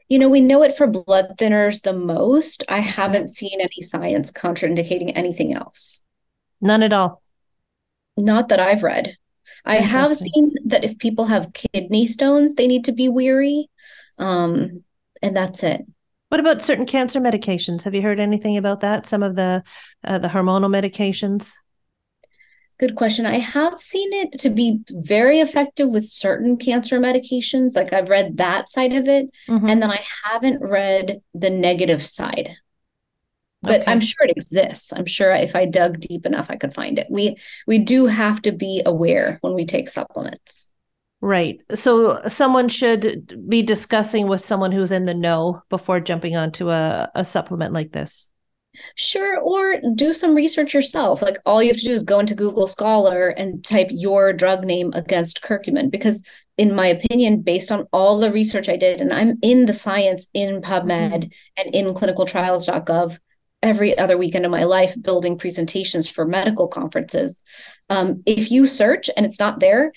You 0.09 0.19
know, 0.19 0.29
we 0.29 0.41
know 0.41 0.63
it 0.65 0.77
for 0.77 0.89
blood 0.89 1.37
thinners 1.39 1.83
the 1.83 1.93
most. 1.93 2.65
I 2.69 2.81
haven't 2.81 3.31
seen 3.31 3.61
any 3.61 3.81
science 3.81 4.33
contraindicating 4.33 5.13
anything 5.15 5.55
else. 5.55 6.05
None 6.61 6.83
at 6.83 6.93
all. 6.93 7.22
Not 8.17 8.49
that 8.49 8.61
I've 8.61 8.83
read. 8.83 9.17
I 9.65 9.77
have 9.77 10.17
seen 10.17 10.55
that 10.67 10.85
if 10.85 10.99
people 10.99 11.27
have 11.27 11.53
kidney 11.53 12.07
stones, 12.07 12.55
they 12.55 12.67
need 12.67 12.85
to 12.87 12.93
be 12.93 13.09
weary. 13.09 13.69
Um, 14.19 14.83
and 15.23 15.37
that's 15.37 15.63
it. 15.63 15.87
What 16.29 16.41
about 16.41 16.63
certain 16.63 16.87
cancer 16.87 17.21
medications? 17.21 17.83
Have 17.83 17.95
you 17.95 18.03
heard 18.03 18.19
anything 18.19 18.57
about 18.57 18.81
that? 18.81 19.07
Some 19.07 19.23
of 19.23 19.37
the 19.37 19.63
uh, 20.03 20.19
the 20.19 20.29
hormonal 20.29 20.71
medications. 20.71 21.53
Good 22.79 22.97
question. 22.97 23.27
I 23.27 23.39
have 23.39 23.81
seen 23.81 24.13
it 24.13 24.39
to 24.41 24.51
be 24.51 24.81
very 24.91 25.41
effective 25.41 25.93
with 25.93 26.07
certain 26.07 26.57
cancer 26.57 26.99
medications. 26.99 27.77
Like 27.77 27.93
I've 27.93 28.09
read 28.09 28.39
that 28.39 28.71
side 28.71 28.95
of 28.95 29.09
it, 29.09 29.31
mm-hmm. 29.47 29.69
and 29.69 29.83
then 29.83 29.91
I 29.91 30.03
haven't 30.25 30.63
read 30.63 31.21
the 31.35 31.51
negative 31.51 32.03
side 32.03 32.57
but 33.63 33.81
okay. 33.83 33.91
i'm 33.91 34.01
sure 34.01 34.27
it 34.27 34.37
exists 34.37 34.93
i'm 34.93 35.07
sure 35.07 35.33
if 35.33 35.55
i 35.57 35.65
dug 35.65 36.01
deep 36.01 36.27
enough 36.27 36.51
i 36.51 36.57
could 36.57 36.75
find 36.75 36.99
it 36.99 37.07
we 37.11 37.37
we 37.67 37.79
do 37.79 38.07
have 38.07 38.41
to 38.43 38.53
be 38.53 38.83
aware 38.85 39.39
when 39.41 39.55
we 39.55 39.65
take 39.65 39.89
supplements 39.89 40.71
right 41.21 41.61
so 41.75 42.21
someone 42.27 42.69
should 42.69 43.49
be 43.49 43.63
discussing 43.63 44.27
with 44.27 44.45
someone 44.45 44.73
who's 44.73 44.93
in 44.93 45.05
the 45.05 45.15
know 45.15 45.63
before 45.69 46.01
jumping 46.01 46.37
onto 46.37 46.71
a, 46.71 47.11
a 47.15 47.25
supplement 47.25 47.73
like 47.73 47.93
this 47.93 48.29
Sure, 48.97 49.39
or 49.39 49.81
do 49.95 50.15
some 50.15 50.35
research 50.35 50.73
yourself. 50.73 51.21
Like 51.21 51.37
all 51.45 51.63
you 51.63 51.69
have 51.69 51.77
to 51.79 51.85
do 51.85 51.93
is 51.93 52.03
go 52.03 52.19
into 52.19 52.35
Google 52.35 52.67
Scholar 52.67 53.29
and 53.29 53.63
type 53.63 53.89
your 53.91 54.33
drug 54.33 54.65
name 54.65 54.93
against 54.95 55.43
curcumin 55.43 55.91
because 55.91 56.23
in 56.57 56.75
my 56.75 56.87
opinion 56.87 57.43
based 57.43 57.71
on 57.71 57.87
all 57.93 58.19
the 58.19 58.31
research 58.31 58.69
I 58.69 58.77
did 58.77 59.01
and 59.01 59.13
I'm 59.13 59.39
in 59.43 59.67
the 59.67 59.73
science 59.73 60.29
in 60.35 60.63
PubMed 60.63 60.85
mm-hmm. 60.87 61.29
and 61.57 61.75
in 61.75 61.95
clinicaltrials.gov 61.95 63.19
every 63.63 63.97
other 63.97 64.19
weekend 64.19 64.45
of 64.45 64.51
my 64.51 64.65
life 64.65 64.95
building 65.01 65.39
presentations 65.39 66.09
for 66.09 66.27
medical 66.27 66.69
conferences. 66.69 67.43
Um, 67.89 68.23
if 68.27 68.51
you 68.51 68.67
search 68.67 69.09
and 69.17 69.25
it's 69.25 69.39
not 69.39 69.61
there, 69.61 69.93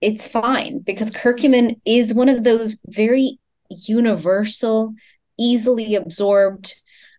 it's 0.00 0.26
fine 0.26 0.80
because 0.80 1.10
curcumin 1.10 1.80
is 1.86 2.12
one 2.12 2.28
of 2.28 2.44
those 2.44 2.80
very 2.86 3.38
universal, 3.70 4.94
easily 5.38 5.94
absorbed. 5.94 6.74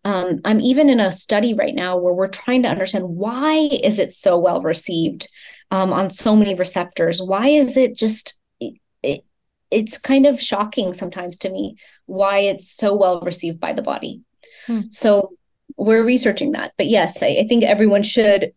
Um, 0.06 0.42
I'm 0.44 0.60
even 0.60 0.90
in 0.90 1.00
a 1.00 1.12
study 1.12 1.54
right 1.54 1.74
now 1.74 1.98
where 1.98 2.14
we're 2.14 2.28
trying 2.28 2.64
to 2.64 2.70
understand 2.70 3.06
why 3.06 3.54
is 3.56 4.00
it 4.00 4.12
so 4.12 4.38
well 4.38 4.62
received 4.62 5.28
um, 5.72 5.94
on 5.94 6.10
so 6.10 6.36
many 6.36 6.56
receptors. 6.56 7.22
Why 7.22 7.48
is 7.48 7.78
it 7.78 7.96
just 7.96 8.40
it, 8.60 8.76
it, 9.02 9.26
it's 9.72 9.98
kind 9.98 10.26
of 10.26 10.42
shocking 10.42 10.94
sometimes 10.94 11.40
to 11.40 11.50
me 11.50 11.78
why 12.06 12.40
it's 12.40 12.72
so 12.72 12.96
well 12.96 13.22
received 13.22 13.60
by 13.60 13.74
the 13.74 13.82
body. 13.82 14.22
Hmm. 14.68 14.82
So 14.92 15.38
we're 15.78 16.04
researching 16.04 16.52
that. 16.54 16.74
But 16.78 16.88
yes, 16.88 17.22
I, 17.22 17.38
I 17.42 17.46
think 17.48 17.64
everyone 17.64 18.04
should 18.04 18.54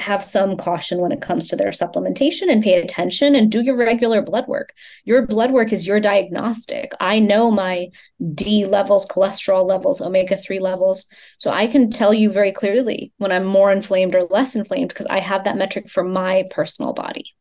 have 0.00 0.24
some 0.24 0.56
caution 0.56 0.98
when 0.98 1.12
it 1.12 1.22
comes 1.22 1.46
to 1.46 1.56
their 1.56 1.70
supplementation 1.70 2.50
and 2.50 2.62
pay 2.62 2.80
attention 2.80 3.36
and 3.36 3.50
do 3.50 3.62
your 3.62 3.76
regular 3.76 4.20
blood 4.20 4.46
work. 4.48 4.72
Your 5.04 5.24
blood 5.26 5.52
work 5.52 5.72
is 5.72 5.86
your 5.86 6.00
diagnostic. 6.00 6.92
I 7.00 7.20
know 7.20 7.50
my 7.50 7.88
D 8.34 8.66
levels, 8.66 9.06
cholesterol 9.06 9.64
levels, 9.64 10.00
omega 10.00 10.36
3 10.36 10.58
levels. 10.58 11.06
So 11.38 11.50
I 11.50 11.68
can 11.68 11.90
tell 11.90 12.12
you 12.12 12.32
very 12.32 12.50
clearly 12.50 13.12
when 13.18 13.30
I'm 13.30 13.44
more 13.44 13.70
inflamed 13.70 14.14
or 14.14 14.22
less 14.22 14.56
inflamed 14.56 14.88
because 14.88 15.06
I 15.06 15.20
have 15.20 15.44
that 15.44 15.56
metric 15.56 15.88
for 15.88 16.02
my 16.02 16.44
personal 16.50 16.92
body. 16.92 17.34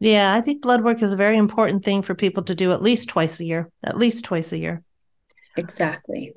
Yeah, 0.00 0.34
I 0.34 0.40
think 0.40 0.62
blood 0.62 0.82
work 0.82 1.00
is 1.02 1.12
a 1.12 1.16
very 1.16 1.36
important 1.36 1.84
thing 1.84 2.02
for 2.02 2.16
people 2.16 2.42
to 2.44 2.54
do 2.56 2.72
at 2.72 2.82
least 2.82 3.08
twice 3.08 3.38
a 3.38 3.44
year, 3.44 3.70
at 3.84 3.96
least 3.96 4.24
twice 4.24 4.52
a 4.52 4.58
year. 4.58 4.82
Exactly. 5.56 6.32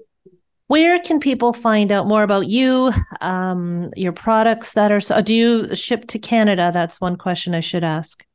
Where 0.68 0.98
can 1.00 1.20
people 1.20 1.54
find 1.54 1.92
out 1.92 2.08
more 2.08 2.24
about 2.24 2.48
you, 2.48 2.92
um, 3.22 3.92
your 3.96 4.12
products 4.12 4.74
that 4.74 4.92
are? 4.92 5.00
So, 5.00 5.22
Do 5.22 5.34
you 5.34 5.76
ship 5.76 6.08
to 6.08 6.20
Canada? 6.20 6.72
That's 6.74 7.00
one 7.00 7.18
question 7.18 7.54
I 7.54 7.60
should 7.60 7.84
ask. 7.84 8.26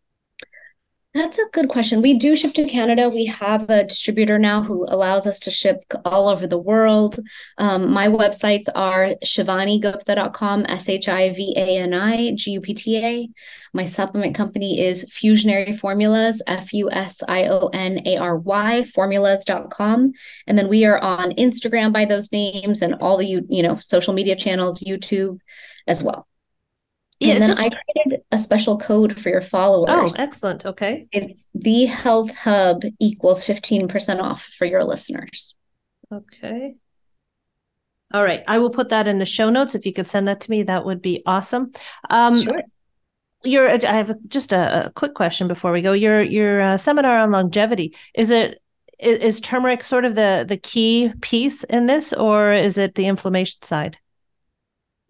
That's 1.12 1.38
a 1.38 1.46
good 1.52 1.68
question. 1.68 2.02
We 2.02 2.14
do 2.14 2.36
ship 2.36 2.54
to 2.54 2.68
Canada. 2.68 3.08
We 3.08 3.26
have 3.26 3.68
a 3.68 3.82
distributor 3.82 4.38
now 4.38 4.62
who 4.62 4.86
allows 4.88 5.26
us 5.26 5.40
to 5.40 5.50
ship 5.50 5.82
all 6.04 6.28
over 6.28 6.46
the 6.46 6.56
world. 6.56 7.18
Um, 7.58 7.90
my 7.90 8.06
websites 8.06 8.66
are 8.76 9.16
shivanigupta.com, 9.24 10.66
S 10.68 10.88
H 10.88 11.08
I 11.08 11.32
V 11.32 11.52
A 11.56 11.78
N 11.78 11.94
I 11.94 12.32
G 12.36 12.52
U 12.52 12.60
P 12.60 12.74
T 12.74 13.04
A. 13.04 13.28
My 13.72 13.84
supplement 13.84 14.36
company 14.36 14.80
is 14.80 15.04
Fusionary 15.06 15.76
Formulas, 15.76 16.42
F 16.46 16.72
U 16.74 16.88
S 16.92 17.24
I 17.26 17.48
O 17.48 17.70
N 17.72 18.06
A 18.06 18.16
R 18.16 18.38
Y, 18.38 18.84
formulas.com. 18.84 20.12
And 20.46 20.56
then 20.56 20.68
we 20.68 20.84
are 20.84 21.00
on 21.00 21.32
Instagram 21.32 21.92
by 21.92 22.04
those 22.04 22.30
names 22.30 22.82
and 22.82 22.94
all 23.00 23.16
the, 23.16 23.42
you 23.48 23.64
know, 23.64 23.74
social 23.74 24.14
media 24.14 24.36
channels, 24.36 24.78
YouTube 24.78 25.40
as 25.88 26.04
well. 26.04 26.28
Yeah, 27.20 27.34
and 27.34 27.42
then 27.42 27.50
just... 27.50 27.60
I 27.60 27.68
created 27.68 28.22
a 28.32 28.38
special 28.38 28.78
code 28.78 29.18
for 29.18 29.28
your 29.28 29.42
followers. 29.42 30.16
Oh, 30.18 30.22
excellent. 30.22 30.64
Okay. 30.64 31.06
It's 31.12 31.46
the 31.54 31.84
health 31.84 32.34
hub 32.34 32.82
equals 32.98 33.44
15% 33.44 34.20
off 34.20 34.42
for 34.42 34.64
your 34.64 34.84
listeners. 34.84 35.54
Okay. 36.12 36.76
All 38.12 38.24
right. 38.24 38.42
I 38.48 38.58
will 38.58 38.70
put 38.70 38.88
that 38.88 39.06
in 39.06 39.18
the 39.18 39.26
show 39.26 39.50
notes. 39.50 39.74
If 39.74 39.84
you 39.84 39.92
could 39.92 40.08
send 40.08 40.28
that 40.28 40.40
to 40.42 40.50
me, 40.50 40.64
that 40.64 40.84
would 40.84 41.02
be 41.02 41.22
awesome. 41.26 41.72
Um, 42.08 42.40
sure. 42.40 42.62
Your, 43.44 43.70
I 43.70 43.92
have 43.92 44.14
just 44.28 44.52
a, 44.52 44.86
a, 44.86 44.90
quick 44.90 45.14
question 45.14 45.46
before 45.46 45.72
we 45.72 45.80
go. 45.80 45.92
Your 45.92 46.20
your 46.20 46.60
uh, 46.60 46.76
seminar 46.76 47.18
on 47.18 47.30
longevity 47.30 47.96
is 48.14 48.30
it 48.30 48.60
is, 48.98 49.18
is 49.20 49.40
turmeric 49.40 49.82
sort 49.82 50.04
of 50.04 50.14
the 50.14 50.44
the 50.46 50.58
key 50.58 51.10
piece 51.22 51.64
in 51.64 51.86
this, 51.86 52.12
or 52.12 52.52
is 52.52 52.76
it 52.76 52.96
the 52.96 53.06
inflammation 53.06 53.62
side? 53.62 53.96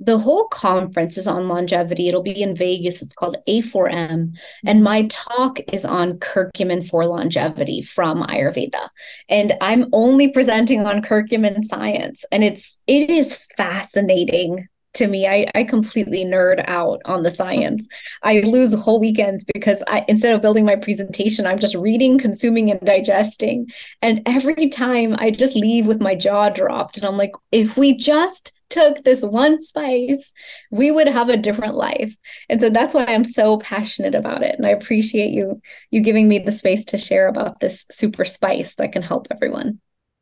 The 0.00 0.18
whole 0.18 0.48
conference 0.48 1.18
is 1.18 1.28
on 1.28 1.46
longevity. 1.46 2.08
It'll 2.08 2.22
be 2.22 2.42
in 2.42 2.56
Vegas. 2.56 3.02
It's 3.02 3.12
called 3.12 3.36
A4M. 3.46 4.34
And 4.64 4.82
my 4.82 5.06
talk 5.08 5.58
is 5.72 5.84
on 5.84 6.18
curcumin 6.18 6.88
for 6.88 7.06
longevity 7.06 7.82
from 7.82 8.22
Ayurveda. 8.22 8.88
And 9.28 9.52
I'm 9.60 9.86
only 9.92 10.28
presenting 10.28 10.86
on 10.86 11.02
curcumin 11.02 11.64
science. 11.64 12.24
And 12.32 12.42
it's 12.42 12.78
it 12.86 13.10
is 13.10 13.34
fascinating 13.56 14.68
to 14.92 15.06
me. 15.06 15.26
I, 15.26 15.46
I 15.54 15.64
completely 15.64 16.24
nerd 16.24 16.64
out 16.66 17.00
on 17.04 17.22
the 17.22 17.30
science. 17.30 17.86
I 18.22 18.40
lose 18.40 18.74
whole 18.74 19.00
weekends 19.00 19.44
because 19.52 19.82
I 19.86 20.04
instead 20.08 20.34
of 20.34 20.40
building 20.40 20.64
my 20.64 20.76
presentation, 20.76 21.46
I'm 21.46 21.58
just 21.58 21.74
reading, 21.74 22.18
consuming, 22.18 22.70
and 22.70 22.80
digesting. 22.80 23.66
And 24.00 24.22
every 24.24 24.70
time 24.70 25.14
I 25.18 25.30
just 25.30 25.54
leave 25.54 25.86
with 25.86 26.00
my 26.00 26.14
jaw 26.14 26.48
dropped. 26.48 26.96
And 26.96 27.06
I'm 27.06 27.18
like, 27.18 27.32
if 27.52 27.76
we 27.76 27.94
just 27.94 28.59
took 28.70 29.04
this 29.04 29.22
one 29.22 29.60
spice, 29.62 30.32
we 30.70 30.90
would 30.90 31.08
have 31.08 31.28
a 31.28 31.36
different 31.36 31.74
life. 31.74 32.16
And 32.48 32.60
so 32.60 32.70
that's 32.70 32.94
why 32.94 33.04
I'm 33.06 33.24
so 33.24 33.58
passionate 33.58 34.14
about 34.14 34.42
it. 34.42 34.54
And 34.56 34.66
I 34.66 34.70
appreciate 34.70 35.32
you 35.32 35.60
you 35.90 36.00
giving 36.00 36.28
me 36.28 36.38
the 36.38 36.52
space 36.52 36.84
to 36.86 36.98
share 36.98 37.28
about 37.28 37.60
this 37.60 37.84
super 37.90 38.24
spice 38.24 38.76
that 38.76 38.92
can 38.92 39.02
help 39.02 39.26
everyone. 39.30 39.80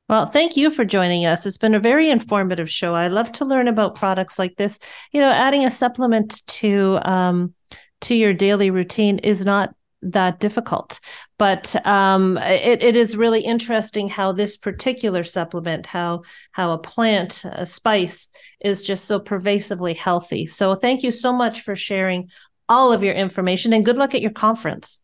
Well, 0.09 0.24
thank 0.24 0.57
you 0.57 0.70
for 0.70 0.86
joining 0.86 1.26
us. 1.26 1.44
It's 1.44 1.59
been 1.59 1.74
a 1.74 1.80
very 1.80 2.09
informative 2.09 2.70
show. 2.70 2.94
I 2.94 3.09
love 3.09 3.30
to 3.32 3.44
learn 3.44 3.68
about 3.68 3.94
products 3.94 4.38
like 4.38 4.57
this. 4.57 4.78
You 5.12 5.20
know, 5.20 5.30
adding 5.30 5.66
a 5.66 5.70
supplement 5.70 6.46
to 6.46 6.99
um, 7.03 7.55
to 8.03 8.14
your 8.14 8.32
daily 8.32 8.70
routine 8.70 9.18
is 9.18 9.44
not 9.44 9.74
that 10.03 10.40
difficult. 10.40 11.01
But 11.38 11.74
um, 11.86 12.38
it, 12.38 12.82
it 12.82 12.96
is 12.96 13.16
really 13.16 13.40
interesting 13.40 14.09
how 14.09 14.32
this 14.32 14.57
particular 14.57 15.24
supplement, 15.24 15.86
how 15.86 16.22
how 16.53 16.72
a 16.72 16.78
plant, 16.78 17.44
a 17.44 17.66
spice, 17.66 18.30
is 18.61 18.82
just 18.82 19.05
so 19.05 19.18
pervasively 19.18 19.94
healthy. 19.94 20.46
So 20.46 20.74
thank 20.74 21.03
you 21.03 21.11
so 21.11 21.32
much 21.32 21.62
for 21.62 21.76
sharing 21.76 22.30
all 22.68 22.92
of 22.92 23.03
your 23.03 23.14
information 23.14 23.72
and 23.72 23.84
good 23.84 23.96
luck 23.96 24.14
at 24.14 24.22
your 24.22 24.30
conference. 24.30 25.01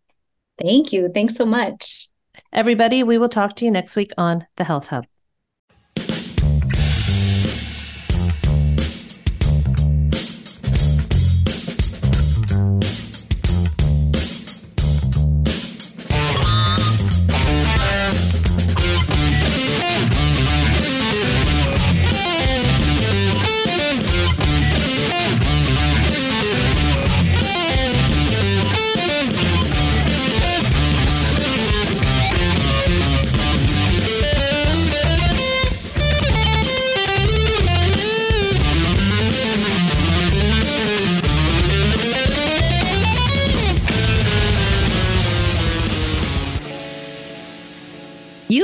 Thank 0.62 0.92
you. 0.92 1.08
Thanks 1.12 1.34
so 1.34 1.46
much. 1.46 2.08
Everybody, 2.52 3.02
we 3.02 3.18
will 3.18 3.28
talk 3.28 3.56
to 3.56 3.64
you 3.64 3.70
next 3.70 3.96
week 3.96 4.12
on 4.18 4.46
the 4.56 4.64
Health 4.64 4.88
Hub. 4.88 5.06